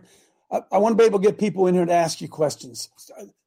I, 0.51 0.61
I 0.71 0.77
want 0.77 0.93
to 0.93 1.01
be 1.01 1.05
able 1.05 1.19
to 1.19 1.25
get 1.25 1.37
people 1.37 1.67
in 1.67 1.75
here 1.75 1.85
to 1.85 1.93
ask 1.93 2.21
you 2.21 2.29
questions. 2.29 2.89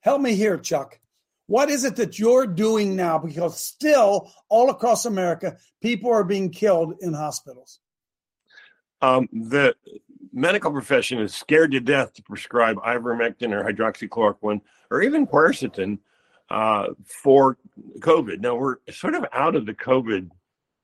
Help 0.01 0.20
me 0.20 0.35
here, 0.35 0.59
Chuck. 0.59 0.99
What 1.47 1.71
is 1.71 1.85
it 1.85 1.97
that 1.97 2.19
you're 2.19 2.47
doing 2.47 2.97
now? 2.97 3.19
Because 3.19 3.61
still, 3.61 4.33
all 4.49 4.71
across 4.71 5.05
America, 5.05 5.57
people 5.81 6.11
are 6.11 6.25
being 6.25 6.51
killed 6.51 6.95
in 7.01 7.15
hospitals. 7.15 7.81
Um, 9.01 9.29
the 9.33 9.77
medical 10.33 10.73
profession 10.73 11.19
is 11.21 11.35
scared 11.35 11.73
to 11.73 11.81
death 11.81 12.15
to 12.15 12.23
prescribe 12.23 12.77
ivermectin 12.79 13.53
or 13.53 13.65
hydroxychloroquine 13.65 14.61
or 14.91 15.03
even 15.03 15.27
quercetin 15.27 15.99
uh, 16.51 16.89
for 17.05 17.59
COVID. 18.01 18.41
Now 18.41 18.57
we're 18.57 18.77
sort 18.91 19.15
of 19.15 19.25
out 19.33 19.55
of 19.55 19.67
the 19.67 19.75
COVID, 19.75 20.31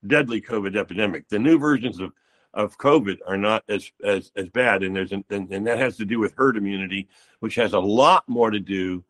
deadly 0.06 0.40
COVID 0.40 0.76
epidemic. 0.76 1.28
The 1.28 1.38
new 1.38 1.58
versions 1.58 2.00
of 2.00 2.12
of 2.54 2.76
COVID 2.76 3.18
are 3.26 3.38
not 3.38 3.64
as 3.68 3.90
as 4.04 4.30
as 4.36 4.48
bad, 4.50 4.82
and 4.82 4.94
there's 4.94 5.12
an, 5.12 5.24
and, 5.30 5.50
and 5.52 5.66
that 5.66 5.78
has 5.78 5.96
to 5.96 6.04
do 6.04 6.18
with 6.18 6.34
herd 6.36 6.56
immunity, 6.56 7.08
which 7.40 7.54
has 7.54 7.72
a 7.72 7.80
lot 7.80 8.28
more 8.28 8.50
to 8.50 8.60
do 8.60 9.04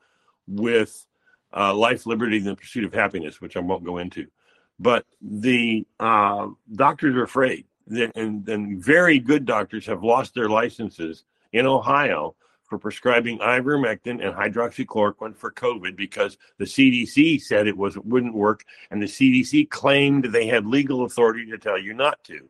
with 0.46 1.04
uh, 1.54 1.74
life, 1.74 2.06
liberty, 2.06 2.38
and 2.38 2.46
the 2.46 2.56
pursuit 2.56 2.84
of 2.84 2.94
happiness, 2.94 3.40
which 3.40 3.56
I 3.56 3.60
won't 3.60 3.84
go 3.84 3.98
into. 3.98 4.26
But 4.78 5.04
the 5.20 5.86
uh, 6.00 6.48
doctors 6.74 7.14
are 7.14 7.24
afraid, 7.24 7.66
and, 7.88 8.48
and 8.48 8.82
very 8.82 9.18
good 9.18 9.44
doctors 9.44 9.86
have 9.86 10.02
lost 10.02 10.34
their 10.34 10.48
licenses 10.48 11.24
in 11.52 11.66
Ohio 11.66 12.34
for 12.72 12.78
prescribing 12.78 13.38
ivermectin 13.40 14.24
and 14.24 14.34
hydroxychloroquine 14.34 15.36
for 15.36 15.52
COVID 15.52 15.94
because 15.94 16.38
the 16.56 16.64
CDC 16.64 17.42
said 17.42 17.66
it 17.66 17.76
was 17.76 17.98
wouldn't 17.98 18.34
work, 18.34 18.64
and 18.90 19.02
the 19.02 19.06
CDC 19.06 19.68
claimed 19.68 20.24
they 20.24 20.46
had 20.46 20.66
legal 20.66 21.04
authority 21.04 21.44
to 21.50 21.58
tell 21.58 21.78
you 21.78 21.92
not 21.92 22.24
to. 22.24 22.48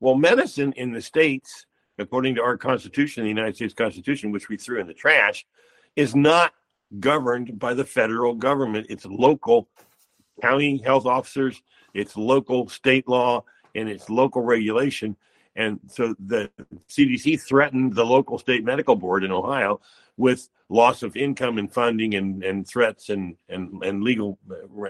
Well, 0.00 0.14
medicine 0.14 0.72
in 0.76 0.92
the 0.92 1.02
states, 1.02 1.66
according 1.98 2.36
to 2.36 2.42
our 2.42 2.56
Constitution, 2.56 3.24
the 3.24 3.28
United 3.28 3.56
States 3.56 3.74
Constitution, 3.74 4.30
which 4.30 4.48
we 4.48 4.56
threw 4.56 4.80
in 4.80 4.86
the 4.86 4.94
trash, 4.94 5.44
is 5.96 6.14
not 6.14 6.54
governed 7.00 7.58
by 7.58 7.74
the 7.74 7.84
federal 7.84 8.34
government. 8.34 8.86
It's 8.88 9.04
local 9.04 9.68
county 10.42 10.80
health 10.84 11.06
officers, 11.06 11.62
it's 11.94 12.16
local 12.16 12.68
state 12.68 13.08
law, 13.08 13.44
and 13.74 13.88
it's 13.88 14.08
local 14.08 14.42
regulation. 14.42 15.16
And 15.56 15.80
so 15.88 16.14
the 16.20 16.50
CDC 16.88 17.40
threatened 17.40 17.94
the 17.94 18.04
local 18.04 18.38
state 18.38 18.64
medical 18.64 18.94
board 18.94 19.24
in 19.24 19.32
Ohio 19.32 19.80
with 20.16 20.48
loss 20.68 21.02
of 21.02 21.16
income 21.16 21.58
and 21.58 21.72
funding 21.72 22.14
and, 22.14 22.44
and 22.44 22.66
threats 22.66 23.08
and, 23.08 23.36
and, 23.48 23.82
and 23.82 24.04
legal 24.04 24.38
uh, 24.50 24.88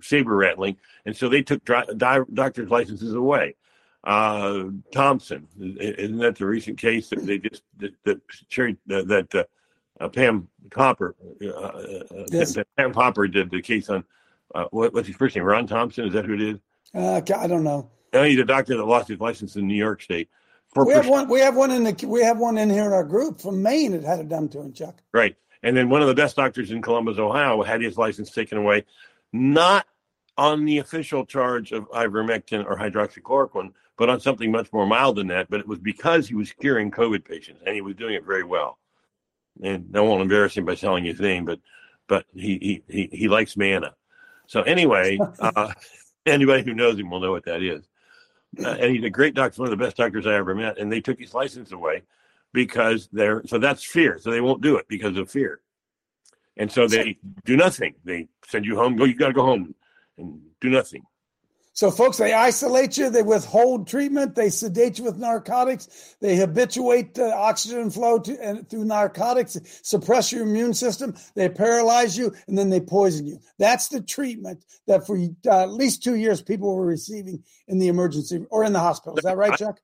saber 0.00 0.36
rattling. 0.36 0.76
And 1.04 1.16
so 1.16 1.28
they 1.28 1.42
took 1.42 1.64
di- 1.64 2.20
doctors' 2.32 2.70
licenses 2.70 3.14
away. 3.14 3.56
Uh, 4.04 4.66
Thompson, 4.92 5.48
isn't 5.58 6.18
that 6.18 6.36
the 6.36 6.46
recent 6.46 6.78
case 6.78 7.08
that 7.08 7.26
they 7.26 7.38
just 7.38 7.62
that, 7.78 7.92
that, 8.04 9.08
that 9.08 9.34
uh, 9.34 9.44
uh, 10.00 10.08
Pam 10.08 10.48
Popper, 10.70 11.14
uh, 11.42 11.48
uh, 11.48 12.02
yes. 12.30 12.56
Pam 12.76 12.92
Popper 12.92 13.28
did 13.28 13.50
the 13.50 13.62
case 13.62 13.88
on 13.88 14.04
what, 14.70 14.92
what's 14.94 15.06
his 15.06 15.16
first 15.16 15.36
name? 15.36 15.44
Ron 15.44 15.66
Thompson, 15.66 16.06
is 16.06 16.12
that 16.12 16.24
who 16.24 16.34
it 16.34 16.42
is? 16.42 16.58
I 16.94 17.20
don't 17.46 17.64
know. 17.64 17.90
No, 18.12 18.22
he's 18.22 18.38
a 18.38 18.44
doctor 18.44 18.76
that 18.76 18.84
lost 18.84 19.08
his 19.08 19.20
license 19.20 19.56
in 19.56 19.66
New 19.66 19.74
York 19.74 20.00
State. 20.00 20.28
we 20.74 20.92
have 20.92 21.08
one. 21.08 21.28
We 21.28 21.40
have 21.40 21.56
one 21.56 21.70
in 21.70 21.84
the. 21.84 22.06
We 22.06 22.22
have 22.22 22.38
one 22.38 22.56
in 22.58 22.70
here 22.70 22.86
in 22.86 22.92
our 22.92 23.04
group 23.04 23.40
from 23.40 23.62
Maine 23.62 23.92
that 23.92 24.04
had 24.04 24.20
it 24.20 24.28
done 24.28 24.48
to 24.50 24.60
him, 24.60 24.72
Chuck. 24.72 25.02
Right, 25.12 25.36
and 25.62 25.76
then 25.76 25.88
one 25.88 26.02
of 26.02 26.08
the 26.08 26.14
best 26.14 26.36
doctors 26.36 26.70
in 26.70 26.80
Columbus, 26.82 27.18
Ohio, 27.18 27.62
had 27.62 27.82
his 27.82 27.98
license 27.98 28.30
taken 28.30 28.58
away, 28.58 28.84
not 29.32 29.86
on 30.38 30.64
the 30.64 30.78
official 30.78 31.24
charge 31.26 31.72
of 31.72 31.90
ivermectin 31.90 32.64
or 32.64 32.76
hydroxychloroquine, 32.76 33.72
but 33.96 34.08
on 34.08 34.20
something 34.20 34.50
much 34.50 34.72
more 34.72 34.86
mild 34.86 35.16
than 35.16 35.26
that. 35.28 35.50
But 35.50 35.60
it 35.60 35.68
was 35.68 35.78
because 35.78 36.28
he 36.28 36.34
was 36.34 36.52
curing 36.52 36.90
COVID 36.90 37.24
patients, 37.24 37.62
and 37.66 37.74
he 37.74 37.80
was 37.80 37.96
doing 37.96 38.14
it 38.14 38.24
very 38.24 38.44
well. 38.44 38.78
And 39.62 39.90
I 39.94 40.00
won't 40.00 40.22
embarrass 40.22 40.56
him 40.56 40.64
by 40.64 40.74
telling 40.74 41.04
his 41.04 41.20
name, 41.20 41.44
but 41.44 41.60
but 42.08 42.26
he 42.34 42.58
he 42.58 42.82
he, 42.88 43.08
he 43.12 43.28
likes 43.28 43.56
manna. 43.56 43.94
So 44.46 44.62
anyway, 44.62 45.18
uh, 45.40 45.72
anybody 46.26 46.62
who 46.62 46.74
knows 46.74 46.98
him 46.98 47.10
will 47.10 47.20
know 47.20 47.32
what 47.32 47.46
that 47.46 47.62
is 47.62 47.86
uh, 48.64 48.76
and 48.80 48.94
he's 48.94 49.04
a 49.04 49.10
great 49.10 49.34
doctor, 49.34 49.60
one 49.60 49.72
of 49.72 49.78
the 49.78 49.84
best 49.84 49.96
doctors 49.96 50.26
I 50.26 50.34
ever 50.34 50.54
met. 50.54 50.78
And 50.78 50.90
they 50.90 51.00
took 51.00 51.18
his 51.18 51.34
license 51.34 51.72
away 51.72 52.02
because 52.52 53.08
they're 53.12 53.42
so 53.46 53.58
that's 53.58 53.84
fear. 53.84 54.18
So 54.18 54.30
they 54.30 54.40
won't 54.40 54.62
do 54.62 54.76
it 54.76 54.86
because 54.88 55.16
of 55.16 55.30
fear. 55.30 55.60
And 56.56 56.72
so 56.72 56.88
they 56.88 57.18
do 57.44 57.56
nothing. 57.56 57.94
They 58.04 58.28
send 58.46 58.64
you 58.64 58.76
home. 58.76 58.96
Go, 58.96 59.04
you 59.04 59.14
got 59.14 59.28
to 59.28 59.34
go 59.34 59.44
home 59.44 59.74
and 60.16 60.40
do 60.60 60.70
nothing. 60.70 61.02
So, 61.76 61.90
folks, 61.90 62.16
they 62.16 62.32
isolate 62.32 62.96
you, 62.96 63.10
they 63.10 63.22
withhold 63.22 63.86
treatment, 63.86 64.34
they 64.34 64.48
sedate 64.48 64.98
you 64.98 65.04
with 65.04 65.18
narcotics, 65.18 66.16
they 66.22 66.34
habituate 66.34 67.18
uh, 67.18 67.34
oxygen 67.36 67.90
flow 67.90 68.18
to, 68.18 68.42
and 68.42 68.66
through 68.66 68.86
narcotics, 68.86 69.58
suppress 69.82 70.32
your 70.32 70.44
immune 70.44 70.72
system, 70.72 71.14
they 71.34 71.50
paralyze 71.50 72.16
you, 72.16 72.32
and 72.48 72.56
then 72.56 72.70
they 72.70 72.80
poison 72.80 73.26
you. 73.26 73.38
That's 73.58 73.88
the 73.88 74.00
treatment 74.00 74.64
that 74.86 75.06
for 75.06 75.18
uh, 75.18 75.64
at 75.64 75.70
least 75.70 76.02
two 76.02 76.14
years 76.14 76.40
people 76.40 76.74
were 76.74 76.86
receiving 76.86 77.44
in 77.68 77.78
the 77.78 77.88
emergency 77.88 78.46
or 78.48 78.64
in 78.64 78.72
the 78.72 78.80
hospital. 78.80 79.18
Is 79.18 79.24
that 79.24 79.36
right, 79.36 79.58
Chuck? 79.58 79.78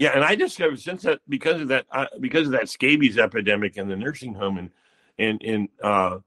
Yeah, 0.00 0.16
and 0.16 0.24
I 0.24 0.34
discovered 0.34 0.80
since 0.80 1.04
that 1.04 1.20
because 1.28 1.60
of 1.60 1.68
that 1.68 1.86
uh, 1.92 2.06
because 2.18 2.46
of 2.46 2.52
that 2.54 2.68
scabies 2.68 3.18
epidemic 3.18 3.76
in 3.76 3.86
the 3.86 3.96
nursing 3.96 4.34
home 4.34 4.58
in 4.58 4.70
in 5.16 5.38
in 5.38 5.68
uh, 5.80 6.18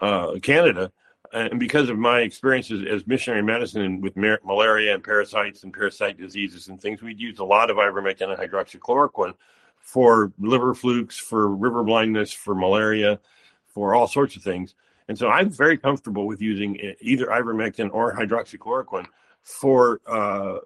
uh, 0.00 0.38
Canada 0.40 0.90
and 1.34 1.58
because 1.58 1.88
of 1.88 1.98
my 1.98 2.20
experiences 2.20 2.86
as 2.88 3.06
missionary 3.06 3.42
medicine 3.42 4.00
with 4.00 4.16
mar- 4.16 4.40
malaria 4.44 4.94
and 4.94 5.02
parasites 5.02 5.64
and 5.64 5.72
parasite 5.72 6.16
diseases 6.16 6.68
and 6.68 6.80
things, 6.80 7.02
we'd 7.02 7.20
use 7.20 7.40
a 7.40 7.44
lot 7.44 7.70
of 7.70 7.76
ivermectin 7.76 8.30
and 8.30 8.38
hydroxychloroquine 8.38 9.34
for 9.78 10.32
liver 10.38 10.74
flukes, 10.74 11.18
for 11.18 11.48
river 11.48 11.82
blindness, 11.82 12.32
for 12.32 12.54
malaria, 12.54 13.18
for 13.66 13.94
all 13.94 14.06
sorts 14.06 14.36
of 14.36 14.42
things. 14.42 14.74
And 15.08 15.18
so 15.18 15.28
I'm 15.28 15.50
very 15.50 15.76
comfortable 15.76 16.26
with 16.26 16.40
using 16.40 16.78
either 17.00 17.26
ivermectin 17.26 17.90
or 17.92 18.14
hydroxychloroquine 18.14 19.06
for 19.42 20.00
uh, 20.06 20.58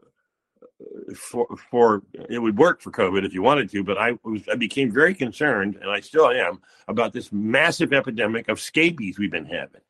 for 1.16 1.48
for 1.70 2.02
it 2.28 2.38
would 2.38 2.56
work 2.56 2.80
for 2.80 2.92
COVID 2.92 3.24
if 3.24 3.32
you 3.32 3.42
wanted 3.42 3.70
to, 3.70 3.82
but 3.82 3.98
I 3.98 4.18
was 4.22 4.42
I 4.48 4.54
became 4.54 4.92
very 4.92 5.14
concerned, 5.14 5.78
and 5.80 5.90
I 5.90 6.00
still 6.00 6.30
am, 6.30 6.60
about 6.86 7.12
this 7.12 7.32
massive 7.32 7.92
epidemic 7.92 8.48
of 8.48 8.60
scabies 8.60 9.18
we've 9.18 9.30
been 9.30 9.46
having. 9.46 9.80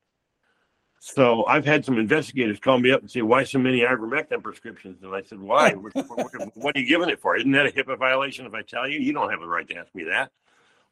So 1.00 1.46
I've 1.46 1.64
had 1.64 1.84
some 1.84 1.98
investigators 1.98 2.58
call 2.58 2.78
me 2.78 2.90
up 2.90 3.00
and 3.00 3.10
say, 3.10 3.22
"Why 3.22 3.44
so 3.44 3.58
many 3.58 3.80
ivermectin 3.80 4.42
prescriptions?" 4.42 5.02
And 5.02 5.14
I 5.14 5.22
said, 5.22 5.40
"Why? 5.40 5.72
what, 5.74 5.94
what, 5.94 6.56
what 6.56 6.76
are 6.76 6.80
you 6.80 6.86
giving 6.86 7.08
it 7.08 7.20
for? 7.20 7.36
Isn't 7.36 7.52
that 7.52 7.66
a 7.66 7.70
HIPAA 7.70 7.98
violation? 7.98 8.46
If 8.46 8.54
I 8.54 8.62
tell 8.62 8.88
you, 8.88 8.98
you 8.98 9.12
don't 9.12 9.30
have 9.30 9.40
the 9.40 9.46
right 9.46 9.68
to 9.68 9.76
ask 9.76 9.94
me 9.94 10.04
that." 10.04 10.30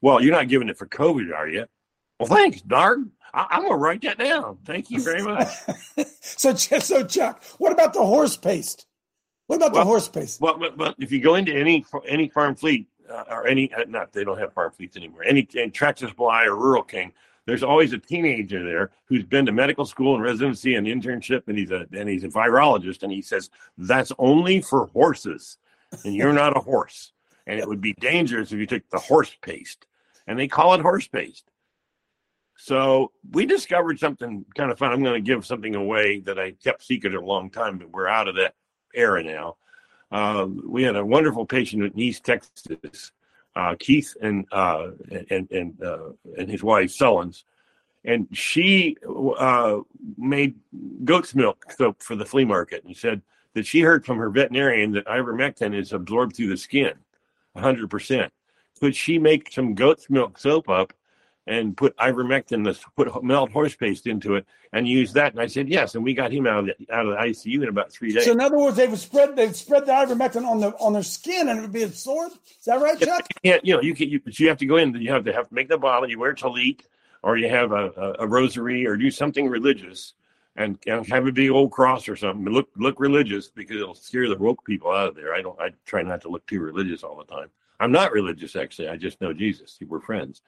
Well, 0.00 0.22
you're 0.22 0.34
not 0.34 0.48
giving 0.48 0.68
it 0.68 0.76
for 0.76 0.86
COVID, 0.86 1.34
are 1.34 1.48
you? 1.48 1.66
Well, 2.20 2.28
thanks, 2.28 2.60
Darn. 2.62 3.12
I, 3.34 3.56
am 3.56 3.62
gonna 3.62 3.76
write 3.76 4.02
that 4.02 4.18
down. 4.18 4.58
Thank 4.64 4.90
you 4.90 5.02
very 5.02 5.22
much. 5.22 5.48
so, 6.20 6.54
so 6.54 7.04
Chuck, 7.04 7.42
what 7.58 7.72
about 7.72 7.92
the 7.92 8.04
horse 8.04 8.36
paste? 8.36 8.86
What 9.46 9.56
about 9.56 9.72
well, 9.72 9.82
the 9.82 9.86
horse 9.86 10.08
paste? 10.08 10.40
Well, 10.40 10.58
but, 10.58 10.76
but 10.76 10.94
if 10.98 11.12
you 11.12 11.20
go 11.20 11.34
into 11.34 11.54
any 11.54 11.84
any 12.08 12.28
farm 12.28 12.54
fleet 12.54 12.88
uh, 13.10 13.24
or 13.30 13.46
any 13.46 13.72
uh, 13.74 13.84
not 13.88 14.12
they 14.12 14.24
don't 14.24 14.38
have 14.38 14.52
farm 14.52 14.72
fleets 14.72 14.96
anymore. 14.96 15.24
Any, 15.24 15.46
any 15.56 15.70
Tractor 15.70 16.08
Supply 16.08 16.44
or 16.44 16.56
Rural 16.56 16.82
King, 16.82 17.12
there's 17.46 17.62
always 17.62 17.92
a 17.92 17.98
teenager 17.98 18.64
there 18.64 18.90
who's 19.06 19.24
been 19.24 19.46
to 19.46 19.52
medical 19.52 19.84
school 19.84 20.14
and 20.14 20.22
residency 20.22 20.74
and 20.74 20.86
internship, 20.86 21.42
and 21.46 21.56
he's 21.56 21.70
a 21.70 21.86
and 21.92 22.08
he's 22.08 22.24
a 22.24 22.28
virologist, 22.28 23.02
and 23.02 23.12
he 23.12 23.22
says 23.22 23.50
that's 23.78 24.12
only 24.18 24.60
for 24.60 24.86
horses, 24.86 25.58
and 26.04 26.14
you're 26.14 26.32
not 26.32 26.56
a 26.56 26.60
horse, 26.60 27.12
and 27.46 27.58
it 27.58 27.68
would 27.68 27.80
be 27.80 27.94
dangerous 27.94 28.52
if 28.52 28.58
you 28.58 28.66
took 28.66 28.88
the 28.90 28.98
horse 28.98 29.34
paste, 29.42 29.86
and 30.26 30.38
they 30.38 30.48
call 30.48 30.74
it 30.74 30.80
horse 30.80 31.06
paste. 31.08 31.50
So 32.58 33.12
we 33.32 33.46
discovered 33.46 33.98
something 33.98 34.44
kind 34.54 34.70
of 34.72 34.78
fun. 34.78 34.90
I'm 34.90 35.02
going 35.02 35.22
to 35.22 35.26
give 35.26 35.46
something 35.46 35.74
away 35.74 36.20
that 36.20 36.38
I 36.38 36.52
kept 36.52 36.84
secret 36.84 37.14
a 37.14 37.20
long 37.20 37.50
time, 37.50 37.78
but 37.78 37.90
we're 37.90 38.08
out 38.08 38.28
of 38.28 38.36
that 38.36 38.54
era 38.94 39.22
now. 39.22 39.56
Um, 40.10 40.62
we 40.66 40.82
had 40.82 40.96
a 40.96 41.04
wonderful 41.04 41.44
patient 41.44 41.82
in 41.82 41.98
East 41.98 42.24
Texas, 42.24 43.12
uh, 43.56 43.74
Keith 43.78 44.14
and 44.20 44.46
uh, 44.52 44.90
and 45.30 45.50
and 45.50 45.82
uh, 45.82 46.10
and 46.38 46.48
his 46.48 46.62
wife 46.62 46.90
Sullins, 46.90 47.44
and 48.04 48.28
she 48.32 48.96
uh, 49.08 49.78
made 50.18 50.54
goat's 51.04 51.34
milk 51.34 51.72
soap 51.76 52.02
for 52.02 52.14
the 52.14 52.26
flea 52.26 52.44
market, 52.44 52.84
and 52.84 52.96
said 52.96 53.22
that 53.54 53.66
she 53.66 53.80
heard 53.80 54.04
from 54.04 54.18
her 54.18 54.28
veterinarian 54.28 54.92
that 54.92 55.06
ivermectin 55.06 55.74
is 55.74 55.94
absorbed 55.94 56.36
through 56.36 56.50
the 56.50 56.56
skin, 56.56 56.92
100 57.54 57.90
percent. 57.90 58.32
Could 58.78 58.94
she 58.94 59.18
make 59.18 59.50
some 59.50 59.74
goat's 59.74 60.10
milk 60.10 60.38
soap 60.38 60.68
up 60.68 60.92
and 61.46 61.76
put 61.76 61.96
ivermectin, 61.98 62.64
this 62.64 62.80
put 62.96 63.22
melt 63.22 63.52
horse 63.52 63.74
paste 63.74 64.06
into 64.06 64.34
it, 64.34 64.46
and 64.72 64.88
use 64.88 65.12
that. 65.12 65.32
And 65.32 65.40
I 65.40 65.46
said 65.46 65.68
yes, 65.68 65.94
and 65.94 66.02
we 66.02 66.12
got 66.12 66.32
him 66.32 66.46
out 66.46 66.60
of 66.60 66.66
the, 66.66 66.94
out 66.94 67.06
of 67.06 67.12
the 67.12 67.18
ICU 67.18 67.62
in 67.62 67.68
about 67.68 67.92
three 67.92 68.12
days. 68.12 68.24
So 68.24 68.32
in 68.32 68.40
other 68.40 68.58
words, 68.58 68.76
they 68.76 68.88
would 68.88 68.98
spread 68.98 69.36
they 69.36 69.52
spread 69.52 69.86
the 69.86 69.92
ivermectin 69.92 70.44
on 70.44 70.60
the 70.60 70.70
on 70.78 70.92
their 70.92 71.02
skin, 71.02 71.48
and 71.48 71.58
it 71.58 71.62
would 71.62 71.72
be 71.72 71.84
absorbed. 71.84 72.38
Is 72.58 72.64
that 72.64 72.80
right, 72.80 72.98
Chuck? 72.98 73.28
Yeah, 73.42 73.58
you 73.62 73.74
know, 73.74 73.80
you 73.80 73.94
can 73.94 74.08
you, 74.08 74.20
you 74.26 74.48
have 74.48 74.58
to 74.58 74.66
go 74.66 74.76
in. 74.76 74.94
You 74.94 75.12
have 75.12 75.24
to 75.24 75.32
have 75.32 75.48
to 75.48 75.54
make 75.54 75.68
the 75.68 75.78
bottle. 75.78 76.08
You 76.08 76.18
wear 76.18 76.34
tallit, 76.34 76.80
or 77.22 77.36
you 77.36 77.48
have 77.48 77.72
a, 77.72 77.92
a, 77.96 78.24
a 78.24 78.26
rosary, 78.26 78.86
or 78.86 78.96
do 78.96 79.10
something 79.10 79.48
religious. 79.48 80.14
And, 80.58 80.78
and 80.86 81.06
have 81.08 81.26
a 81.26 81.32
big 81.32 81.50
old 81.50 81.70
cross 81.70 82.08
or 82.08 82.16
something. 82.16 82.50
Look 82.50 82.70
look 82.76 82.98
religious 82.98 83.48
because 83.48 83.76
it'll 83.76 83.94
scare 83.94 84.26
the 84.26 84.38
woke 84.38 84.64
people 84.64 84.90
out 84.90 85.08
of 85.08 85.14
there. 85.14 85.34
I 85.34 85.42
don't. 85.42 85.60
I 85.60 85.72
try 85.84 86.00
not 86.00 86.22
to 86.22 86.30
look 86.30 86.46
too 86.46 86.60
religious 86.60 87.02
all 87.02 87.14
the 87.14 87.24
time. 87.24 87.50
I'm 87.78 87.92
not 87.92 88.10
religious 88.10 88.56
actually. 88.56 88.88
I 88.88 88.96
just 88.96 89.20
know 89.20 89.34
Jesus. 89.34 89.78
We're 89.86 90.00
friends 90.00 90.40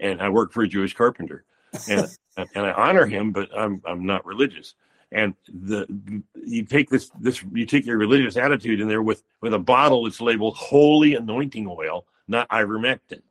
and 0.00 0.20
I 0.20 0.28
work 0.28 0.52
for 0.52 0.62
a 0.62 0.68
Jewish 0.68 0.94
carpenter, 0.94 1.44
and 1.88 2.06
and 2.36 2.66
I 2.66 2.72
honor 2.72 3.06
him, 3.06 3.32
but 3.32 3.48
I'm 3.56 3.82
I'm 3.84 4.04
not 4.04 4.24
religious. 4.24 4.74
And 5.12 5.34
the 5.48 5.86
you 6.34 6.64
take 6.64 6.90
this 6.90 7.10
this 7.20 7.42
you 7.52 7.64
take 7.64 7.86
your 7.86 7.98
religious 7.98 8.36
attitude 8.36 8.80
in 8.80 8.88
there 8.88 9.02
with 9.02 9.22
with 9.40 9.54
a 9.54 9.58
bottle 9.58 10.04
that's 10.04 10.20
labeled 10.20 10.56
holy 10.56 11.14
anointing 11.14 11.66
oil, 11.68 12.06
not 12.26 12.48
ivermectin, 12.48 13.22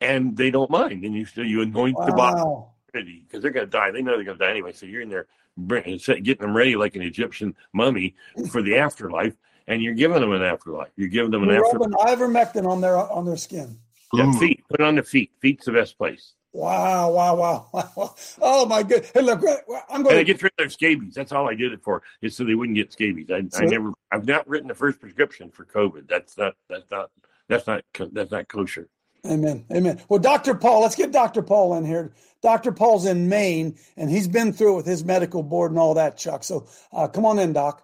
and 0.00 0.36
they 0.36 0.50
don't 0.50 0.70
mind. 0.70 1.04
And 1.04 1.14
you 1.14 1.24
so 1.24 1.40
you 1.40 1.62
anoint 1.62 1.96
wow. 1.96 2.06
the 2.06 2.12
bottle 2.12 2.74
because 2.92 3.40
they're 3.40 3.50
going 3.50 3.66
to 3.66 3.70
die. 3.70 3.90
They 3.90 4.02
know 4.02 4.16
they're 4.16 4.24
going 4.24 4.38
to 4.38 4.44
die 4.44 4.50
anyway. 4.50 4.72
So 4.72 4.84
you're 4.84 5.00
in 5.00 5.08
there 5.08 5.26
getting 5.56 6.36
them 6.36 6.56
ready 6.56 6.76
like 6.76 6.96
an 6.96 7.02
Egyptian 7.02 7.54
mummy 7.72 8.14
for 8.50 8.62
the 8.62 8.76
afterlife, 8.76 9.34
and 9.66 9.82
you're 9.82 9.94
giving 9.94 10.20
them 10.20 10.32
an 10.32 10.42
afterlife. 10.42 10.90
You're 10.96 11.08
giving 11.08 11.30
them 11.30 11.42
an 11.42 11.50
you're 11.50 11.64
afterlife. 11.64 12.18
ivermectin 12.18 12.66
on 12.66 12.80
their 12.80 12.96
on 12.96 13.24
their 13.24 13.36
skin. 13.36 13.78
Yeah, 14.14 14.32
feet. 14.38 14.62
Put 14.68 14.80
it 14.80 14.84
on 14.84 14.96
the 14.96 15.02
feet. 15.02 15.30
Feet's 15.40 15.64
the 15.64 15.72
best 15.72 15.96
place. 15.96 16.34
Wow, 16.52 17.10
wow, 17.12 17.34
wow, 17.34 17.68
wow. 17.96 18.14
Oh 18.42 18.66
my 18.66 18.82
good. 18.82 19.06
Hey, 19.14 19.22
look, 19.22 19.42
I'm 19.88 20.02
going 20.02 20.16
to 20.16 20.24
get 20.24 20.42
rid 20.42 20.52
of 20.52 20.58
their 20.58 20.68
scabies. 20.68 21.14
That's 21.14 21.32
all 21.32 21.48
I 21.48 21.54
did 21.54 21.72
it 21.72 21.82
for, 21.82 22.02
is 22.20 22.36
so 22.36 22.44
they 22.44 22.54
wouldn't 22.54 22.76
get 22.76 22.92
scabies. 22.92 23.30
I, 23.30 23.42
so, 23.48 23.62
I 23.62 23.64
never, 23.66 23.92
I've 24.10 24.26
not 24.26 24.46
written 24.46 24.68
the 24.68 24.74
first 24.74 25.00
prescription 25.00 25.50
for 25.50 25.64
COVID. 25.64 26.08
That's 26.08 26.36
not, 26.36 26.54
that's 26.68 26.90
not, 26.90 27.10
that's 27.48 27.66
not, 27.66 27.84
that's 28.12 28.30
not 28.30 28.48
kosher. 28.48 28.88
Amen. 29.26 29.64
Amen. 29.72 30.02
Well, 30.08 30.18
Dr. 30.18 30.54
Paul, 30.54 30.82
let's 30.82 30.96
get 30.96 31.12
Dr. 31.12 31.42
Paul 31.42 31.76
in 31.76 31.86
here. 31.86 32.12
Dr. 32.42 32.72
Paul's 32.72 33.06
in 33.06 33.28
Maine, 33.28 33.78
and 33.96 34.10
he's 34.10 34.28
been 34.28 34.52
through 34.52 34.76
with 34.76 34.84
his 34.84 35.04
medical 35.04 35.42
board 35.42 35.70
and 35.70 35.78
all 35.78 35.94
that, 35.94 36.18
Chuck. 36.18 36.44
So 36.44 36.66
uh, 36.92 37.06
come 37.08 37.24
on 37.24 37.38
in, 37.38 37.52
Doc. 37.52 37.82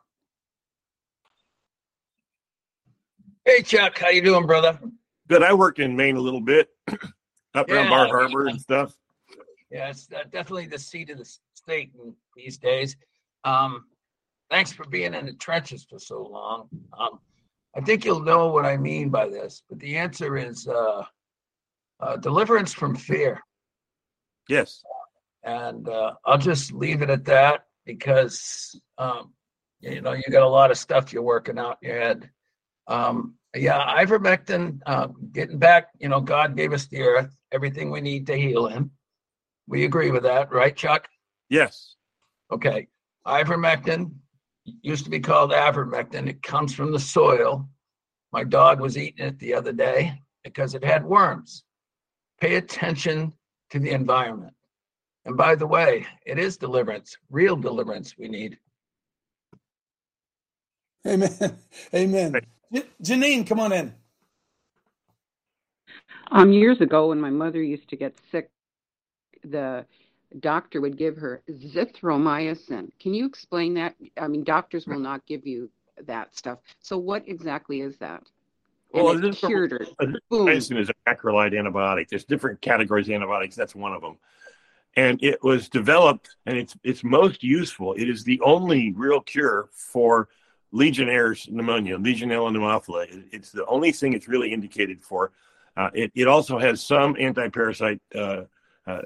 Hey, 3.44 3.62
Chuck. 3.62 3.98
How 3.98 4.08
you 4.10 4.20
doing, 4.20 4.46
brother? 4.46 4.78
Good. 5.28 5.42
I 5.42 5.52
worked 5.52 5.78
in 5.78 5.96
Maine 5.96 6.16
a 6.16 6.20
little 6.20 6.40
bit, 6.40 6.70
up 7.54 7.68
yeah, 7.68 7.74
around 7.74 7.90
Bar 7.90 8.06
Harbor 8.06 8.46
and 8.46 8.60
stuff. 8.60 8.94
Yeah, 9.70 9.90
it's 9.90 10.08
uh, 10.10 10.24
definitely 10.30 10.66
the 10.66 10.78
seat 10.78 11.10
of 11.10 11.18
the 11.18 11.30
state 11.54 11.92
these 12.34 12.56
days. 12.56 12.96
Um, 13.44 13.84
thanks 14.50 14.72
for 14.72 14.84
being 14.86 15.12
in 15.12 15.26
the 15.26 15.34
trenches 15.34 15.84
for 15.84 15.98
so 15.98 16.22
long. 16.22 16.68
Um, 16.98 17.20
I 17.76 17.80
think 17.82 18.04
you'll 18.04 18.22
know 18.22 18.48
what 18.48 18.64
I 18.64 18.78
mean 18.78 19.10
by 19.10 19.28
this, 19.28 19.62
but 19.68 19.78
the 19.78 19.98
answer 19.98 20.38
is 20.38 20.66
uh, 20.66 21.04
uh, 22.00 22.16
deliverance 22.16 22.72
from 22.72 22.96
fear. 22.96 23.40
Yes. 24.48 24.82
And 25.44 25.88
uh, 25.88 26.14
I'll 26.24 26.38
just 26.38 26.72
leave 26.72 27.02
it 27.02 27.10
at 27.10 27.26
that 27.26 27.66
because 27.84 28.80
um, 28.96 29.32
you 29.80 30.00
know 30.00 30.12
you 30.12 30.24
got 30.30 30.42
a 30.42 30.48
lot 30.48 30.70
of 30.70 30.78
stuff 30.78 31.12
you're 31.12 31.22
working 31.22 31.58
out 31.58 31.78
in 31.82 31.90
your 31.90 32.00
head. 32.00 32.30
Um, 32.86 33.34
yeah, 33.54 34.04
ivermectin, 34.04 34.80
uh, 34.86 35.08
getting 35.32 35.58
back, 35.58 35.88
you 35.98 36.08
know, 36.08 36.20
God 36.20 36.56
gave 36.56 36.72
us 36.72 36.86
the 36.86 37.02
earth, 37.02 37.30
everything 37.52 37.90
we 37.90 38.00
need 38.00 38.26
to 38.26 38.36
heal 38.36 38.66
him. 38.66 38.90
We 39.66 39.84
agree 39.84 40.10
with 40.10 40.22
that, 40.24 40.52
right, 40.52 40.76
Chuck? 40.76 41.08
Yes. 41.48 41.96
Okay. 42.50 42.88
Ivermectin 43.26 44.12
used 44.82 45.04
to 45.04 45.10
be 45.10 45.20
called 45.20 45.52
avermectin. 45.52 46.28
It 46.28 46.42
comes 46.42 46.74
from 46.74 46.92
the 46.92 47.00
soil. 47.00 47.68
My 48.32 48.44
dog 48.44 48.80
was 48.80 48.98
eating 48.98 49.26
it 49.26 49.38
the 49.38 49.54
other 49.54 49.72
day 49.72 50.20
because 50.44 50.74
it 50.74 50.84
had 50.84 51.04
worms. 51.04 51.64
Pay 52.40 52.56
attention 52.56 53.32
to 53.70 53.78
the 53.78 53.90
environment. 53.90 54.54
And 55.24 55.36
by 55.36 55.54
the 55.54 55.66
way, 55.66 56.06
it 56.24 56.38
is 56.38 56.56
deliverance, 56.56 57.16
real 57.30 57.56
deliverance 57.56 58.16
we 58.16 58.28
need. 58.28 58.58
Amen. 61.06 61.58
Amen. 61.94 62.34
Janine, 63.02 63.46
come 63.46 63.60
on 63.60 63.72
in. 63.72 63.94
Um, 66.30 66.52
years 66.52 66.80
ago, 66.80 67.08
when 67.08 67.20
my 67.20 67.30
mother 67.30 67.62
used 67.62 67.88
to 67.88 67.96
get 67.96 68.14
sick, 68.30 68.50
the 69.42 69.86
doctor 70.40 70.80
would 70.80 70.98
give 70.98 71.16
her 71.16 71.42
zithromycin. 71.50 72.90
Can 73.00 73.14
you 73.14 73.26
explain 73.26 73.74
that? 73.74 73.94
I 74.20 74.28
mean, 74.28 74.44
doctors 74.44 74.86
will 74.86 74.98
not 74.98 75.24
give 75.26 75.46
you 75.46 75.70
that 76.06 76.36
stuff. 76.36 76.58
So, 76.80 76.98
what 76.98 77.26
exactly 77.26 77.80
is 77.80 77.96
that? 77.98 78.22
And 78.92 79.04
well, 79.04 79.24
it 79.24 79.36
cured 79.36 79.72
her. 79.72 79.86
Zithromycin 80.00 80.78
is 80.78 80.90
a 80.90 80.94
macrolide 81.06 81.52
antibiotic. 81.52 82.08
There's 82.08 82.24
different 82.24 82.60
categories 82.60 83.08
of 83.08 83.14
antibiotics. 83.14 83.56
That's 83.56 83.74
one 83.74 83.92
of 83.92 84.02
them. 84.02 84.18
And 84.96 85.22
it 85.22 85.42
was 85.42 85.68
developed, 85.68 86.36
and 86.44 86.58
it's 86.58 86.76
it's 86.82 87.04
most 87.04 87.42
useful. 87.42 87.94
It 87.94 88.08
is 88.10 88.24
the 88.24 88.40
only 88.42 88.92
real 88.92 89.20
cure 89.20 89.68
for 89.72 90.28
Legionnaire's 90.72 91.48
pneumonia, 91.50 91.96
Legionella 91.98 92.52
pneumophila. 92.52 93.24
It's 93.32 93.50
the 93.52 93.64
only 93.66 93.92
thing 93.92 94.12
it's 94.12 94.28
really 94.28 94.52
indicated 94.52 95.02
for. 95.02 95.32
Uh, 95.76 95.90
it, 95.94 96.12
it 96.14 96.26
also 96.26 96.58
has 96.58 96.82
some 96.82 97.16
anti-parasite 97.18 98.00
uh, 98.14 98.42
uh, 98.86 99.02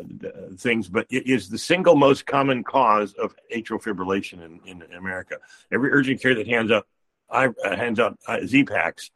things, 0.57 0.89
but 0.89 1.07
it 1.11 1.27
is 1.27 1.49
the 1.49 1.59
single 1.59 1.97
most 1.97 2.25
common 2.25 2.65
cause 2.65 3.13
of 3.15 3.35
atrial 3.55 3.83
fibrillation 3.83 4.45
in, 4.45 4.61
in 4.65 4.83
America. 4.95 5.37
Every 5.71 5.91
urgent 5.91 6.21
care 6.23 6.35
that 6.35 6.47
hands 6.47 6.71
out 6.71 6.87
I, 7.31 7.47
uh, 7.47 7.77
hands 7.77 7.99
out 7.99 8.19
uh, 8.27 8.39
Z 8.45 8.65
packs, 8.65 9.11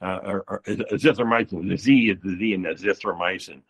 uh, 0.00 0.18
or, 0.24 0.44
or 0.48 0.62
azithromycin. 0.66 1.68
The 1.68 1.76
Z 1.76 2.10
is 2.10 2.18
the 2.22 2.36
Z 2.36 2.54
in 2.54 2.62
azithromycin. 2.62 3.62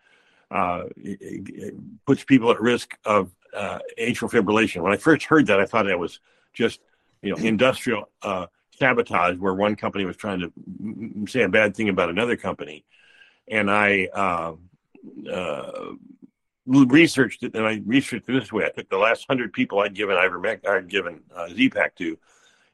It, 0.96 1.18
it, 1.20 1.74
puts 2.06 2.24
people 2.24 2.50
at 2.50 2.60
risk 2.60 2.96
of 3.04 3.30
atrial 3.54 4.30
fibrillation. 4.30 4.82
When 4.82 4.92
I 4.92 4.96
first 4.96 5.24
heard 5.26 5.46
that, 5.46 5.60
I 5.60 5.66
thought 5.66 5.86
that 5.86 5.98
was 5.98 6.20
just 6.52 6.80
you 7.22 7.30
know, 7.30 7.36
industrial 7.36 8.10
uh, 8.22 8.46
sabotage 8.78 9.36
where 9.38 9.54
one 9.54 9.76
company 9.76 10.04
was 10.04 10.16
trying 10.16 10.40
to 10.40 11.30
say 11.30 11.42
a 11.42 11.48
bad 11.48 11.76
thing 11.76 11.88
about 11.88 12.10
another 12.10 12.36
company. 12.36 12.84
And 13.48 13.70
I 13.70 14.08
uh, 14.12 14.54
uh, 15.30 15.92
researched 16.66 17.42
it, 17.42 17.54
and 17.54 17.66
I 17.66 17.80
researched 17.84 18.28
it 18.28 18.32
this 18.32 18.52
way. 18.52 18.64
I 18.64 18.70
took 18.70 18.88
the 18.88 18.98
last 18.98 19.26
hundred 19.28 19.52
people 19.52 19.80
I'd 19.80 19.94
given 19.94 20.16
ivermectin, 20.16 20.68
I'd 20.68 20.88
given 20.88 21.20
uh, 21.34 21.48
Z-Pak 21.48 21.96
to, 21.96 22.18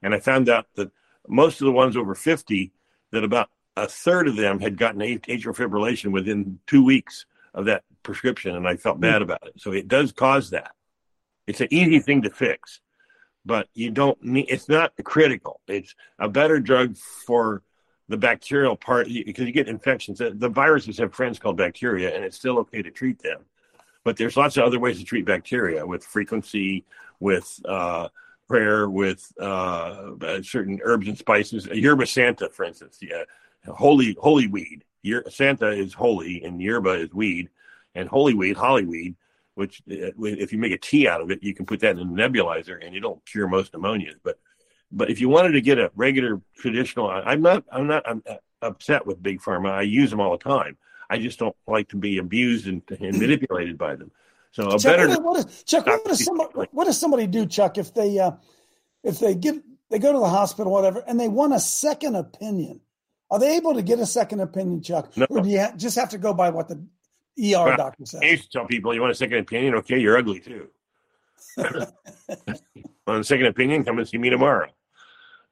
and 0.02 0.14
I 0.14 0.20
found 0.20 0.48
out 0.48 0.66
that 0.76 0.90
most 1.26 1.60
of 1.60 1.66
the 1.66 1.72
ones 1.72 1.96
over 1.96 2.14
50, 2.14 2.72
that 3.12 3.24
about 3.24 3.50
a 3.76 3.86
third 3.86 4.28
of 4.28 4.36
them 4.36 4.60
had 4.60 4.76
gotten 4.76 5.00
atrial 5.00 5.56
fibrillation 5.56 6.10
within 6.10 6.58
two 6.66 6.84
weeks 6.84 7.26
of 7.54 7.66
that 7.66 7.84
prescription, 8.02 8.56
and 8.56 8.66
I 8.68 8.76
felt 8.76 9.00
bad 9.00 9.22
about 9.22 9.46
it. 9.46 9.54
So 9.56 9.72
it 9.72 9.88
does 9.88 10.12
cause 10.12 10.50
that. 10.50 10.72
It's 11.46 11.60
an 11.60 11.68
easy 11.70 12.00
thing 12.00 12.22
to 12.22 12.30
fix, 12.30 12.80
but 13.48 13.66
you 13.72 13.90
don't 13.90 14.22
need. 14.22 14.44
It's 14.50 14.68
not 14.68 14.92
critical. 15.04 15.60
It's 15.66 15.94
a 16.18 16.28
better 16.28 16.60
drug 16.60 16.98
for 16.98 17.62
the 18.06 18.18
bacterial 18.18 18.76
part 18.76 19.08
because 19.08 19.46
you 19.46 19.52
get 19.52 19.68
infections. 19.68 20.18
The, 20.18 20.50
viruses 20.50 20.98
have 20.98 21.14
friends 21.14 21.38
called 21.38 21.56
bacteria, 21.56 22.14
and 22.14 22.22
it's 22.24 22.36
still 22.36 22.58
okay 22.58 22.82
to 22.82 22.90
treat 22.90 23.20
them. 23.22 23.40
But 24.04 24.18
there's 24.18 24.36
lots 24.36 24.58
of 24.58 24.64
other 24.64 24.78
ways 24.78 24.98
to 24.98 25.04
treat 25.04 25.24
bacteria 25.24 25.84
with 25.86 26.04
frequency, 26.04 26.84
with 27.20 27.58
uh, 27.64 28.08
prayer, 28.48 28.90
with 28.90 29.26
uh, 29.40 30.12
certain 30.42 30.78
herbs 30.84 31.08
and 31.08 31.16
spices. 31.16 31.66
Yerba 31.68 32.06
Santa, 32.06 32.50
for 32.50 32.66
instance, 32.66 32.98
yeah, 33.00 33.22
holy 33.66 34.14
holy 34.20 34.46
weed. 34.46 34.84
Yer, 35.02 35.24
Santa 35.30 35.70
is 35.70 35.94
holy, 35.94 36.44
and 36.44 36.60
yerba 36.60 36.90
is 36.90 37.14
weed, 37.14 37.48
and 37.94 38.10
holy 38.10 38.34
weed, 38.34 38.58
hollyweed, 38.58 39.16
which 39.58 39.82
uh, 39.90 40.14
if 40.22 40.52
you 40.52 40.58
make 40.58 40.72
a 40.72 40.78
tea 40.78 41.08
out 41.08 41.20
of 41.20 41.30
it, 41.32 41.42
you 41.42 41.52
can 41.52 41.66
put 41.66 41.80
that 41.80 41.98
in 41.98 41.98
a 41.98 42.04
nebulizer, 42.04 42.78
and 42.84 42.94
it'll 42.94 43.22
cure 43.26 43.48
most 43.48 43.72
pneumonias. 43.72 44.14
But 44.22 44.38
but 44.92 45.10
if 45.10 45.20
you 45.20 45.28
wanted 45.28 45.52
to 45.52 45.60
get 45.60 45.78
a 45.78 45.90
regular 45.96 46.40
traditional, 46.56 47.10
I'm 47.10 47.42
not 47.42 47.64
I'm 47.72 47.88
not 47.88 48.08
I'm 48.08 48.22
upset 48.62 49.04
with 49.04 49.22
big 49.22 49.40
pharma. 49.40 49.70
I 49.72 49.82
use 49.82 50.10
them 50.10 50.20
all 50.20 50.30
the 50.30 50.44
time. 50.44 50.76
I 51.10 51.18
just 51.18 51.38
don't 51.38 51.56
like 51.66 51.88
to 51.88 51.96
be 51.96 52.18
abused 52.18 52.68
and, 52.68 52.82
and 53.00 53.18
manipulated 53.24 53.76
by 53.76 53.96
them. 53.96 54.12
So 54.52 54.68
a 54.68 54.78
Chuck, 54.78 54.82
better 54.96 55.08
what, 55.08 55.22
what 55.24 55.46
is, 55.46 55.62
Chuck, 55.64 55.86
what 55.86 56.04
does 56.04 56.24
somebody 56.28 56.68
what 56.70 56.84
does 56.84 56.98
somebody 56.98 57.26
do, 57.26 57.44
Chuck, 57.44 57.78
if 57.78 57.92
they 57.92 58.18
uh, 58.18 58.32
if 59.02 59.18
they 59.18 59.34
give 59.34 59.60
they 59.90 59.98
go 59.98 60.12
to 60.12 60.18
the 60.20 60.28
hospital, 60.28 60.72
whatever, 60.72 61.02
and 61.06 61.18
they 61.18 61.28
want 61.28 61.52
a 61.52 61.60
second 61.60 62.14
opinion? 62.14 62.80
Are 63.30 63.38
they 63.38 63.56
able 63.56 63.74
to 63.74 63.82
get 63.82 63.98
a 63.98 64.06
second 64.06 64.40
opinion, 64.40 64.82
Chuck, 64.82 65.14
No. 65.16 65.26
or 65.28 65.42
do 65.42 65.48
you 65.50 65.60
ha- 65.60 65.74
just 65.76 65.96
have 65.96 66.10
to 66.10 66.18
go 66.18 66.32
by 66.32 66.48
what 66.48 66.68
the 66.68 66.82
ER 67.38 67.64
Well, 67.64 67.76
doctor 67.76 68.06
says? 68.06 68.20
I 68.22 68.26
used 68.26 68.44
to 68.44 68.50
tell 68.50 68.66
people, 68.66 68.94
you 68.94 69.00
want 69.00 69.12
a 69.12 69.16
second 69.16 69.38
opinion? 69.38 69.74
Okay, 69.76 69.98
you're 69.98 70.18
ugly 70.18 70.40
too. 70.40 70.68
On 73.06 73.20
a 73.20 73.24
second 73.24 73.46
opinion, 73.46 73.84
come 73.84 73.98
and 73.98 74.08
see 74.08 74.18
me 74.18 74.30
tomorrow. 74.30 74.68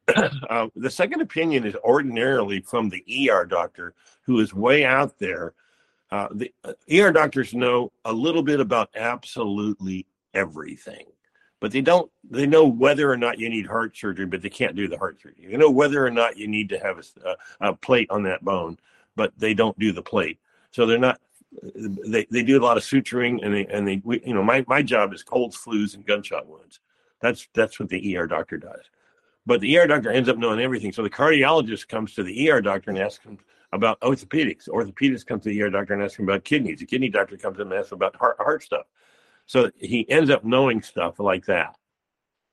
uh, 0.49 0.67
the 0.75 0.89
second 0.89 1.21
opinion 1.21 1.65
is 1.65 1.75
ordinarily 1.83 2.61
from 2.61 2.89
the 2.89 3.29
ER 3.29 3.45
doctor 3.45 3.93
who 4.23 4.39
is 4.39 4.53
way 4.53 4.85
out 4.85 5.17
there. 5.19 5.53
Uh, 6.11 6.27
the 6.31 6.53
uh, 6.63 6.73
ER 6.91 7.11
doctors 7.11 7.53
know 7.53 7.91
a 8.05 8.13
little 8.13 8.43
bit 8.43 8.59
about 8.59 8.89
absolutely 8.95 10.05
everything, 10.33 11.05
but 11.59 11.71
they 11.71 11.81
don't. 11.81 12.09
They 12.29 12.45
know 12.45 12.65
whether 12.65 13.11
or 13.11 13.17
not 13.17 13.39
you 13.39 13.49
need 13.49 13.65
heart 13.65 13.97
surgery, 13.97 14.25
but 14.25 14.41
they 14.41 14.49
can't 14.49 14.75
do 14.75 14.87
the 14.87 14.97
heart 14.97 15.19
surgery. 15.21 15.47
They 15.49 15.57
know 15.57 15.69
whether 15.69 16.05
or 16.05 16.11
not 16.11 16.37
you 16.37 16.47
need 16.47 16.69
to 16.69 16.79
have 16.79 16.99
a, 16.99 17.29
a, 17.59 17.69
a 17.69 17.73
plate 17.73 18.09
on 18.09 18.23
that 18.23 18.45
bone, 18.45 18.77
but 19.17 19.33
they 19.37 19.53
don't 19.53 19.77
do 19.77 19.91
the 19.91 20.01
plate. 20.01 20.39
So 20.71 20.85
they're 20.85 20.97
not 20.97 21.19
they, 21.63 22.27
they 22.29 22.43
do 22.43 22.59
a 22.59 22.63
lot 22.63 22.77
of 22.77 22.83
suturing 22.83 23.39
and 23.43 23.53
they 23.53 23.65
and 23.67 23.87
they 23.87 24.01
we, 24.03 24.21
you 24.25 24.33
know 24.33 24.43
my, 24.43 24.63
my 24.67 24.81
job 24.81 25.13
is 25.13 25.23
colds 25.23 25.57
flus 25.57 25.95
and 25.95 26.05
gunshot 26.05 26.47
wounds. 26.47 26.79
That's 27.21 27.47
that's 27.53 27.79
what 27.79 27.89
the 27.89 28.17
er 28.17 28.27
doctor 28.27 28.57
does. 28.57 28.85
But 29.45 29.61
the 29.61 29.77
er 29.79 29.87
doctor 29.87 30.11
ends 30.11 30.29
up 30.29 30.37
knowing 30.37 30.59
everything. 30.59 30.91
So 30.91 31.03
the 31.03 31.09
cardiologist 31.09 31.87
comes 31.87 32.13
to 32.15 32.23
the 32.23 32.49
er 32.49 32.61
doctor 32.61 32.91
and 32.91 32.99
asks 32.99 33.25
him 33.25 33.39
about 33.73 33.99
orthopedics. 34.01 34.69
Orthopedist 34.69 35.25
comes 35.25 35.43
to 35.43 35.49
the 35.49 35.61
er 35.61 35.69
doctor 35.69 35.93
and 35.93 36.03
asks 36.03 36.19
him 36.19 36.25
about 36.25 36.43
kidneys. 36.43 36.79
The 36.79 36.85
kidney 36.85 37.09
doctor 37.09 37.37
comes 37.37 37.59
and 37.59 37.73
asks 37.73 37.91
him 37.91 37.97
about 37.97 38.15
heart, 38.15 38.37
heart 38.39 38.63
stuff. 38.63 38.85
So 39.45 39.71
he 39.77 40.09
ends 40.09 40.29
up 40.29 40.43
knowing 40.43 40.81
stuff 40.81 41.19
like 41.19 41.45
that. 41.45 41.75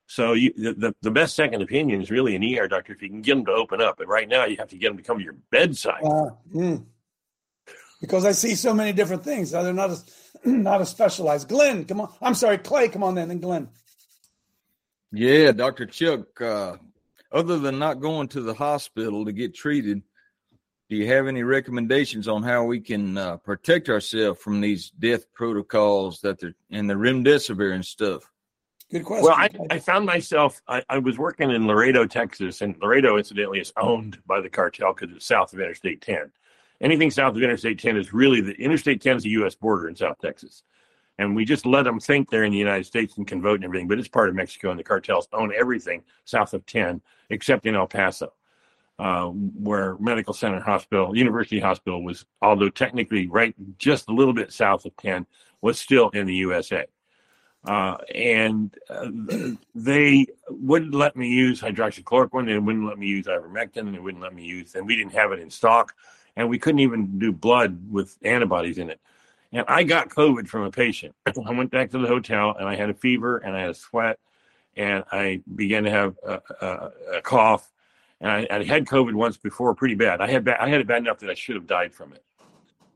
So 0.07 0.35
you, 0.35 0.53
the, 0.57 0.75
the, 0.75 0.95
the 1.03 1.11
best 1.11 1.35
second 1.35 1.63
opinion 1.63 2.01
is 2.01 2.11
really 2.11 2.37
an 2.37 2.59
er 2.59 2.69
doctor 2.69 2.93
if 2.93 3.03
you 3.03 3.09
can 3.09 3.23
get 3.23 3.35
them 3.35 3.47
to 3.47 3.53
open 3.53 3.81
up. 3.81 3.97
But 3.99 4.09
right 4.09 4.29
now 4.29 4.45
you 4.45 4.57
have 4.59 4.69
to 4.69 4.79
get 4.79 4.89
them 4.89 4.97
to 4.97 5.03
come 5.03 5.19
to 5.19 5.25
your 5.25 5.37
bedside. 5.51 6.03
Uh, 6.05 6.31
mm. 6.55 6.85
Because 8.01 8.25
I 8.25 8.33
see 8.33 8.55
so 8.55 8.75
many 8.75 8.93
different 8.93 9.25
things. 9.25 9.51
They're 9.51 9.73
not 9.73 9.91
as 9.91 10.05
not 10.45 10.81
as 10.81 10.91
specialized. 10.91 11.49
Glenn, 11.49 11.85
come 11.85 12.01
on. 12.01 12.13
I'm 12.21 12.35
sorry, 12.35 12.59
Clay, 12.59 12.89
come 12.89 13.03
on 13.03 13.15
then, 13.15 13.31
and 13.31 13.41
Glenn. 13.41 13.69
Yeah, 15.13 15.53
Dr. 15.53 15.87
Chuck, 15.87 16.41
uh, 16.41 16.77
other 17.31 17.59
than 17.59 17.79
not 17.79 18.01
going 18.01 18.29
to 18.29 18.41
the 18.41 18.55
hospital 18.55 19.25
to 19.25 19.33
get 19.33 19.55
treated, 19.55 20.03
do 20.91 20.97
you 20.97 21.07
have 21.07 21.29
any 21.29 21.43
recommendations 21.43 22.29
on 22.29 22.43
how 22.43 22.65
we 22.65 22.81
can 22.81 23.17
uh, 23.17 23.37
protect 23.39 23.89
ourselves 23.89 24.41
from 24.41 24.61
these 24.61 24.91
death 24.91 25.33
protocols 25.33 26.21
that 26.21 26.41
they're 26.41 26.55
and 26.71 26.91
the 26.91 26.95
remdesivir 26.95 27.73
and 27.75 27.85
stuff? 27.85 28.31
Good 28.91 29.05
question. 29.05 29.25
Well, 29.25 29.35
I, 29.35 29.49
I 29.71 29.79
found 29.79 30.05
myself, 30.05 30.61
I, 30.69 30.83
I 30.89 30.99
was 30.99 31.17
working 31.19 31.51
in 31.51 31.67
Laredo, 31.67 32.07
Texas, 32.07 32.61
and 32.61 32.77
Laredo, 32.81 33.17
incidentally, 33.17 33.61
is 33.61 33.73
owned 33.77 34.19
by 34.27 34.41
the 34.41 34.51
cartel 34.51 34.93
because 34.93 35.15
it's 35.17 35.27
south 35.27 35.53
of 35.53 35.61
Interstate 35.61 36.03
10. 36.03 36.31
Anything 36.81 37.11
south 37.11 37.37
of 37.37 37.43
Interstate 37.43 37.79
10 37.79 37.97
is 37.97 38.13
really 38.13 38.41
the 38.41 38.55
Interstate 38.55 39.01
10 39.01 39.17
is 39.17 39.23
the 39.23 39.31
U.S. 39.31 39.55
border 39.55 39.89
in 39.89 39.97
South 39.97 40.19
Texas. 40.21 40.63
And 41.19 41.37
we 41.37 41.45
just 41.45 41.65
let 41.65 41.85
them 41.85 42.01
think 42.01 42.29
they're 42.29 42.45
in 42.45 42.53
the 42.53 42.59
United 42.59 42.87
States 42.87 43.17
and 43.17 43.27
can 43.27 43.41
vote 43.41 43.57
and 43.57 43.65
everything, 43.65 43.87
but 43.87 43.99
it's 43.99 44.09
part 44.09 44.29
of 44.29 44.35
Mexico, 44.35 44.71
and 44.71 44.79
the 44.79 44.85
cartels 44.85 45.29
own 45.33 45.53
everything 45.57 46.03
south 46.25 46.55
of 46.55 46.67
10, 46.67 47.01
except 47.31 47.67
in 47.67 47.77
El 47.77 47.87
Paso, 47.87 48.33
uh, 48.99 49.27
where 49.27 49.97
Medical 49.99 50.35
Center 50.35 50.61
Hospital, 50.61 51.17
University 51.17 51.61
Hospital 51.61 52.03
was, 52.03 52.25
although 52.43 52.69
technically 52.69 53.29
right 53.29 53.55
just 53.79 54.09
a 54.09 54.13
little 54.13 54.35
bit 54.35 54.53
south 54.53 54.85
of 54.87 54.97
10, 54.97 55.25
was 55.61 55.79
still 55.79 56.09
in 56.11 56.27
the 56.27 56.35
USA. 56.35 56.85
Uh, 57.65 57.97
and 58.15 58.77
uh, 58.91 59.09
they 59.75 60.27
wouldn't 60.51 60.95
let 60.95 61.17
me 61.17 61.29
use 61.29 61.61
hydroxychloroquine. 61.61 62.47
They 62.47 62.59
wouldn't 62.59 62.87
let 62.87 62.99
me 62.99 63.07
use 63.07 63.27
ivermectin. 63.27 63.93
They 63.93 63.99
wouldn't 63.99 64.23
let 64.23 64.35
me 64.35 64.45
use, 64.45 64.75
and 64.75 64.87
we 64.87 64.97
didn't 64.97 65.15
have 65.15 65.33
it 65.33 65.39
in 65.39 65.49
stock. 65.49 65.95
And 66.37 66.49
we 66.49 66.59
couldn't 66.59 66.81
even 66.81 67.19
do 67.19 67.33
blood 67.33 67.79
with 67.91 68.17
antibodies 68.23 68.79
in 68.79 68.91
it. 68.91 69.01
And 69.53 69.65
I 69.69 69.85
got 69.85 70.09
COVID 70.09 70.49
from 70.49 70.63
a 70.63 70.71
patient. 70.71 71.15
I 71.27 71.51
went 71.53 71.71
back 71.71 71.91
to 71.93 71.99
the 71.99 72.09
hotel 72.09 72.57
and 72.59 72.69
I 72.69 72.75
had 72.75 72.91
a 72.91 72.95
fever 72.95 73.39
and 73.39 73.57
I 73.57 73.61
had 73.61 73.71
a 73.71 73.75
sweat 73.75 74.19
and 74.77 75.05
I 75.13 75.41
began 75.55 75.85
to 75.85 75.91
have 75.91 76.17
a, 76.27 76.41
a, 76.61 76.91
a 77.19 77.23
cough. 77.23 77.71
And 78.21 78.31
I, 78.31 78.47
I 78.51 78.65
had 78.65 78.87
COVID 78.87 79.15
once 79.15 79.37
before, 79.37 79.75
pretty 79.75 79.95
bad. 79.95 80.21
I 80.21 80.29
had 80.29 80.45
ba- 80.45 80.61
I 80.63 80.69
had 80.69 80.81
it 80.81 80.87
bad 80.87 80.99
enough 80.99 81.19
that 81.21 81.31
I 81.31 81.35
should 81.35 81.57
have 81.57 81.67
died 81.67 81.95
from 81.95 82.13
it 82.13 82.25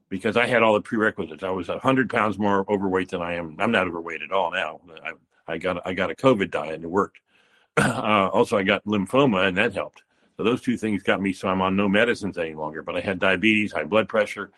because 0.08 0.36
I 0.36 0.46
had 0.46 0.62
all 0.62 0.74
the 0.74 0.80
prerequisites. 0.80 1.42
I 1.42 1.50
was 1.50 1.68
hundred 1.68 2.10
pounds 2.10 2.38
more 2.38 2.64
overweight 2.70 3.10
than 3.10 3.20
I 3.20 3.34
am. 3.34 3.56
I'm 3.58 3.70
not 3.70 3.86
overweight 3.86 4.22
at 4.22 4.32
all 4.32 4.50
now. 4.50 4.80
I, 5.04 5.12
I 5.52 5.58
got 5.58 5.86
I 5.86 5.92
got 5.92 6.10
a 6.10 6.14
COVID 6.14 6.50
diet 6.50 6.76
and 6.76 6.84
it 6.84 6.90
worked. 6.90 7.20
Uh, 7.78 8.28
also, 8.32 8.56
I 8.56 8.64
got 8.64 8.84
lymphoma 8.84 9.46
and 9.46 9.56
that 9.56 9.72
helped. 9.72 10.02
So 10.38 10.44
those 10.44 10.62
two 10.62 10.78
things 10.78 11.02
got 11.02 11.20
me. 11.20 11.34
So 11.34 11.48
I'm 11.48 11.60
on 11.60 11.76
no 11.76 11.88
medicines 11.88 12.38
any 12.38 12.54
longer. 12.54 12.80
But 12.80 12.96
I 12.96 13.00
had 13.00 13.18
diabetes, 13.18 13.72
high 13.72 13.84
blood 13.84 14.08
pressure, 14.08 14.50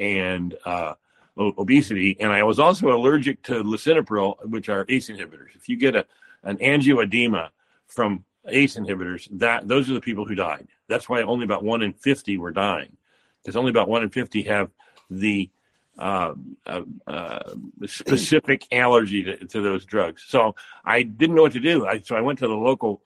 and 0.00 0.56
uh, 0.64 0.94
obesity, 1.36 2.16
and 2.20 2.30
I 2.32 2.44
was 2.44 2.58
also 2.60 2.96
allergic 2.96 3.42
to 3.44 3.64
lisinopril, 3.64 4.36
which 4.46 4.68
are 4.68 4.86
ACE 4.88 5.08
inhibitors. 5.08 5.56
If 5.56 5.68
you 5.68 5.76
get 5.76 5.96
a 5.96 6.06
an 6.44 6.58
angioedema 6.58 7.48
from 7.88 8.24
ACE 8.46 8.76
inhibitors, 8.76 9.28
that 9.32 9.66
those 9.66 9.90
are 9.90 9.94
the 9.94 10.00
people 10.00 10.24
who 10.24 10.36
died. 10.36 10.68
That's 10.88 11.08
why 11.08 11.22
only 11.22 11.44
about 11.44 11.64
one 11.64 11.82
in 11.82 11.92
fifty 11.92 12.38
were 12.38 12.52
dying, 12.52 12.96
because 13.42 13.56
only 13.56 13.70
about 13.70 13.88
one 13.88 14.02
in 14.04 14.10
fifty 14.10 14.42
have 14.44 14.70
the 15.10 15.50
uh, 15.98 16.34
uh, 16.66 16.82
uh, 17.06 17.54
specific 17.86 18.66
allergy 18.72 19.22
to, 19.24 19.36
to 19.46 19.60
those 19.60 19.84
drugs. 19.84 20.24
So 20.26 20.54
I 20.84 21.02
didn't 21.02 21.34
know 21.36 21.42
what 21.42 21.52
to 21.52 21.60
do. 21.60 21.86
I, 21.86 22.00
so 22.00 22.16
I 22.16 22.20
went 22.20 22.38
to 22.40 22.48
the 22.48 22.54
local 22.54 23.02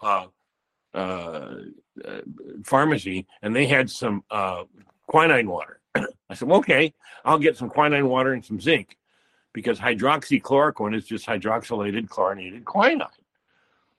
uh, 0.95 1.55
uh, 2.05 2.21
pharmacy, 2.65 3.27
and 3.43 3.55
they 3.55 3.67
had 3.67 3.91
some 3.91 4.25
uh, 4.31 4.65
quinine 5.07 5.49
water. 5.49 5.81
I 5.95 6.35
said, 6.35 6.49
well, 6.49 6.59
okay, 6.59 6.95
I'll 7.25 7.39
get 7.39 7.57
some 7.57 7.71
quinine 7.71 8.09
water 8.09 8.33
and 8.33 8.45
some 8.45 8.61
zinc 8.61 8.97
because 9.53 9.79
hydroxychloroquine 9.79 10.95
is 10.95 11.05
just 11.05 11.27
hydroxylated 11.27 12.09
chlorinated 12.09 12.65
quinine. 12.65 13.09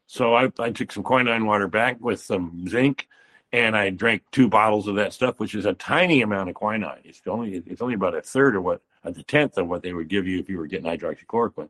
So 0.08 0.34
I, 0.34 0.52
I 0.60 0.72
took 0.72 0.92
some 0.92 1.04
quinine 1.04 1.46
water 1.46 1.68
back 1.68 1.98
with 2.00 2.22
some 2.22 2.68
zinc 2.68 3.08
and 3.52 3.76
I 3.76 3.90
drank 3.90 4.24
two 4.32 4.48
bottles 4.48 4.88
of 4.88 4.96
that 4.96 5.14
stuff, 5.14 5.40
which 5.40 5.56
is 5.56 5.66
a 5.66 5.74
tiny 5.74 6.22
amount 6.22 6.50
of 6.50 6.56
quinine. 6.56 7.02
It's 7.04 7.22
only 7.28 7.64
it's 7.66 7.82
only 7.82 7.96
about 7.96 8.16
a 8.16 8.22
third 8.22 8.56
of 8.56 8.64
what 8.64 8.82
a 9.04 9.12
tenth 9.12 9.58
of 9.58 9.68
what 9.68 9.82
they 9.82 9.94
would 9.94 10.08
give 10.08 10.28
you 10.28 10.40
if 10.40 10.50
you 10.50 10.58
were 10.58 10.68
getting 10.68 10.86
hydroxychloroquine. 10.86 11.70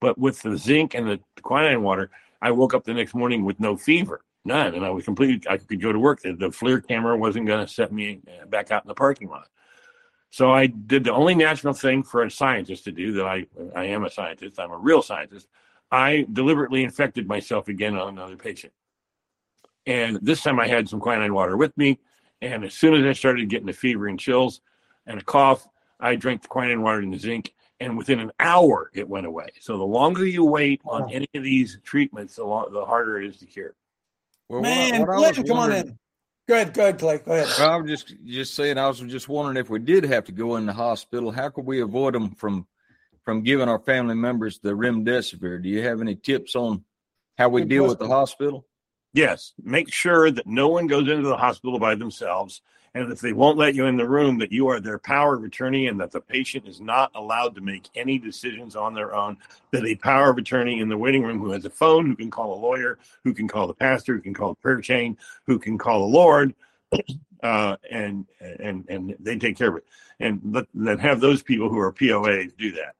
But 0.00 0.18
with 0.18 0.42
the 0.42 0.56
zinc 0.56 0.94
and 0.94 1.08
the 1.08 1.20
quinine 1.42 1.82
water, 1.82 2.10
I 2.42 2.50
woke 2.50 2.74
up 2.74 2.84
the 2.84 2.94
next 2.94 3.14
morning 3.14 3.44
with 3.44 3.58
no 3.60 3.76
fever, 3.76 4.22
none, 4.44 4.74
and 4.74 4.84
I 4.84 4.90
was 4.90 5.04
completely 5.04 5.40
I 5.50 5.56
could 5.56 5.80
go 5.80 5.92
to 5.92 5.98
work. 5.98 6.22
The, 6.22 6.32
the 6.32 6.50
FLIR 6.50 6.86
camera 6.86 7.16
wasn't 7.16 7.46
going 7.46 7.64
to 7.64 7.72
set 7.72 7.92
me 7.92 8.20
uh, 8.28 8.46
back 8.46 8.70
out 8.70 8.84
in 8.84 8.88
the 8.88 8.94
parking 8.94 9.28
lot. 9.28 9.48
So 10.30 10.50
I 10.50 10.66
did 10.66 11.04
the 11.04 11.12
only 11.12 11.34
natural 11.34 11.74
thing 11.74 12.02
for 12.02 12.24
a 12.24 12.30
scientist 12.30 12.84
to 12.84 12.92
do 12.92 13.12
that 13.12 13.26
I 13.26 13.46
I 13.74 13.84
am 13.84 14.04
a 14.04 14.10
scientist. 14.10 14.58
I'm 14.58 14.72
a 14.72 14.78
real 14.78 15.02
scientist. 15.02 15.48
I 15.90 16.26
deliberately 16.32 16.82
infected 16.82 17.28
myself 17.28 17.68
again 17.68 17.96
on 17.96 18.08
another 18.08 18.36
patient. 18.36 18.72
And 19.86 20.18
this 20.22 20.42
time 20.42 20.58
I 20.58 20.66
had 20.66 20.88
some 20.88 21.00
quinine 21.00 21.34
water 21.34 21.56
with 21.56 21.76
me. 21.76 22.00
And 22.42 22.64
as 22.64 22.74
soon 22.74 22.94
as 22.94 23.04
I 23.04 23.12
started 23.12 23.48
getting 23.48 23.66
the 23.66 23.72
fever 23.72 24.08
and 24.08 24.18
chills 24.18 24.60
and 25.06 25.20
a 25.20 25.24
cough, 25.24 25.66
I 26.00 26.16
drank 26.16 26.42
the 26.42 26.48
quinine 26.48 26.82
water 26.82 27.00
and 27.00 27.12
the 27.12 27.18
zinc. 27.18 27.54
And 27.80 27.98
within 27.98 28.18
an 28.18 28.32
hour, 28.40 28.90
it 28.94 29.08
went 29.08 29.26
away. 29.26 29.48
So 29.60 29.76
the 29.76 29.84
longer 29.84 30.24
you 30.26 30.44
wait 30.44 30.80
on 30.84 31.10
any 31.10 31.28
of 31.34 31.42
these 31.42 31.78
treatments, 31.84 32.36
the, 32.36 32.44
lo- 32.44 32.68
the 32.72 32.84
harder 32.84 33.20
it 33.20 33.28
is 33.28 33.36
to 33.38 33.46
cure. 33.46 33.74
Well, 34.48 34.60
Man, 34.62 35.00
what 35.00 35.10
I- 35.10 35.16
what 35.16 35.24
I 35.24 35.28
was 35.28 35.36
Glenn, 35.38 35.46
come 35.46 35.58
on 35.58 35.72
in. 35.72 35.98
Go 36.46 36.54
ahead, 36.56 36.74
go 36.74 36.82
ahead, 36.82 36.98
Clay. 36.98 37.18
Go 37.18 37.32
ahead. 37.32 37.48
Well, 37.58 37.70
I 37.70 37.76
was 37.76 37.90
just 37.90 38.14
just 38.24 38.54
saying. 38.54 38.76
I 38.76 38.86
was 38.86 39.00
just 39.00 39.28
wondering 39.28 39.56
if 39.56 39.70
we 39.70 39.78
did 39.78 40.04
have 40.04 40.24
to 40.26 40.32
go 40.32 40.56
in 40.56 40.66
the 40.66 40.74
hospital, 40.74 41.30
how 41.32 41.48
could 41.48 41.64
we 41.64 41.80
avoid 41.80 42.14
them 42.14 42.34
from 42.34 42.66
from 43.24 43.42
giving 43.42 43.68
our 43.68 43.78
family 43.78 44.14
members 44.14 44.58
the 44.58 44.70
remdesivir. 44.72 45.62
Do 45.62 45.68
you 45.70 45.82
have 45.82 46.02
any 46.02 46.14
tips 46.14 46.54
on 46.54 46.84
how 47.38 47.48
we 47.48 47.62
Good 47.62 47.70
deal 47.70 47.88
with 47.88 47.98
the 47.98 48.06
hospital? 48.06 48.66
Yes, 49.14 49.54
make 49.62 49.90
sure 49.90 50.30
that 50.30 50.46
no 50.46 50.68
one 50.68 50.86
goes 50.88 51.08
into 51.08 51.28
the 51.28 51.36
hospital 51.36 51.78
by 51.78 51.94
themselves. 51.94 52.60
And 52.94 53.12
if 53.12 53.20
they 53.22 53.32
won't 53.32 53.58
let 53.58 53.74
you 53.74 53.86
in 53.86 53.96
the 53.96 54.08
room, 54.08 54.38
that 54.40 54.52
you 54.52 54.68
are 54.68 54.80
their 54.80 54.98
power 55.00 55.36
of 55.36 55.44
attorney 55.44 55.88
and 55.88 56.00
that 56.00 56.12
the 56.12 56.20
patient 56.20 56.68
is 56.68 56.80
not 56.82 57.10
allowed 57.16 57.56
to 57.56 57.62
make 57.62 57.88
any 57.96 58.18
decisions 58.18 58.76
on 58.76 58.94
their 58.94 59.14
own. 59.16 59.38
That 59.72 59.86
a 59.86 59.96
power 59.96 60.30
of 60.30 60.38
attorney 60.38 60.80
in 60.80 60.90
the 60.90 60.98
waiting 60.98 61.24
room 61.24 61.40
who 61.40 61.52
has 61.52 61.64
a 61.64 61.70
phone, 61.70 62.06
who 62.06 62.16
can 62.16 62.30
call 62.30 62.54
a 62.54 62.60
lawyer, 62.60 62.98
who 63.24 63.34
can 63.34 63.48
call 63.48 63.68
the 63.68 63.74
pastor, 63.74 64.14
who 64.14 64.22
can 64.22 64.34
call 64.34 64.50
the 64.50 64.60
prayer 64.60 64.82
chain, 64.82 65.18
who 65.46 65.58
can 65.58 65.78
call 65.78 66.00
the 66.00 66.14
Lord, 66.14 66.54
uh, 67.44 67.76
and 67.90 68.26
and 68.40 68.86
and 68.88 69.16
they 69.20 69.38
take 69.38 69.58
care 69.58 69.70
of 69.70 69.76
it. 69.76 69.84
And 70.20 70.40
let, 70.52 70.66
let 70.74 71.00
have 71.00 71.20
those 71.20 71.42
people 71.42 71.70
who 71.70 71.78
are 71.80 71.92
POA 71.92 72.46
do 72.58 72.72
that. 72.72 72.94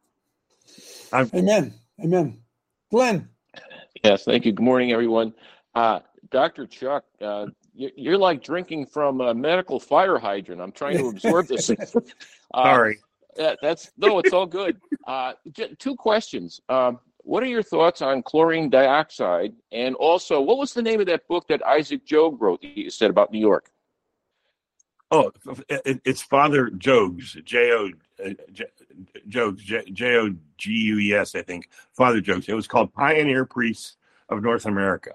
I'm, 1.12 1.32
Amen. 1.34 1.74
Amen. 2.02 2.38
Glenn. 2.90 3.28
Yes, 4.04 4.24
thank 4.24 4.46
you. 4.46 4.52
Good 4.52 4.64
morning, 4.64 4.92
everyone. 4.92 5.34
Uh, 5.74 6.00
Dr. 6.30 6.66
Chuck, 6.66 7.04
uh, 7.20 7.46
you- 7.46 7.54
you're 7.74 8.18
like 8.18 8.42
drinking 8.42 8.86
from 8.86 9.20
a 9.20 9.34
medical 9.34 9.80
fire 9.80 10.18
hydrant. 10.18 10.60
I'm 10.60 10.72
trying 10.72 10.98
to 10.98 11.08
absorb 11.08 11.46
this. 11.48 11.70
Uh, 12.54 12.62
Sorry. 12.62 12.98
that- 13.36 13.58
that's 13.62 13.90
no, 13.96 14.20
it's 14.20 14.32
all 14.32 14.46
good. 14.46 14.80
Uh, 15.08 15.32
j- 15.50 15.74
two 15.80 15.96
questions. 15.96 16.60
Um, 16.68 17.00
what 17.18 17.42
are 17.42 17.46
your 17.46 17.64
thoughts 17.64 18.00
on 18.00 18.22
chlorine 18.22 18.70
dioxide? 18.70 19.54
And 19.72 19.96
also, 19.96 20.40
what 20.40 20.56
was 20.58 20.72
the 20.72 20.82
name 20.82 21.00
of 21.00 21.06
that 21.06 21.26
book 21.26 21.48
that 21.48 21.66
Isaac 21.66 22.06
Jogues 22.06 22.40
wrote? 22.40 22.60
He 22.62 22.88
said 22.90 23.10
about 23.10 23.32
New 23.32 23.40
York. 23.40 23.70
Oh, 25.10 25.32
it, 25.68 26.00
it's 26.04 26.22
Father 26.22 26.70
Jogues, 26.70 27.42
J 27.44 27.72
O 27.72 27.90
uh, 28.24 28.30
J- 28.52 28.64
Jogues, 29.28 29.62
J 29.92 30.16
O 30.16 30.34
G 30.56 30.70
U 30.72 30.98
E 31.00 31.14
S, 31.14 31.34
I 31.34 31.42
think. 31.42 31.70
Father 31.92 32.20
Jogues. 32.20 32.48
It 32.48 32.54
was 32.54 32.68
called 32.68 32.92
Pioneer 32.92 33.44
Priests 33.46 33.96
of 34.28 34.42
North 34.42 34.66
America. 34.66 35.10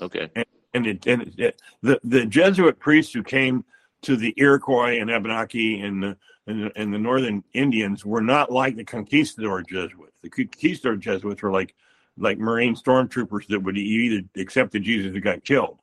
Okay. 0.00 0.28
And, 0.74 0.86
it, 0.86 1.06
and 1.06 1.34
it, 1.38 1.62
the 1.82 2.00
the 2.04 2.26
Jesuit 2.26 2.78
priests 2.78 3.12
who 3.12 3.22
came 3.22 3.64
to 4.02 4.16
the 4.16 4.34
Iroquois 4.36 5.00
and 5.00 5.10
Abenaki 5.10 5.80
and 5.80 6.02
the 6.02 6.16
and 6.46 6.64
the, 6.64 6.72
and 6.76 6.92
the 6.92 6.98
northern 6.98 7.42
Indians 7.54 8.04
were 8.04 8.20
not 8.20 8.52
like 8.52 8.76
the 8.76 8.84
conquistador 8.84 9.62
Jesuits. 9.62 10.12
The 10.22 10.30
conquistador 10.30 10.96
Jesuits 10.96 11.42
were 11.42 11.52
like 11.52 11.74
like 12.18 12.38
Marine 12.38 12.74
stormtroopers 12.74 13.46
that 13.48 13.60
would 13.60 13.78
either 13.78 14.26
accept 14.36 14.72
the 14.72 14.80
Jesus 14.80 15.16
or 15.16 15.20
got 15.20 15.44
killed 15.44 15.78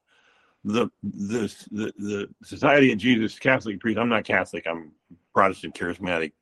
the 0.64 0.90
the 1.04 1.54
the, 1.72 1.94
the 1.98 2.30
Society 2.44 2.92
of 2.92 2.98
Jesus 2.98 3.38
Catholic 3.40 3.80
priest. 3.80 3.98
I'm 3.98 4.10
not 4.10 4.24
Catholic. 4.24 4.68
I'm 4.68 4.92
Protestant, 5.34 5.76
charismatic, 5.76 6.34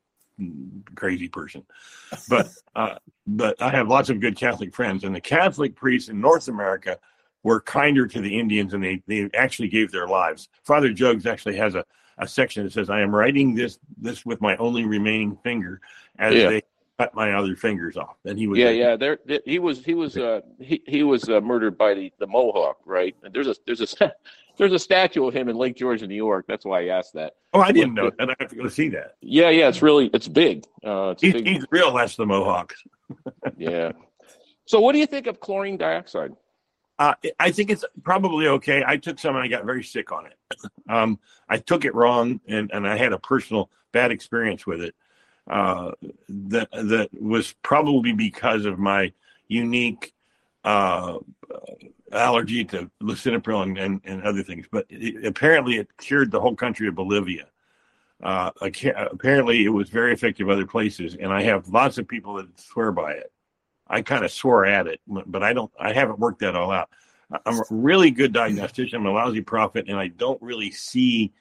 crazy 0.96 1.28
person. 1.28 1.64
But 2.28 2.50
uh, 2.76 2.96
but 3.28 3.62
I 3.62 3.70
have 3.70 3.88
lots 3.88 4.10
of 4.10 4.20
good 4.20 4.36
Catholic 4.36 4.74
friends, 4.74 5.04
and 5.04 5.16
the 5.16 5.22
Catholic 5.22 5.76
priests 5.76 6.10
in 6.10 6.20
North 6.20 6.48
America 6.48 6.98
were 7.44 7.62
kinder 7.62 8.06
to 8.08 8.22
the 8.22 8.40
Indians, 8.40 8.74
and 8.74 8.84
they 8.84 9.02
they 9.08 9.30
actually 9.34 9.70
gave 9.70 9.92
their 9.92 10.08
lives. 10.08 10.50
Father 10.64 10.90
Jogues 10.94 11.26
actually 11.26 11.58
has 11.58 11.76
a 11.76 11.86
a 12.18 12.28
section 12.28 12.64
that 12.66 12.74
says, 12.74 12.90
"I 12.90 13.02
am 13.02 13.16
writing 13.16 13.56
this 13.56 13.80
this 13.98 14.26
with 14.26 14.42
my 14.42 14.56
only 14.58 14.84
remaining 14.86 15.38
finger 15.44 15.80
as 16.18 16.36
Yeah. 16.36 16.50
they 16.50 16.62
cut 16.98 17.14
my 17.16 17.32
other 17.34 17.56
fingers 17.56 17.96
off." 17.96 18.18
And 18.26 18.38
he 18.38 18.46
was 18.48 18.60
Yeah, 18.60 18.72
yeah. 18.72 18.96
There, 18.98 19.20
he 19.46 19.58
was, 19.58 19.86
he 19.86 19.94
was, 19.94 20.18
uh, 20.18 20.42
he, 20.60 20.82
he 20.86 21.04
was 21.04 21.30
uh, 21.30 21.40
murdered 21.40 21.78
by 21.78 21.94
the, 21.94 22.12
the 22.20 22.28
Mohawk, 22.28 22.78
right? 22.86 23.16
And 23.24 23.34
there's 23.34 23.48
a, 23.48 23.56
there's 23.66 23.80
a, 24.02 24.12
there's 24.58 24.74
a 24.74 24.80
statue 24.80 25.26
of 25.26 25.34
him 25.34 25.48
in 25.48 25.56
Lake 25.56 25.78
George, 25.78 26.04
in 26.04 26.10
New 26.10 26.16
York. 26.16 26.44
That's 26.46 26.66
why 26.66 26.82
I 26.82 26.88
asked 26.88 27.14
that. 27.14 27.36
Oh, 27.54 27.62
I 27.62 27.72
didn't 27.72 27.94
know 27.94 28.12
that. 28.20 28.30
I 28.30 28.36
have 28.42 28.50
to 28.50 28.56
go 28.58 28.68
see 28.68 28.90
that. 28.90 29.16
Yeah, 29.22 29.50
yeah. 29.50 29.70
It's 29.70 29.82
really, 29.82 30.10
it's 30.14 30.28
big. 30.28 30.66
Uh, 30.86 31.12
it's 31.12 31.22
He's, 31.22 31.32
big. 31.34 31.48
he's 31.48 31.66
real 31.72 31.94
less 31.94 32.18
the 32.18 32.26
Mohawks. 32.26 32.84
Yeah. 33.58 33.94
So, 34.66 34.82
what 34.82 34.92
do 34.92 35.00
you 35.00 35.08
think 35.08 35.26
of 35.28 35.40
chlorine 35.40 35.78
dioxide? 35.78 36.32
Uh, 37.00 37.14
I 37.40 37.50
think 37.52 37.72
it's 37.72 37.86
probably 38.04 38.48
okay. 38.48 38.84
I 38.86 38.98
took 38.98 39.20
some 39.20 39.36
and 39.36 39.44
I 39.44 39.48
got 39.48 39.64
very 39.64 39.84
sick 39.84 40.12
on 40.12 40.26
it. 40.28 40.38
Um, 40.90 41.20
I 41.48 41.58
took 41.60 41.86
it 41.86 41.94
wrong 41.94 42.42
and, 42.48 42.72
and 42.74 42.88
I 42.88 42.98
had 42.98 43.14
a 43.14 43.20
personal 43.20 43.70
bad 43.92 44.10
experience 44.10 44.66
with 44.66 44.82
it. 44.82 44.96
Uh, 45.48 45.92
that 46.28 46.68
that 46.72 47.10
was 47.14 47.54
probably 47.62 48.12
because 48.12 48.66
of 48.66 48.80
my 48.80 49.14
unique 49.48 50.12
uh, 50.64 51.20
allergy 52.12 52.66
to 52.66 52.90
lisinopril 53.04 53.62
and, 53.62 53.78
and, 53.78 54.02
and 54.04 54.24
other 54.24 54.42
things. 54.42 54.66
But 54.72 54.88
it, 54.90 55.26
apparently, 55.26 55.78
it 55.78 55.96
cured 55.98 56.32
the 56.32 56.42
whole 56.42 56.56
country 56.56 56.88
of 56.88 56.96
Bolivia. 56.96 57.46
Uh, 58.22 58.50
apparently, 58.62 59.64
it 59.64 59.70
was 59.70 59.90
very 59.90 60.12
effective 60.12 60.50
other 60.50 60.66
places, 60.66 61.16
and 61.16 61.32
I 61.32 61.44
have 61.44 61.70
lots 61.70 62.00
of 62.00 62.08
people 62.08 62.34
that 62.36 62.60
swear 62.60 62.92
by 62.92 63.12
it. 63.12 63.32
I 63.90 64.02
kind 64.02 64.24
of 64.24 64.32
swore 64.32 64.66
at 64.66 64.88
it, 64.88 65.02
but 65.08 65.44
I 65.44 65.54
don't. 65.54 65.72
I 65.80 65.94
haven't 65.94 66.20
worked 66.20 66.40
that 66.42 66.56
all 66.56 66.72
out. 66.72 66.90
I'm 67.46 67.60
a 67.60 67.64
really 67.70 68.12
good 68.12 68.34
diagnostician. 68.34 69.00
I'm 69.00 69.06
a 69.06 69.12
lousy 69.12 69.42
prophet, 69.42 69.86
and 69.88 69.98
I 69.98 70.08
don't 70.08 70.42
really 70.42 70.72
see. 70.72 71.32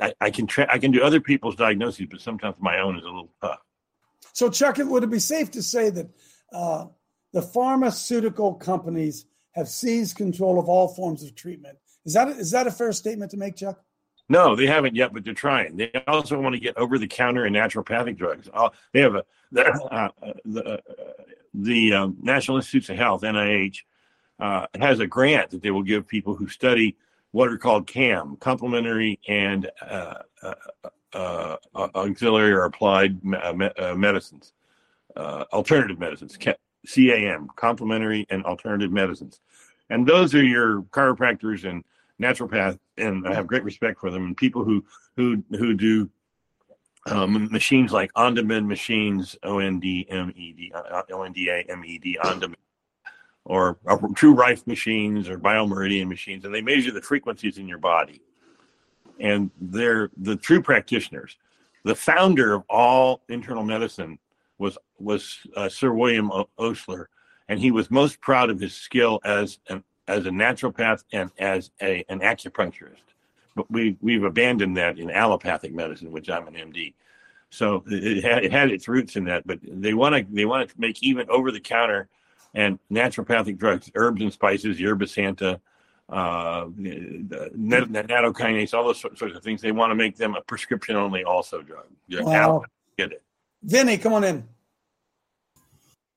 I, 0.00 0.12
I 0.20 0.30
can 0.30 0.46
tra- 0.46 0.70
I 0.70 0.78
can 0.78 0.90
do 0.90 1.02
other 1.02 1.20
people's 1.20 1.56
diagnoses, 1.56 2.06
but 2.10 2.20
sometimes 2.20 2.56
my 2.58 2.80
own 2.80 2.96
is 2.98 3.02
a 3.04 3.06
little 3.06 3.30
tough. 3.40 3.60
So, 4.32 4.50
Chuck, 4.50 4.78
it- 4.78 4.86
would 4.86 5.02
it 5.04 5.10
be 5.10 5.18
safe 5.18 5.50
to 5.52 5.62
say 5.62 5.90
that 5.90 6.10
uh, 6.52 6.86
the 7.32 7.42
pharmaceutical 7.42 8.54
companies 8.54 9.26
have 9.52 9.68
seized 9.68 10.16
control 10.16 10.58
of 10.58 10.68
all 10.68 10.88
forms 10.88 11.22
of 11.22 11.34
treatment? 11.34 11.78
Is 12.04 12.14
that 12.14 12.28
is 12.28 12.50
that 12.50 12.66
a 12.66 12.70
fair 12.70 12.92
statement 12.92 13.30
to 13.32 13.36
make, 13.36 13.56
Chuck? 13.56 13.82
No, 14.30 14.54
they 14.54 14.66
haven't 14.66 14.94
yet, 14.94 15.12
but 15.12 15.24
they're 15.24 15.34
trying. 15.34 15.76
They 15.76 15.90
also 16.06 16.40
want 16.40 16.54
to 16.54 16.60
get 16.60 16.78
over 16.78 16.98
the 16.98 17.08
counter 17.08 17.46
and 17.46 17.56
naturopathic 17.56 18.16
drugs. 18.16 18.48
Uh, 18.54 18.70
they 18.92 19.00
have 19.00 19.16
a 19.16 19.24
the 19.50 19.66
uh, 19.90 20.08
the, 20.44 20.64
uh, 20.64 20.76
the 21.52 21.92
um, 21.92 22.16
National 22.22 22.56
Institutes 22.56 22.88
of 22.90 22.96
Health 22.96 23.22
(NIH) 23.22 23.78
uh, 24.38 24.68
has 24.78 25.00
a 25.00 25.06
grant 25.08 25.50
that 25.50 25.62
they 25.62 25.72
will 25.72 25.82
give 25.82 26.06
people 26.06 26.36
who 26.36 26.46
study 26.46 26.96
what 27.32 27.48
are 27.48 27.58
called 27.58 27.88
CAM, 27.88 28.36
complementary 28.36 29.18
and 29.26 29.68
uh, 29.82 30.14
uh, 31.12 31.56
auxiliary 31.74 32.52
or 32.52 32.66
applied 32.66 33.24
me- 33.24 33.40
medicines, 33.96 34.52
alternative 35.16 35.98
medicines, 35.98 36.38
CAM, 36.86 37.48
complementary 37.56 38.26
and 38.30 38.44
alternative 38.44 38.92
medicines, 38.92 39.40
and 39.90 40.06
those 40.06 40.36
are 40.36 40.44
your 40.44 40.82
chiropractors 40.82 41.68
and 41.68 41.82
naturopath, 42.20 42.78
and 42.98 43.26
I 43.26 43.34
have 43.34 43.46
great 43.46 43.64
respect 43.64 43.98
for 43.98 44.10
them 44.10 44.26
and 44.26 44.36
people 44.36 44.64
who 44.64 44.84
who 45.16 45.42
who 45.50 45.74
do 45.74 46.10
um, 47.06 47.50
machines 47.50 47.92
like 47.92 48.10
on 48.14 48.34
demand 48.34 48.68
machines, 48.68 49.36
O 49.42 49.58
N 49.58 49.80
D 49.80 50.06
M 50.10 50.32
E 50.36 50.52
D, 50.52 50.72
uh, 50.74 51.02
O 51.12 51.22
N 51.22 51.32
D 51.32 51.48
A 51.48 51.64
M 51.68 51.84
E 51.84 51.98
D, 51.98 52.18
on 52.18 52.40
demand, 52.40 52.56
or, 53.44 53.78
or 53.84 53.98
True 54.14 54.34
Rife 54.34 54.66
machines 54.66 55.28
or 55.28 55.38
Biomeridian 55.38 56.08
machines, 56.08 56.44
and 56.44 56.54
they 56.54 56.60
measure 56.60 56.92
the 56.92 57.02
frequencies 57.02 57.58
in 57.58 57.66
your 57.66 57.78
body. 57.78 58.20
And 59.18 59.50
they're 59.60 60.10
the 60.16 60.36
true 60.36 60.62
practitioners. 60.62 61.36
The 61.84 61.94
founder 61.94 62.54
of 62.54 62.62
all 62.68 63.22
internal 63.28 63.64
medicine 63.64 64.18
was 64.58 64.76
was 64.98 65.38
uh, 65.56 65.68
Sir 65.68 65.92
William 65.92 66.30
o- 66.30 66.48
Osler, 66.58 67.08
and 67.48 67.58
he 67.58 67.70
was 67.70 67.90
most 67.90 68.20
proud 68.20 68.50
of 68.50 68.60
his 68.60 68.74
skill 68.74 69.20
as 69.24 69.58
an 69.68 69.82
as 70.10 70.26
a 70.26 70.30
naturopath 70.30 71.04
and 71.12 71.30
as 71.38 71.70
a 71.80 72.04
an 72.08 72.20
acupuncturist. 72.20 73.04
But 73.54 73.70
we 73.70 73.96
we've 74.00 74.24
abandoned 74.24 74.76
that 74.76 74.98
in 74.98 75.10
allopathic 75.10 75.72
medicine, 75.72 76.10
which 76.10 76.28
I'm 76.28 76.48
an 76.48 76.54
MD. 76.54 76.94
So 77.50 77.82
it, 77.86 78.22
had, 78.22 78.44
it 78.44 78.52
had 78.52 78.70
its 78.70 78.86
roots 78.86 79.16
in 79.16 79.24
that, 79.24 79.46
but 79.46 79.58
they 79.62 79.94
want 79.94 80.14
to 80.14 80.34
they 80.34 80.44
want 80.44 80.68
to 80.68 80.80
make 80.80 81.02
even 81.02 81.28
over 81.30 81.50
the 81.50 81.60
counter 81.60 82.08
and 82.54 82.78
naturopathic 82.92 83.58
drugs, 83.58 83.90
herbs 83.94 84.22
and 84.22 84.32
spices, 84.32 84.80
yerba 84.80 85.06
santa, 85.06 85.60
uh, 86.08 86.66
the 86.76 87.50
nat- 87.54 87.88
nattokinase, 87.88 88.74
all 88.74 88.84
those 88.84 89.00
sorts 89.00 89.22
of 89.22 89.42
things. 89.42 89.62
They 89.62 89.72
want 89.72 89.92
to 89.92 89.94
make 89.94 90.16
them 90.16 90.34
a 90.34 90.40
prescription 90.40 90.96
only 90.96 91.22
also 91.24 91.62
drug. 91.62 91.86
Yeah, 92.08 92.22
Wow. 92.22 92.64
Get 92.98 93.12
it? 93.12 93.22
Vinny, 93.62 93.98
come 93.98 94.14
on 94.14 94.24
in. 94.24 94.48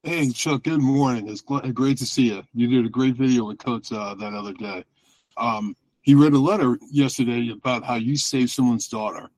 Hey, 0.06 0.30
Chuck, 0.32 0.64
good 0.64 0.82
morning. 0.82 1.30
It's 1.30 1.40
great 1.40 1.98
to 2.00 2.06
see 2.06 2.24
you. 2.24 2.44
You 2.54 2.68
did 2.68 2.86
a 2.86 2.90
great 2.90 3.16
video 3.16 3.46
with 3.46 3.60
Coach 3.60 3.90
uh, 3.94 4.14
that 4.16 4.34
other 4.34 4.52
day. 4.52 4.84
Um, 5.38 5.78
he 6.02 6.14
read 6.14 6.34
a 6.34 6.38
letter 6.38 6.78
yesterday 6.92 7.52
about 7.52 7.86
how 7.86 7.96
you 7.96 8.18
saved 8.18 8.50
someone's 8.50 8.90
daughter, 8.90 9.30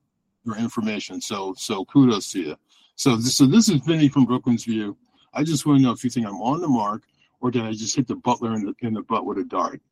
your 0.44 0.58
information. 0.58 1.22
So, 1.22 1.54
so 1.56 1.86
kudos 1.86 2.32
to 2.32 2.42
you. 2.42 2.56
So, 2.96 3.20
so 3.20 3.46
this 3.46 3.70
is 3.70 3.82
Vinny 3.82 4.10
from 4.10 4.26
Brooklyn's 4.26 4.64
View. 4.64 4.98
I 5.36 5.44
just 5.44 5.68
want 5.68 5.78
to 5.78 5.84
know 5.84 5.92
if 5.92 6.04
you 6.04 6.10
think 6.10 6.26
I'm 6.26 6.42
on 6.42 6.62
the 6.62 6.68
mark 6.68 7.04
or 7.42 7.52
did 7.52 7.62
I 7.62 7.74
just 7.74 7.96
hit 7.96 8.08
the 8.08 8.16
butler 8.16 8.56
in 8.56 8.66
the, 8.66 8.74
in 8.80 8.96
the 8.96 9.04
butt 9.04 9.28
with 9.28 9.38
a 9.38 9.44
dart? 9.44 9.84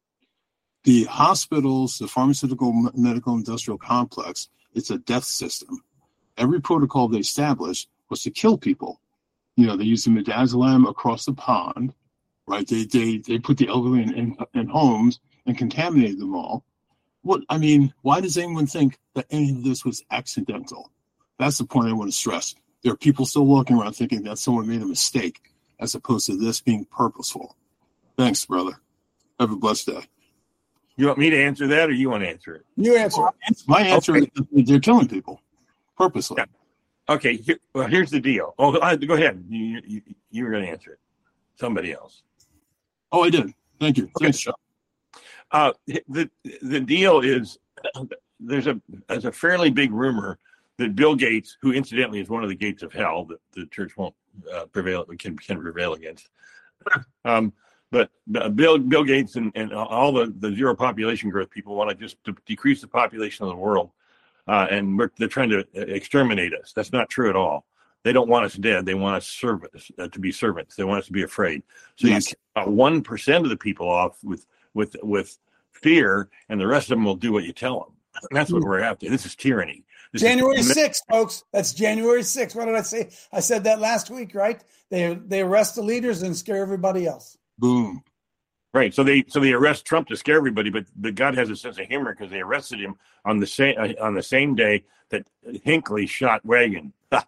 The 0.85 1.03
hospitals, 1.03 1.99
the 1.99 2.07
pharmaceutical 2.07 2.73
medical 2.95 3.35
industrial 3.35 3.77
complex, 3.77 4.49
it's 4.73 4.89
a 4.89 4.97
death 4.97 5.25
system. 5.25 5.83
Every 6.35 6.59
protocol 6.59 7.09
they 7.09 7.19
established 7.19 7.89
was 8.09 8.23
to 8.23 8.31
kill 8.31 8.57
people 8.57 9.01
you 9.55 9.67
know, 9.67 9.75
they 9.77 9.83
used 9.83 10.05
the 10.05 10.11
midazolam 10.11 10.89
across 10.89 11.25
the 11.25 11.33
pond, 11.33 11.93
right? 12.47 12.67
They 12.67 12.85
they 12.85 13.17
they 13.17 13.39
put 13.39 13.57
the 13.57 13.67
elderly 13.67 14.03
in, 14.03 14.13
in, 14.13 14.37
in 14.53 14.67
homes 14.67 15.19
and 15.45 15.57
contaminated 15.57 16.19
them 16.19 16.35
all. 16.35 16.63
What 17.21 17.41
I 17.49 17.57
mean, 17.57 17.93
why 18.01 18.19
does 18.21 18.37
anyone 18.37 18.67
think 18.67 18.97
that 19.15 19.25
any 19.29 19.51
of 19.51 19.63
this 19.63 19.85
was 19.85 20.03
accidental? 20.11 20.91
That's 21.39 21.57
the 21.57 21.65
point 21.65 21.89
I 21.89 21.93
want 21.93 22.11
to 22.11 22.17
stress. 22.17 22.55
There 22.83 22.93
are 22.93 22.97
people 22.97 23.25
still 23.25 23.45
walking 23.45 23.77
around 23.77 23.93
thinking 23.93 24.23
that 24.23 24.37
someone 24.37 24.67
made 24.67 24.81
a 24.81 24.85
mistake, 24.85 25.39
as 25.79 25.95
opposed 25.95 26.25
to 26.27 26.37
this 26.37 26.59
being 26.61 26.85
purposeful. 26.85 27.55
Thanks, 28.17 28.45
brother. 28.45 28.73
Have 29.39 29.51
a 29.51 29.55
blessed 29.55 29.87
day. 29.87 30.01
You 30.95 31.07
want 31.07 31.17
me 31.17 31.29
to 31.31 31.41
answer 31.43 31.65
that, 31.67 31.89
or 31.89 31.93
you 31.93 32.09
want 32.09 32.23
to 32.23 32.29
answer 32.29 32.55
it? 32.55 32.65
You 32.75 32.95
answer. 32.97 33.23
My 33.67 33.81
answer 33.81 34.15
Okay. 34.17 34.29
is 34.51 34.67
they're 34.67 34.79
killing 34.79 35.07
people 35.07 35.41
purposely. 35.97 36.35
Yeah. 36.39 36.45
Okay. 37.09 37.37
Here, 37.37 37.57
well, 37.73 37.87
here's 37.87 38.11
the 38.11 38.19
deal. 38.19 38.55
Oh, 38.57 38.75
uh, 38.77 38.95
go 38.95 39.15
ahead. 39.15 39.43
You 39.49 39.81
you, 39.85 40.01
you 40.31 40.43
were 40.45 40.51
going 40.51 40.63
to 40.63 40.69
answer 40.69 40.93
it. 40.93 40.99
Somebody 41.55 41.93
else. 41.93 42.23
Oh, 43.11 43.23
I 43.23 43.29
did. 43.29 43.53
Thank 43.79 43.97
you. 43.97 44.09
Thanks, 44.19 44.39
Chuck. 44.39 44.59
Uh, 45.51 45.71
the 46.07 46.29
the 46.61 46.79
deal 46.79 47.19
is 47.19 47.59
there's 48.39 48.67
a 48.67 48.79
there's 49.07 49.25
a 49.25 49.31
fairly 49.31 49.69
big 49.69 49.91
rumor 49.91 50.39
that 50.77 50.95
Bill 50.95 51.15
Gates, 51.15 51.57
who 51.61 51.71
incidentally 51.71 52.19
is 52.19 52.29
one 52.29 52.43
of 52.43 52.49
the 52.49 52.55
gates 52.55 52.81
of 52.81 52.91
hell 52.91 53.25
that 53.25 53.39
the 53.53 53.67
church 53.67 53.95
won't 53.95 54.15
uh, 54.53 54.65
prevail 54.65 55.05
can 55.17 55.37
can 55.37 55.61
prevail 55.61 55.93
against. 55.93 56.29
Um, 57.25 57.53
but 57.89 58.09
uh, 58.35 58.49
Bill 58.49 58.77
Bill 58.79 59.05
Gates 59.05 59.37
and, 59.37 59.51
and 59.55 59.71
all 59.71 60.11
the, 60.11 60.33
the 60.39 60.53
zero 60.53 60.75
population 60.75 61.29
growth 61.29 61.49
people 61.49 61.75
want 61.75 61.89
to 61.91 61.95
just 61.95 62.17
decrease 62.45 62.81
the 62.81 62.87
population 62.87 63.45
of 63.45 63.49
the 63.49 63.55
world, 63.55 63.91
uh, 64.47 64.67
and 64.69 64.97
we're, 64.97 65.09
they're 65.17 65.27
trying 65.27 65.49
to 65.49 65.65
exterminate 65.73 66.53
us. 66.53 66.73
That's 66.75 66.91
not 66.91 67.09
true 67.09 67.29
at 67.29 67.35
all. 67.35 67.65
They 68.03 68.11
don't 68.11 68.27
want 68.27 68.45
us 68.45 68.55
dead. 68.55 68.85
They 68.85 68.95
want 68.95 69.15
us 69.15 69.27
serv- 69.27 69.65
uh, 69.97 70.07
to 70.09 70.19
be 70.19 70.31
servants. 70.31 70.75
They 70.75 70.83
want 70.83 70.99
us 70.99 71.05
to 71.07 71.13
be 71.13 71.23
afraid. 71.23 71.63
So 71.95 72.07
Yes. 72.07 72.33
you 72.55 72.63
one 72.63 73.01
percent 73.01 73.45
of 73.45 73.49
the 73.49 73.57
people 73.57 73.87
off 73.87 74.17
with 74.23 74.45
with 74.73 74.95
with 75.01 75.37
fear, 75.71 76.29
and 76.49 76.59
the 76.59 76.67
rest 76.67 76.85
of 76.91 76.97
them 76.97 77.05
will 77.05 77.15
do 77.15 77.31
what 77.31 77.43
you 77.45 77.53
tell 77.53 77.79
them. 77.79 77.89
And 78.29 78.37
that's 78.37 78.51
what 78.51 78.61
we're 78.63 78.81
after. 78.81 79.09
This 79.09 79.25
is 79.25 79.35
tyranny. 79.35 79.83
This 80.11 80.21
is- 80.21 80.27
January 80.29 80.57
6th, 80.57 80.99
folks. 81.09 81.43
That's 81.51 81.73
January 81.73 82.21
6th. 82.21 82.55
What 82.55 82.65
did 82.65 82.75
I 82.75 82.81
say? 82.81 83.09
I 83.31 83.39
said 83.39 83.63
that 83.63 83.79
last 83.79 84.09
week, 84.11 84.35
right? 84.35 84.61
They 84.89 85.13
they 85.15 85.41
arrest 85.41 85.75
the 85.75 85.81
leaders 85.81 86.21
and 86.23 86.35
scare 86.35 86.57
everybody 86.61 87.07
else. 87.07 87.37
Boom. 87.57 88.03
Right. 88.73 88.93
So 88.93 89.03
they 89.03 89.23
so 89.27 89.39
they 89.39 89.53
arrest 89.53 89.85
Trump 89.85 90.07
to 90.07 90.15
scare 90.17 90.37
everybody, 90.37 90.69
but 90.71 90.85
but 90.95 91.13
God 91.15 91.35
has 91.35 91.49
a 91.49 91.55
sense 91.55 91.77
of 91.77 91.85
humor 91.85 92.13
because 92.13 92.31
they 92.31 92.41
arrested 92.41 92.79
him 92.79 92.95
on 93.23 93.39
the 93.39 93.45
same 93.47 93.75
uh, 93.77 93.89
on 94.01 94.15
the 94.15 94.23
same 94.23 94.55
day 94.55 94.83
that 95.09 95.27
Hinckley 95.63 96.07
shot 96.07 96.41
Reagan. 96.43 96.91
God 97.11 97.27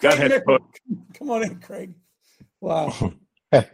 Craig 0.00 0.18
has 0.18 0.32
Nick- 0.46 0.82
Come 1.14 1.30
on 1.30 1.44
in, 1.44 1.60
Craig. 1.60 1.94
Wow. 2.60 2.92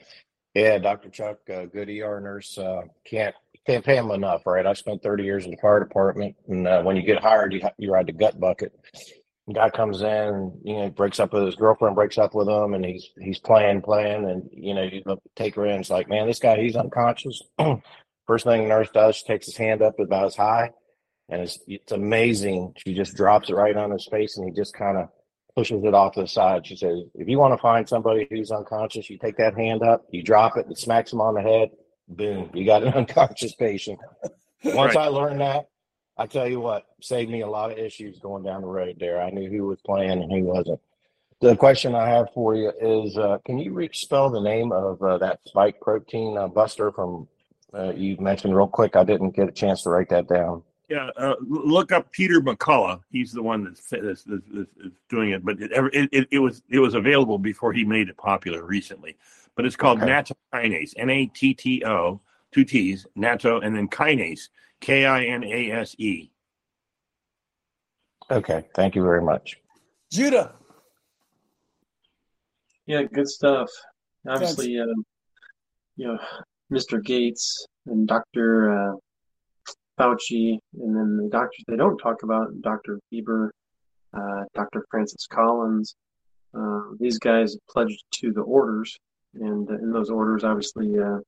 Yeah, 0.57 0.78
Dr. 0.78 1.11
Chuck, 1.11 1.36
uh, 1.54 1.66
good 1.66 1.90
ER 1.90 2.18
nurse. 2.18 2.57
Uh, 2.57 2.84
can't 3.04 3.34
can't 3.66 3.84
pay 3.84 3.96
him 3.98 4.11
enough, 4.11 4.46
right? 4.46 4.64
I 4.66 4.72
spent 4.72 5.02
30 5.02 5.22
years 5.22 5.44
in 5.44 5.50
the 5.50 5.59
fire 5.59 5.80
department, 5.80 6.34
and 6.48 6.66
uh, 6.66 6.80
when 6.82 6.96
you 6.96 7.02
get 7.02 7.22
hired, 7.22 7.52
you 7.52 7.61
you 7.76 7.92
ride 7.92 8.07
the 8.07 8.12
gut 8.12 8.40
bucket. 8.40 8.72
Guy 9.53 9.70
comes 9.70 10.01
in, 10.01 10.07
and, 10.07 10.53
you 10.64 10.76
know, 10.76 10.90
breaks 10.90 11.20
up 11.20 11.32
with 11.32 11.44
his 11.47 11.55
girlfriend, 11.55 11.94
breaks 11.94 12.18
up 12.18 12.34
with 12.34 12.49
him, 12.49 12.74
and 12.74 12.84
he's 12.84 13.11
he's 13.20 13.38
playing, 13.38 13.82
playing, 13.82 14.28
and 14.28 14.49
you 14.53 14.74
know, 14.74 14.82
you 14.82 15.03
take 15.36 15.55
her 15.55 15.66
in. 15.66 15.80
It's 15.80 15.90
like, 15.90 16.09
man, 16.09 16.26
this 16.26 16.40
guy, 16.40 16.61
he's 16.61 16.74
unconscious. 16.74 17.40
First 18.26 18.44
thing 18.44 18.62
the 18.62 18.68
nurse 18.68 18.90
does, 18.90 19.16
she 19.16 19.24
takes 19.24 19.47
his 19.47 19.57
hand 19.57 19.82
up 19.82 20.01
about 20.01 20.26
as 20.26 20.34
high, 20.34 20.72
and 21.28 21.42
it's 21.42 21.61
it's 21.68 21.92
amazing. 21.92 22.74
She 22.84 22.94
just 22.94 23.14
drops 23.14 23.49
it 23.49 23.55
right 23.55 23.76
on 23.76 23.92
his 23.92 24.09
face, 24.11 24.36
and 24.36 24.49
he 24.49 24.53
just 24.53 24.74
kind 24.74 24.97
of 24.99 25.09
pushes 25.55 25.84
it 25.84 25.94
off 25.94 26.14
to 26.14 26.22
the 26.22 26.26
side. 26.26 26.66
She 26.66 26.76
says, 26.76 26.99
if 27.14 27.28
you 27.28 27.38
want 27.38 27.55
to 27.55 27.62
find 27.62 27.88
somebody 27.88 28.26
who's 28.28 28.51
unconscious, 28.51 29.09
you 29.09 29.16
take 29.16 29.36
that 29.38 29.57
hand 29.57 29.82
up, 29.82 30.05
you 30.11 30.22
drop 30.22 30.57
it, 30.57 30.66
it 30.68 30.78
smacks 30.78 31.12
him 31.12 31.20
on 31.20 31.34
the 31.34 31.40
head, 31.40 31.70
boom, 32.09 32.51
you 32.53 32.66
got 32.66 32.82
an 32.82 32.92
unconscious 32.94 33.55
patient. 33.55 33.99
Once 34.64 34.94
Right. 34.94 35.05
I 35.05 35.09
learned 35.09 35.40
that, 35.40 35.68
I 36.18 36.26
tell 36.26 36.48
you 36.48 36.60
what, 36.60 36.86
saved 37.00 37.30
me 37.30 37.42
a 37.42 37.46
lot 37.46 37.70
of 37.72 37.78
issues 37.78 38.18
going 38.18 38.42
down 38.42 38.62
the 38.62 38.66
road 38.68 38.96
there. 38.98 39.20
I 39.20 39.30
knew 39.30 39.50
who 39.50 39.66
was 39.66 39.80
playing 39.84 40.22
and 40.22 40.32
who 40.32 40.44
wasn't. 40.44 40.80
The 41.40 41.54
question 41.54 41.94
I 41.94 42.08
have 42.08 42.28
for 42.32 42.54
you 42.54 42.72
is, 42.80 43.18
uh, 43.18 43.38
can 43.44 43.58
you 43.58 43.72
re- 43.74 43.90
spell 43.92 44.30
the 44.30 44.40
name 44.40 44.72
of 44.72 45.02
uh, 45.02 45.18
that 45.18 45.40
spike 45.44 45.80
protein 45.80 46.38
uh, 46.38 46.48
buster 46.48 46.90
from 46.90 47.28
uh, 47.74 47.92
you 47.92 48.16
mentioned 48.18 48.56
real 48.56 48.66
quick? 48.66 48.96
I 48.96 49.04
didn't 49.04 49.36
get 49.36 49.46
a 49.46 49.52
chance 49.52 49.82
to 49.82 49.90
write 49.90 50.08
that 50.08 50.28
down. 50.28 50.62
Yeah, 50.88 51.10
uh, 51.16 51.34
look 51.40 51.92
up 51.92 52.10
Peter 52.12 52.40
McCullough. 52.40 53.02
He's 53.10 53.32
the 53.32 53.42
one 53.42 53.64
that's, 53.64 53.86
that's, 53.90 54.22
that's, 54.22 54.42
that's 54.50 54.70
doing 55.10 55.32
it, 55.32 55.44
but 55.44 55.60
it, 55.60 55.72
it, 55.72 56.08
it, 56.12 56.28
it 56.30 56.38
was 56.38 56.62
it 56.70 56.78
was 56.78 56.94
available 56.94 57.38
before 57.38 57.72
he 57.72 57.84
made 57.84 58.08
it 58.08 58.16
popular 58.16 58.64
recently. 58.64 59.16
But 59.56 59.66
it's 59.66 59.76
called 59.76 60.00
Okay. 60.00 60.10
natto 60.10 60.32
kinase, 60.54 60.94
N 60.96 61.10
A 61.10 61.26
T 61.26 61.52
T 61.54 61.84
O, 61.84 62.20
two 62.52 62.64
T's, 62.64 63.04
natto, 63.18 63.62
and 63.62 63.76
then 63.76 63.88
kinase, 63.88 64.48
K 64.81 65.07
I 65.07 65.24
N 65.24 65.45
A 65.45 65.70
S 65.70 65.95
E. 65.99 66.31
Okay, 68.31 68.64
thank 68.74 68.95
you 68.95 69.03
very 69.03 69.22
much. 69.22 69.57
Judah. 70.11 70.55
Yeah, 72.87 73.03
good 73.03 73.29
stuff. 73.29 73.68
Obviously, 74.29 74.79
um, 74.79 75.05
you 75.97 76.07
know, 76.07 76.18
Mr. 76.72 77.03
Gates 77.03 77.66
and 77.87 78.07
Dr. 78.07 78.70
Uh, 78.70 78.97
Fauci, 79.99 80.59
and 80.81 80.97
then 80.97 81.16
the 81.16 81.29
doctors 81.31 81.64
they 81.66 81.77
don't 81.77 81.99
talk 81.99 82.22
about, 82.22 82.61
Dr. 82.61 83.01
Bieber, 83.12 83.51
uh, 84.14 84.45
Dr. 84.55 84.85
Francis 84.91 85.27
Collins. 85.27 85.95
Uh, 86.57 86.83
these 86.99 87.18
guys 87.18 87.57
pledged 87.68 88.03
to 88.12 88.33
the 88.33 88.41
orders, 88.41 88.97
and 89.35 89.68
in 89.68 89.93
those 89.93 90.11
orders, 90.11 90.45
obviously, 90.45 90.99
uh, 90.99 91.18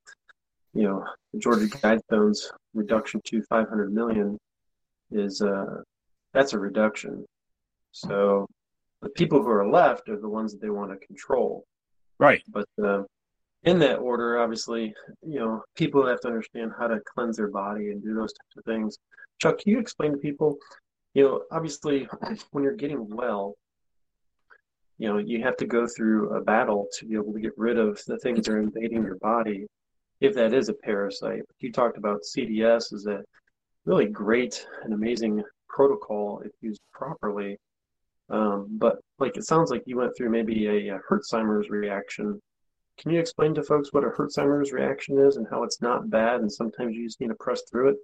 you 0.75 0.85
know, 0.85 1.05
the 1.33 1.39
Georgia 1.39 1.67
Guidestones 1.67 2.39
reduction 2.79 3.21
to 3.25 3.43
500 3.43 3.93
million 3.93 4.39
is 5.11 5.43
uh, 5.43 5.83
that's 6.33 6.53
a 6.53 6.59
reduction. 6.59 7.25
So 7.93 8.47
the 9.03 9.11
people 9.11 9.43
who 9.43 9.51
are 9.51 9.69
left 9.69 10.09
are 10.09 10.21
the 10.21 10.29
ones 10.29 10.53
that 10.53 10.61
they 10.61 10.71
want 10.71 10.91
to 10.91 11.07
control. 11.07 11.65
Right. 12.19 12.43
But 12.49 12.69
uh, 12.83 13.03
in 13.65 13.79
that 13.81 13.97
order, 13.97 14.39
obviously, 14.39 14.95
you 15.27 15.39
know, 15.39 15.63
people 15.77 16.07
have 16.07 16.21
to 16.21 16.29
understand 16.29 16.73
how 16.79 16.89
to 16.89 17.01
cleanse 17.15 17.37
their 17.37 17.49
body 17.49 17.91
and 17.91 18.03
do 18.03 18.15
those 18.15 18.33
types 18.33 18.57
of 18.57 18.65
things. 18.65 18.99
Chuck, 19.41 19.59
can 19.59 19.73
you 19.73 19.79
explain 19.79 20.13
to 20.13 20.19
people, 20.19 20.57
you 21.15 21.25
know, 21.25 21.43
obviously, 21.51 22.09
when 22.53 22.65
you're 22.65 22.75
getting 22.75 23.09
well, 23.09 23.55
you 24.99 25.09
know, 25.09 25.19
you 25.19 25.43
have 25.45 25.57
to 25.59 25.67
go 25.67 25.87
through 25.87 26.37
a 26.37 26.41
battle 26.41 26.89
to 26.99 27.07
be 27.07 27.15
able 27.15 27.33
to 27.33 27.41
get 27.41 27.57
rid 27.57 27.79
of 27.79 28.01
the 28.07 28.19
things 28.19 28.47
that 28.47 28.53
are 28.53 28.61
invading 28.61 29.05
your 29.05 29.17
body, 29.17 29.67
if 30.21 30.35
that 30.35 30.53
is 30.53 30.69
a 30.69 30.75
parasite. 30.75 31.43
You 31.61 31.73
talked 31.73 31.99
about 31.99 32.23
CDS 32.23 32.93
is 32.93 33.07
a 33.07 33.23
really 33.85 34.07
great 34.07 34.67
and 34.83 34.93
amazing 34.93 35.43
protocol 35.69 36.43
if 36.45 36.53
used 36.61 36.81
properly. 36.93 37.59
Um, 38.31 38.67
but 38.71 38.99
like 39.19 39.37
it 39.37 39.45
sounds 39.45 39.71
like 39.71 39.83
you 39.87 39.97
went 39.97 40.17
through 40.17 40.31
maybe 40.31 40.89
a, 40.89 40.97
a 40.97 41.01
reaction. 41.71 42.41
Can 42.99 43.13
you 43.13 43.21
explain 43.21 43.55
to 43.55 43.63
folks 43.63 43.93
what 43.93 44.05
a 44.05 44.09
Herxheimer's 44.09 44.73
reaction 44.73 45.19
is 45.19 45.37
and 45.37 45.47
how 45.49 45.63
it's 45.63 45.81
not 45.81 46.11
bad 46.11 46.41
and 46.41 46.53
sometimes 46.53 46.95
you 46.95 47.07
just 47.07 47.21
need 47.21 47.29
to 47.29 47.35
press 47.37 47.63
through 47.71 47.91
it? 47.91 47.97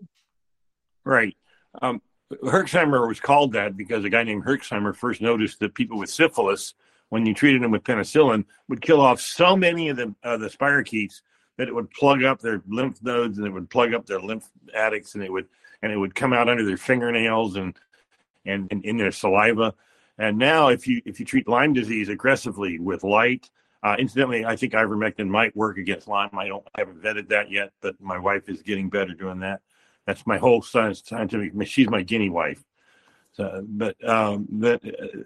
Right. 1.05 1.37
Um, 1.83 2.01
Herxheimer 2.33 3.07
was 3.07 3.21
called 3.21 3.53
that 3.53 3.77
because 3.77 4.05
a 4.05 4.09
guy 4.09 4.23
named 4.23 4.45
Herxheimer 4.45 4.95
first 4.95 5.21
noticed 5.21 5.61
that 5.61 5.75
people 5.75 5.99
with 5.99 6.11
syphilis, 6.11 6.75
when 7.11 7.27
you 7.27 7.35
treated 7.35 7.63
them 7.63 7.71
with 7.71 7.85
penicillin, 7.85 8.45
would 8.69 8.81
kill 8.81 9.01
off 9.01 9.21
so 9.21 9.57
many 9.57 9.89
of 9.89 9.97
the 9.97 10.15
uh, 10.23 10.37
the 10.37 10.49
spirochetes 10.49 11.21
that 11.57 11.69
it 11.69 11.75
would 11.75 11.91
plug 11.91 12.25
up 12.25 12.41
their 12.41 12.63
lymph 12.69 13.03
nodes 13.03 13.39
and 13.39 13.47
it 13.47 13.51
would 13.51 13.71
plug 13.71 13.95
up 13.95 14.07
their 14.07 14.21
lymphatics 14.21 15.15
and 15.15 15.23
it 15.23 15.33
would 15.33 15.47
and 15.83 15.93
it 15.93 15.97
would 15.97 16.15
come 16.15 16.33
out 16.33 16.49
under 16.49 16.65
their 16.65 16.77
fingernails 16.77 17.57
and 17.57 17.75
and, 18.47 18.69
and 18.71 18.85
in 18.85 18.97
their 18.97 19.13
saliva. 19.13 19.75
And 20.19 20.39
now, 20.39 20.69
if 20.69 20.87
you 20.87 21.03
if 21.05 21.19
you 21.19 21.27
treat 21.27 21.49
Lyme 21.49 21.73
disease 21.73 22.09
aggressively 22.09 22.79
with 22.79 23.05
light, 23.05 23.51
uh, 23.83 23.97
incidentally, 23.99 24.45
I 24.45 24.57
think 24.57 24.73
ivermectin 24.73 25.29
might 25.29 25.57
work 25.57 25.79
against 25.79 26.09
Lyme. 26.09 26.31
I 26.39 26.49
don't 26.49 26.67
I 26.75 26.81
haven't 26.81 27.03
vetted 27.03 27.29
that 27.29 27.51
yet, 27.51 27.73
but 27.81 28.01
my 28.01 28.19
wife 28.19 28.49
is 28.49 28.63
getting 28.63 28.89
better 28.89 29.15
doing 29.15 29.41
that. 29.41 29.61
That's 30.07 30.27
my 30.27 30.39
whole 30.39 30.63
science, 30.63 31.03
scientific. 31.05 31.53
She's 31.67 31.89
my 31.89 32.03
guinea 32.03 32.31
wife. 32.31 32.63
So, 33.33 33.65
but 33.67 33.97
um, 34.09 34.47
the 34.51 34.79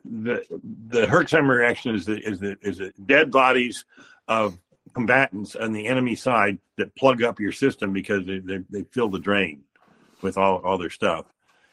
the 0.05 0.43
the 0.89 1.07
Herxheimer 1.07 1.59
reaction 1.59 1.95
is 1.95 2.07
the 2.07 2.19
is 2.27 2.41
the 2.41 2.57
is 2.63 2.79
the 2.79 2.93
dead 3.05 3.31
bodies 3.31 3.85
of 4.29 4.59
combatants 4.95 5.57
on 5.57 5.73
the 5.73 5.87
enemy 5.87 6.15
side 6.15 6.59
that 6.77 6.95
plug 6.97 7.23
up 7.23 7.41
your 7.41 7.53
system 7.53 7.93
because 7.93 8.27
they 8.27 8.39
they, 8.39 8.59
they 8.71 8.85
fill 8.85 9.09
the 9.09 9.19
drain 9.19 9.63
with 10.23 10.37
all 10.37 10.59
all 10.59 10.79
their 10.79 10.91
stuff. 10.91 11.27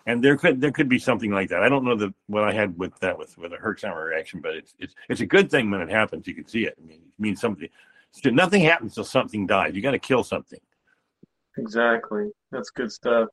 And 0.08 0.24
there 0.24 0.38
could 0.38 0.62
there 0.62 0.72
could 0.72 0.90
be 0.90 1.00
something 1.00 1.32
like 1.32 1.50
that. 1.50 1.64
I 1.64 1.70
don't 1.70 1.84
know 1.84 1.96
the 1.96 2.14
what 2.28 2.44
I 2.44 2.54
had 2.54 2.78
with 2.78 2.98
that 3.00 3.18
with 3.18 3.38
with 3.38 3.54
a 3.54 3.58
Herxheimer 3.58 4.10
reaction, 4.10 4.40
but 4.40 4.56
it's 4.56 4.74
it's 4.80 4.96
it's 5.10 5.22
a 5.22 5.26
good 5.26 5.50
thing 5.50 5.72
when 5.72 5.82
it 5.82 5.90
happens. 5.90 6.28
You 6.28 6.36
can 6.36 6.48
see 6.48 6.66
it. 6.66 6.76
I 6.82 6.86
mean, 6.86 7.02
it 7.02 7.22
means 7.22 7.42
something. 7.42 7.70
So 8.12 8.30
nothing 8.30 8.62
happens 8.62 8.96
till 8.96 9.04
something 9.04 9.46
dies. 9.46 9.76
You 9.76 9.82
got 9.82 9.92
to 9.92 10.00
kill 10.00 10.24
something. 10.24 10.60
Exactly. 11.58 12.30
That's 12.52 12.70
good 12.70 12.92
stuff. 12.92 13.30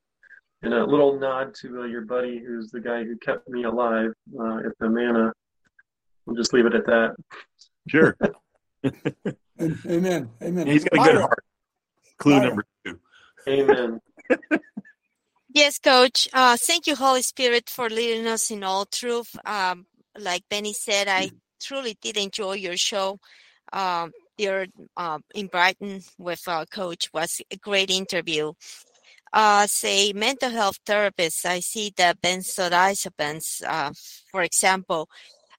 And 0.63 0.75
a 0.75 0.85
little 0.85 1.19
nod 1.19 1.55
to 1.63 1.83
uh, 1.83 1.85
your 1.87 2.03
buddy 2.03 2.39
who's 2.39 2.71
the 2.71 2.81
guy 2.81 3.05
who 3.05 3.17
kept 3.19 3.49
me 3.49 3.65
alive 3.65 4.13
uh, 4.39 4.59
at 4.59 4.79
the 4.79 4.89
Mana. 4.89 5.33
We'll 6.25 6.37
just 6.37 6.53
leave 6.53 6.67
it 6.67 6.75
at 6.75 6.87
that. 6.87 7.17
Sure. 7.89 8.17
Amen. 9.63 10.31
Amen. 10.43 10.67
He's 10.67 10.85
got 10.85 10.95
a 10.95 11.03
good 11.03 11.15
Myra. 11.15 11.21
heart. 11.21 11.45
Clue 12.19 12.33
Myra. 12.33 12.47
number 12.49 12.65
two. 12.85 12.99
Amen. 13.49 14.01
Yes, 15.55 15.79
Coach. 15.79 16.29
Uh, 16.33 16.57
thank 16.59 16.87
you, 16.87 16.97
Holy 16.97 17.21
Spirit, 17.21 17.69
for 17.69 17.91
leading 17.91 18.27
us 18.27 18.51
in 18.51 18.65
all 18.65 18.87
truth. 18.87 19.37
Um, 19.45 19.85
like 20.19 20.45
Benny 20.49 20.73
said, 20.73 21.09
I 21.09 21.31
truly 21.61 21.99
did 22.01 22.17
enjoy 22.17 22.55
your 22.55 22.79
show. 22.79 23.19
Um, 23.71 24.13
your 24.39 24.67
uh, 24.97 25.19
in 25.35 25.49
Brighton 25.49 26.01
with 26.19 26.49
our 26.49 26.65
coach 26.65 27.11
was 27.13 27.43
a 27.51 27.57
great 27.59 27.91
interview. 27.91 28.55
Uh, 29.33 29.67
say 29.67 30.13
mental 30.15 30.51
health 30.51 30.79
therapist, 30.87 31.45
I 31.45 31.61
see 31.61 31.93
that 31.99 32.23
benzodiazepines, 32.23 33.63
uh, 33.67 33.93
for 34.31 34.43
example, 34.43 35.09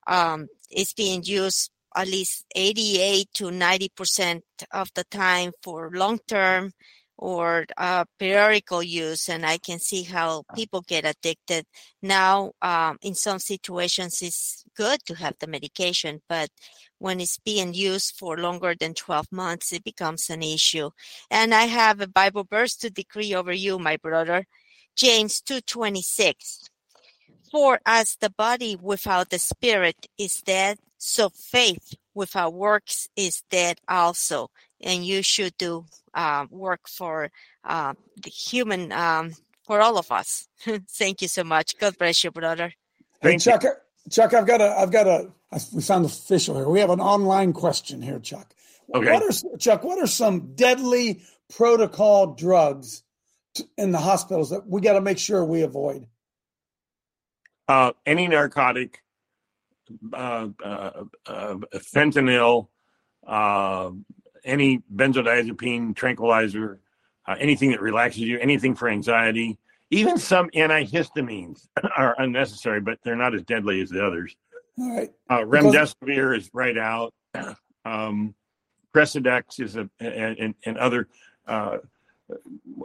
um, 0.08 0.48
is 0.72 0.94
being 0.94 1.24
used 1.24 1.72
at 1.96 2.08
least 2.08 2.46
88 2.56 3.28
to 3.36 3.52
90 3.52 3.90
percent 3.96 4.44
of 4.72 4.90
the 4.96 5.04
time 5.06 5.52
for 5.62 5.92
long 5.94 6.20
term 6.28 6.72
or 7.18 7.66
uh, 7.78 8.04
periodical 8.18 8.82
use 8.82 9.30
and 9.30 9.46
i 9.46 9.58
can 9.58 9.80
see 9.80 10.04
how 10.04 10.44
people 10.56 10.82
get 10.82 11.06
addicted. 11.06 11.66
Now 12.02 12.54
um, 12.62 12.98
in 13.02 13.16
some 13.16 13.40
situations 13.40 14.22
it's 14.22 14.64
good 14.76 15.00
to 15.06 15.16
have 15.16 15.36
the 15.40 15.48
medication 15.48 16.22
but 16.28 16.50
when 16.98 17.20
it's 17.20 17.38
being 17.38 17.74
used 17.74 18.16
for 18.18 18.38
longer 18.38 18.74
than 18.80 18.94
12 18.94 19.28
months 19.32 19.72
it 19.74 19.84
becomes 19.84 20.30
an 20.30 20.44
issue. 20.44 20.90
And 21.30 21.54
i 21.54 21.64
have 21.64 22.02
a 22.02 22.08
bible 22.08 22.46
verse 22.50 22.76
to 22.78 22.90
decree 22.90 23.34
over 23.36 23.54
you 23.54 23.80
my 23.80 23.98
brother. 23.98 24.46
James 24.96 25.42
226 25.42 26.70
for 27.54 27.80
as 27.86 28.18
the 28.22 28.32
body 28.32 28.76
without 28.82 29.30
the 29.32 29.40
spirit 29.40 30.08
is 30.18 30.36
dead 30.42 30.80
so 31.00 31.30
faith 31.30 31.96
without 32.16 32.54
works 32.54 33.10
is 33.16 33.44
dead 33.52 33.78
also 33.88 34.50
and 34.82 35.06
you 35.06 35.22
should 35.24 35.56
do 35.60 35.86
uh, 36.16 36.46
work 36.52 36.82
for 36.90 37.32
uh, 37.66 37.94
the 38.24 38.32
human 38.32 38.92
um, 38.92 39.32
for 39.68 39.82
all 39.82 39.98
of 40.00 40.12
us 40.12 40.50
thank 40.92 41.22
you 41.22 41.30
so 41.30 41.44
much 41.46 41.78
god 41.80 41.98
bless 42.00 42.24
you 42.26 42.32
brother 42.32 42.74
Hey, 43.22 43.38
Chuck, 43.38 43.64
Chuck, 44.12 44.34
I've 44.34 44.48
got 44.48 44.62
a, 44.62 44.70
I've 44.80 44.92
got 44.92 45.08
a, 45.08 45.32
I- 45.52 45.60
we 45.74 45.82
found 45.82 46.06
official 46.06 46.56
here. 46.58 46.68
We 46.70 46.82
have 46.82 46.90
an 46.90 47.00
online 47.00 47.54
question 47.54 48.02
here, 48.02 48.20
Chuck. 48.20 48.54
Okay. 48.94 49.14
What 49.14 49.24
are, 49.24 49.58
Chuck, 49.60 49.84
what 49.86 49.98
are 50.00 50.08
some 50.08 50.56
deadly 50.56 51.22
protocol 51.56 52.36
drugs 52.36 53.04
t- 53.56 53.64
in 53.78 53.94
the 53.94 54.00
hospitals 54.00 54.50
that 54.50 54.68
we 54.68 54.82
got 54.82 54.94
to 54.94 55.02
make 55.02 55.20
sure 55.20 55.46
we 55.46 55.62
avoid? 55.62 56.08
Uh, 57.68 57.92
any 58.06 58.28
narcotic, 58.28 59.02
uh, 60.14 60.48
uh, 60.64 61.04
uh, 61.26 61.56
fentanyl, 61.76 62.68
uh, 63.26 63.90
any 64.44 64.82
benzodiazepine, 64.94 65.96
tranquilizer, 65.96 66.80
uh, 67.26 67.36
anything 67.40 67.72
that 67.72 67.82
relaxes 67.82 68.22
you, 68.22 68.38
anything 68.40 68.76
for 68.76 68.90
anxiety, 68.90 69.58
even 69.90 70.18
some 70.18 70.50
antihistamines 70.50 71.68
are 71.98 72.16
unnecessary, 72.20 72.82
but 72.82 73.00
they're 73.04 73.16
not 73.16 73.34
as 73.34 73.44
deadly 73.44 73.82
as 73.82 73.90
the 73.90 74.06
others. 74.06 74.36
All 74.78 74.98
right. 74.98 75.12
Uh, 75.30 75.40
remdesivir 75.40 76.38
is 76.38 76.50
right 76.54 76.78
out. 76.78 77.14
Um, 77.86 78.34
Precedex 78.96 79.60
is 79.60 79.76
a 79.76 79.90
and, 80.00 80.38
and, 80.40 80.56
and 80.66 80.78
other. 80.78 81.10
Uh, 81.46 81.80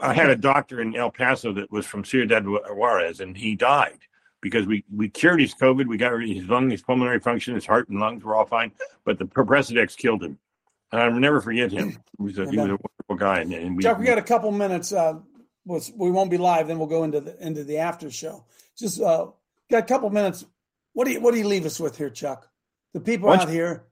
I 0.02 0.12
had 0.12 0.28
a 0.28 0.34
doctor 0.34 0.80
in 0.80 0.96
El 0.96 1.12
Paso 1.12 1.52
that 1.52 1.70
was 1.70 1.86
from 1.86 2.04
Ciudad 2.04 2.44
Juarez, 2.44 3.20
and 3.20 3.36
he 3.36 3.54
died 3.54 4.00
because 4.40 4.66
we 4.66 4.84
we 4.94 5.08
cured 5.08 5.40
his 5.40 5.54
COVID. 5.54 5.86
We 5.86 5.96
got 5.96 6.12
rid 6.12 6.30
of 6.30 6.36
his 6.36 6.48
lung, 6.48 6.70
his 6.70 6.82
pulmonary 6.82 7.20
function, 7.20 7.54
his 7.54 7.66
heart 7.66 7.88
and 7.88 8.00
lungs 8.00 8.24
were 8.24 8.34
all 8.34 8.46
fine, 8.46 8.72
but 9.04 9.18
the 9.18 9.24
Precedex 9.24 9.96
killed 9.96 10.22
him. 10.22 10.38
And 10.92 11.02
I'll 11.02 11.12
never 11.12 11.40
forget 11.40 11.70
him. 11.70 11.90
He 12.16 12.22
was 12.22 12.38
a, 12.38 12.50
he 12.50 12.56
was 12.56 12.70
a 12.70 12.78
wonderful 12.78 13.16
guy, 13.18 13.40
and, 13.40 13.52
and 13.52 13.76
we, 13.76 13.82
Chuck, 13.82 13.98
we 13.98 14.06
got 14.06 14.18
a 14.18 14.22
couple 14.22 14.50
minutes. 14.52 14.92
Uh, 14.92 15.18
we 15.66 16.10
won't 16.10 16.30
be 16.30 16.38
live. 16.38 16.68
Then 16.68 16.78
we'll 16.78 16.88
go 16.88 17.04
into 17.04 17.20
the 17.20 17.36
into 17.46 17.64
the 17.64 17.78
after 17.78 18.10
show. 18.10 18.44
Just 18.76 19.00
uh, 19.00 19.26
got 19.70 19.82
a 19.82 19.86
couple 19.86 20.08
minutes. 20.10 20.46
What 20.94 21.06
do 21.06 21.12
you 21.12 21.20
What 21.20 21.32
do 21.32 21.38
you 21.38 21.46
leave 21.46 21.66
us 21.66 21.78
with 21.78 21.96
here, 21.96 22.10
Chuck? 22.10 22.48
The 22.94 23.00
people 23.00 23.30
out 23.30 23.50
here. 23.50 23.84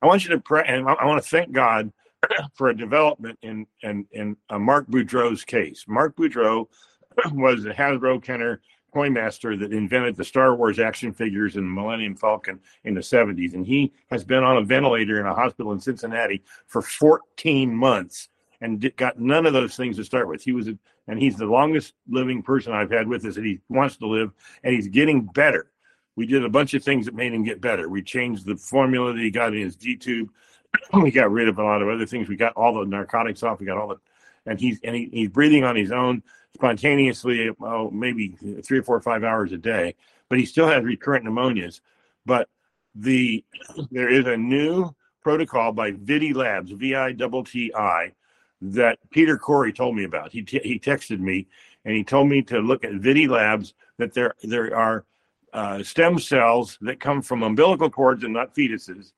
I 0.00 0.06
want 0.06 0.24
you 0.24 0.30
to 0.30 0.40
pray, 0.40 0.64
and 0.66 0.88
I, 0.88 0.92
I 0.94 1.06
want 1.06 1.22
to 1.22 1.28
thank 1.28 1.52
God 1.52 1.92
for 2.54 2.68
a 2.68 2.76
development 2.76 3.38
in 3.42 3.66
in 3.82 4.06
in 4.12 4.36
uh, 4.48 4.58
Mark 4.58 4.86
Boudreaux's 4.86 5.44
case. 5.44 5.84
Mark 5.86 6.16
Boudreaux 6.16 6.66
was 7.32 7.66
a 7.66 7.74
Hasbro 7.74 8.22
Kenner 8.22 8.62
toy 8.92 9.10
master 9.10 9.56
that 9.56 9.72
invented 9.72 10.16
the 10.16 10.24
Star 10.24 10.54
Wars 10.54 10.78
action 10.78 11.12
figures 11.12 11.56
and 11.56 11.72
Millennium 11.72 12.16
Falcon 12.16 12.60
in 12.84 12.94
the 12.94 13.00
70s, 13.00 13.54
and 13.54 13.66
he 13.66 13.92
has 14.10 14.24
been 14.24 14.44
on 14.44 14.56
a 14.56 14.62
ventilator 14.62 15.20
in 15.20 15.26
a 15.26 15.34
hospital 15.34 15.72
in 15.72 15.80
Cincinnati 15.80 16.42
for 16.66 16.82
14 16.82 17.74
months 17.74 18.28
and 18.60 18.92
got 18.96 19.18
none 19.18 19.46
of 19.46 19.52
those 19.52 19.76
things 19.76 19.96
to 19.96 20.04
start 20.04 20.28
with. 20.28 20.42
He 20.42 20.52
was, 20.52 20.68
a, 20.68 20.78
and 21.06 21.20
he's 21.20 21.36
the 21.36 21.46
longest 21.46 21.94
living 22.08 22.42
person 22.42 22.72
I've 22.72 22.90
had 22.90 23.06
with 23.06 23.24
us, 23.24 23.36
and 23.36 23.46
he 23.46 23.60
wants 23.68 23.96
to 23.98 24.06
live, 24.06 24.32
and 24.64 24.74
he's 24.74 24.88
getting 24.88 25.26
better. 25.26 25.70
We 26.16 26.26
did 26.26 26.44
a 26.44 26.48
bunch 26.48 26.74
of 26.74 26.82
things 26.82 27.06
that 27.06 27.14
made 27.14 27.32
him 27.32 27.44
get 27.44 27.60
better. 27.60 27.88
We 27.88 28.02
changed 28.02 28.44
the 28.44 28.56
formula 28.56 29.12
that 29.12 29.20
he 29.20 29.30
got 29.30 29.54
in 29.54 29.60
his 29.60 29.76
G 29.76 29.96
tube. 29.96 30.30
we 30.94 31.12
got 31.12 31.30
rid 31.30 31.48
of 31.48 31.58
a 31.58 31.62
lot 31.62 31.80
of 31.80 31.88
other 31.88 32.06
things. 32.06 32.28
We 32.28 32.36
got 32.36 32.54
all 32.54 32.74
the 32.74 32.84
narcotics 32.84 33.44
off. 33.44 33.60
We 33.60 33.66
got 33.66 33.78
all 33.78 33.88
the, 33.88 34.00
and 34.44 34.58
he's 34.58 34.80
and 34.82 34.96
he, 34.96 35.08
he's 35.12 35.28
breathing 35.28 35.62
on 35.62 35.76
his 35.76 35.92
own 35.92 36.22
spontaneously. 36.58 37.50
Oh, 37.60 37.90
maybe 37.90 38.36
three 38.64 38.78
or 38.78 38.82
four 38.82 38.96
or 38.96 39.00
five 39.00 39.24
hours 39.24 39.52
a 39.52 39.56
day, 39.56 39.94
but 40.28 40.38
he 40.38 40.44
still 40.44 40.68
has 40.68 40.82
recurrent 40.84 41.24
pneumonias. 41.24 41.80
But 42.26 42.48
the 42.94 43.44
there 43.90 44.10
is 44.10 44.26
a 44.26 44.36
new 44.36 44.94
protocol 45.22 45.72
by 45.72 45.92
Vitti 45.92 46.34
Labs, 46.34 46.72
V 46.72 46.96
I 46.96 47.12
T 47.12 47.42
T 47.44 47.72
I, 47.74 48.12
that 48.60 48.98
Peter 49.10 49.38
Corey 49.38 49.72
told 49.72 49.94
me 49.96 50.04
about. 50.04 50.32
He 50.32 50.42
t- 50.42 50.60
he 50.64 50.78
texted 50.78 51.20
me 51.20 51.46
and 51.84 51.94
he 51.94 52.02
told 52.02 52.28
me 52.28 52.42
to 52.42 52.58
look 52.58 52.84
at 52.84 52.92
Vitti 52.92 53.28
Labs 53.28 53.74
that 53.98 54.12
there 54.14 54.34
there 54.42 54.76
are 54.76 55.04
uh, 55.52 55.82
stem 55.82 56.18
cells 56.18 56.76
that 56.80 57.00
come 57.00 57.22
from 57.22 57.42
umbilical 57.42 57.88
cords 57.88 58.24
and 58.24 58.34
not 58.34 58.54
fetuses, 58.54 59.12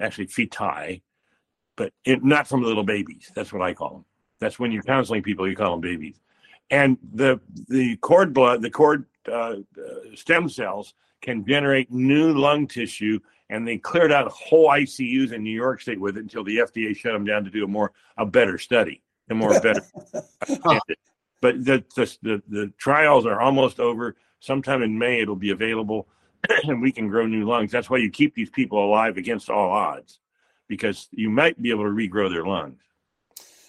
actually 0.00 0.26
feti, 0.26 1.00
but 1.76 1.92
it, 2.04 2.24
not 2.24 2.46
from 2.48 2.62
little 2.62 2.84
babies. 2.84 3.30
That's 3.34 3.52
what 3.52 3.62
I 3.62 3.72
call 3.72 3.90
them. 3.90 4.04
That's 4.40 4.58
when 4.58 4.72
you're 4.72 4.82
counseling 4.82 5.22
people, 5.22 5.48
you 5.48 5.56
call 5.56 5.70
them 5.70 5.80
babies. 5.80 6.20
And 6.70 6.98
the 7.12 7.40
the 7.68 7.96
cord 7.96 8.32
blood, 8.32 8.62
the 8.62 8.70
cord 8.70 9.06
uh, 9.28 9.32
uh, 9.32 9.56
stem 10.14 10.48
cells 10.48 10.94
can 11.22 11.44
generate 11.46 11.90
new 11.90 12.32
lung 12.32 12.66
tissue, 12.66 13.20
and 13.50 13.66
they 13.66 13.78
cleared 13.78 14.12
out 14.12 14.30
whole 14.30 14.68
ICUs 14.68 15.32
in 15.32 15.42
New 15.42 15.54
York 15.54 15.80
State 15.80 16.00
with 16.00 16.16
it 16.16 16.20
until 16.20 16.44
the 16.44 16.58
FDA 16.58 16.96
shut 16.96 17.12
them 17.12 17.24
down 17.24 17.44
to 17.44 17.50
do 17.50 17.64
a 17.64 17.68
more 17.68 17.92
a 18.16 18.26
better 18.26 18.58
study, 18.58 19.02
a 19.30 19.34
more 19.34 19.60
better. 19.60 19.82
but 21.40 21.64
the, 21.64 21.84
the 21.94 22.16
the 22.22 22.42
the 22.48 22.72
trials 22.78 23.26
are 23.26 23.40
almost 23.40 23.80
over. 23.80 24.16
Sometime 24.40 24.82
in 24.82 24.98
May, 24.98 25.20
it'll 25.20 25.34
be 25.34 25.50
available, 25.50 26.08
and 26.64 26.82
we 26.82 26.92
can 26.92 27.08
grow 27.08 27.26
new 27.26 27.46
lungs. 27.46 27.72
That's 27.72 27.88
why 27.88 27.98
you 27.98 28.10
keep 28.10 28.34
these 28.34 28.50
people 28.50 28.84
alive 28.84 29.16
against 29.16 29.50
all 29.50 29.70
odds, 29.70 30.18
because 30.68 31.08
you 31.10 31.30
might 31.30 31.60
be 31.60 31.70
able 31.70 31.84
to 31.84 31.90
regrow 31.90 32.30
their 32.30 32.44
lungs. 32.44 32.80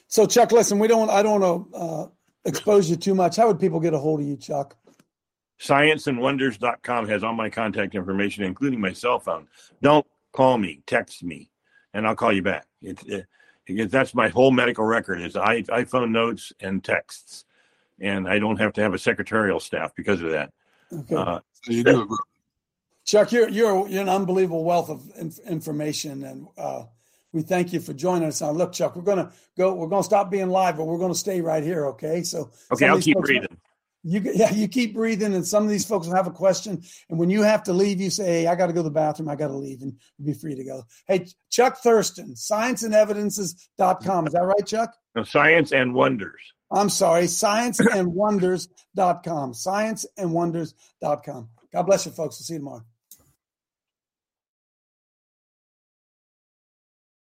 So, 0.08 0.26
Chuck, 0.26 0.52
listen, 0.52 0.80
we 0.80 0.88
don't. 0.88 1.10
I 1.10 1.22
don't 1.24 1.42
want 1.42 1.72
to 1.72 1.78
uh, 1.78 2.08
expose 2.48 2.90
you 2.90 2.96
too 2.96 3.14
much. 3.14 3.36
How 3.36 3.48
would 3.48 3.60
people 3.60 3.80
get 3.80 3.94
a 3.94 4.00
hold 4.00 4.22
of 4.22 4.26
you, 4.26 4.38
Chuck? 4.38 4.76
scienceandwonders.com 5.60 7.08
has 7.08 7.24
all 7.24 7.34
my 7.34 7.50
contact 7.50 7.96
information, 7.96 8.44
including 8.44 8.80
my 8.80 8.94
cell 8.94 9.20
phone. 9.20 9.48
Don't 9.82 10.06
call 10.32 10.58
me, 10.58 10.82
text 10.86 11.24
me, 11.24 11.50
and 11.94 12.08
I'll 12.08 12.16
call 12.16 12.32
you 12.32 12.44
back. 12.44 12.66
It's 12.82 13.04
it, 13.04 13.26
because 13.66 13.92
that's 13.92 14.14
my 14.14 14.30
whole 14.30 14.52
medical 14.52 14.86
record 14.86 15.22
is 15.22 15.36
i 15.36 15.62
iPhone 15.64 16.12
notes 16.12 16.54
and 16.60 16.84
texts, 16.84 17.46
and 18.00 18.28
I 18.28 18.40
don't 18.40 18.60
have 18.60 18.74
to 18.74 18.82
have 18.82 18.94
a 18.94 19.00
secretarial 19.00 19.60
staff 19.60 19.94
because 19.96 20.22
of 20.22 20.32
that. 20.32 20.54
Okay. 20.94 21.16
Uh, 21.16 21.40
you 21.68 21.84
do 21.84 22.04
it, 22.04 22.08
bro. 22.08 22.18
Chuck, 23.06 23.32
you're 23.32 23.50
you're 23.50 23.88
you're 23.88 24.02
an 24.02 24.10
unbelievable 24.10 24.64
wealth 24.64 24.90
of 24.90 25.12
inf- 25.18 25.40
information, 25.40 26.24
and 26.24 26.48
uh, 26.58 26.84
we 27.34 27.42
thank 27.42 27.74
you 27.74 27.80
for 27.80 27.94
joining 27.94 28.28
us. 28.28 28.42
Now, 28.42 28.52
look, 28.52 28.74
Chuck, 28.74 28.96
we're 28.96 29.04
gonna 29.04 29.32
go. 29.58 29.74
We're 29.74 29.88
gonna 29.88 30.04
stop 30.04 30.32
being 30.32 30.50
live, 30.50 30.78
but 30.78 30.86
we're 30.86 30.98
gonna 30.98 31.16
stay 31.16 31.42
right 31.42 31.64
here. 31.64 31.88
Okay, 31.88 32.24
so 32.24 32.52
Okay, 32.72 32.88
I'll 32.88 33.02
keep 33.02 33.18
breathing. 33.18 33.58
You 34.04 34.22
yeah, 34.34 34.54
you 34.54 34.68
keep 34.68 34.94
breathing, 34.94 35.34
and 35.34 35.46
some 35.46 35.64
of 35.64 35.70
these 35.70 35.86
folks 35.86 36.08
will 36.08 36.16
have 36.16 36.28
a 36.28 36.32
question, 36.32 36.82
and 37.10 37.20
when 37.20 37.30
you 37.30 37.42
have 37.42 37.64
to 37.64 37.74
leave, 37.74 38.00
you 38.00 38.10
say, 38.10 38.26
"Hey, 38.26 38.48
I 38.48 38.56
got 38.56 38.68
to 38.68 38.74
go 38.74 38.80
to 38.80 38.84
the 38.84 38.92
bathroom. 38.92 39.28
I 39.28 39.36
got 39.36 39.48
to 39.48 39.58
leave," 39.58 39.82
and 39.82 39.98
be 40.24 40.34
free 40.34 40.56
to 40.56 40.64
go. 40.64 40.84
Hey, 41.08 41.28
Chuck 41.50 41.80
Thurston, 41.80 42.34
scienceandevidences.com. 42.34 44.28
Is 44.28 44.34
that 44.34 44.46
right, 44.46 44.66
Chuck? 44.66 44.94
No, 45.16 45.24
science 45.24 45.74
and 45.74 45.94
wonders. 45.94 46.40
I'm 46.72 46.90
sorry, 46.90 47.24
scienceandwonders.com. 47.24 49.54
Scienceandwonders.com. 49.54 51.50
God 51.74 51.84
bless 51.84 52.06
you, 52.06 52.12
folks. 52.12 52.40
We'll 52.40 52.46
see 52.46 52.54
you 52.54 52.60
tomorrow. 52.60 52.84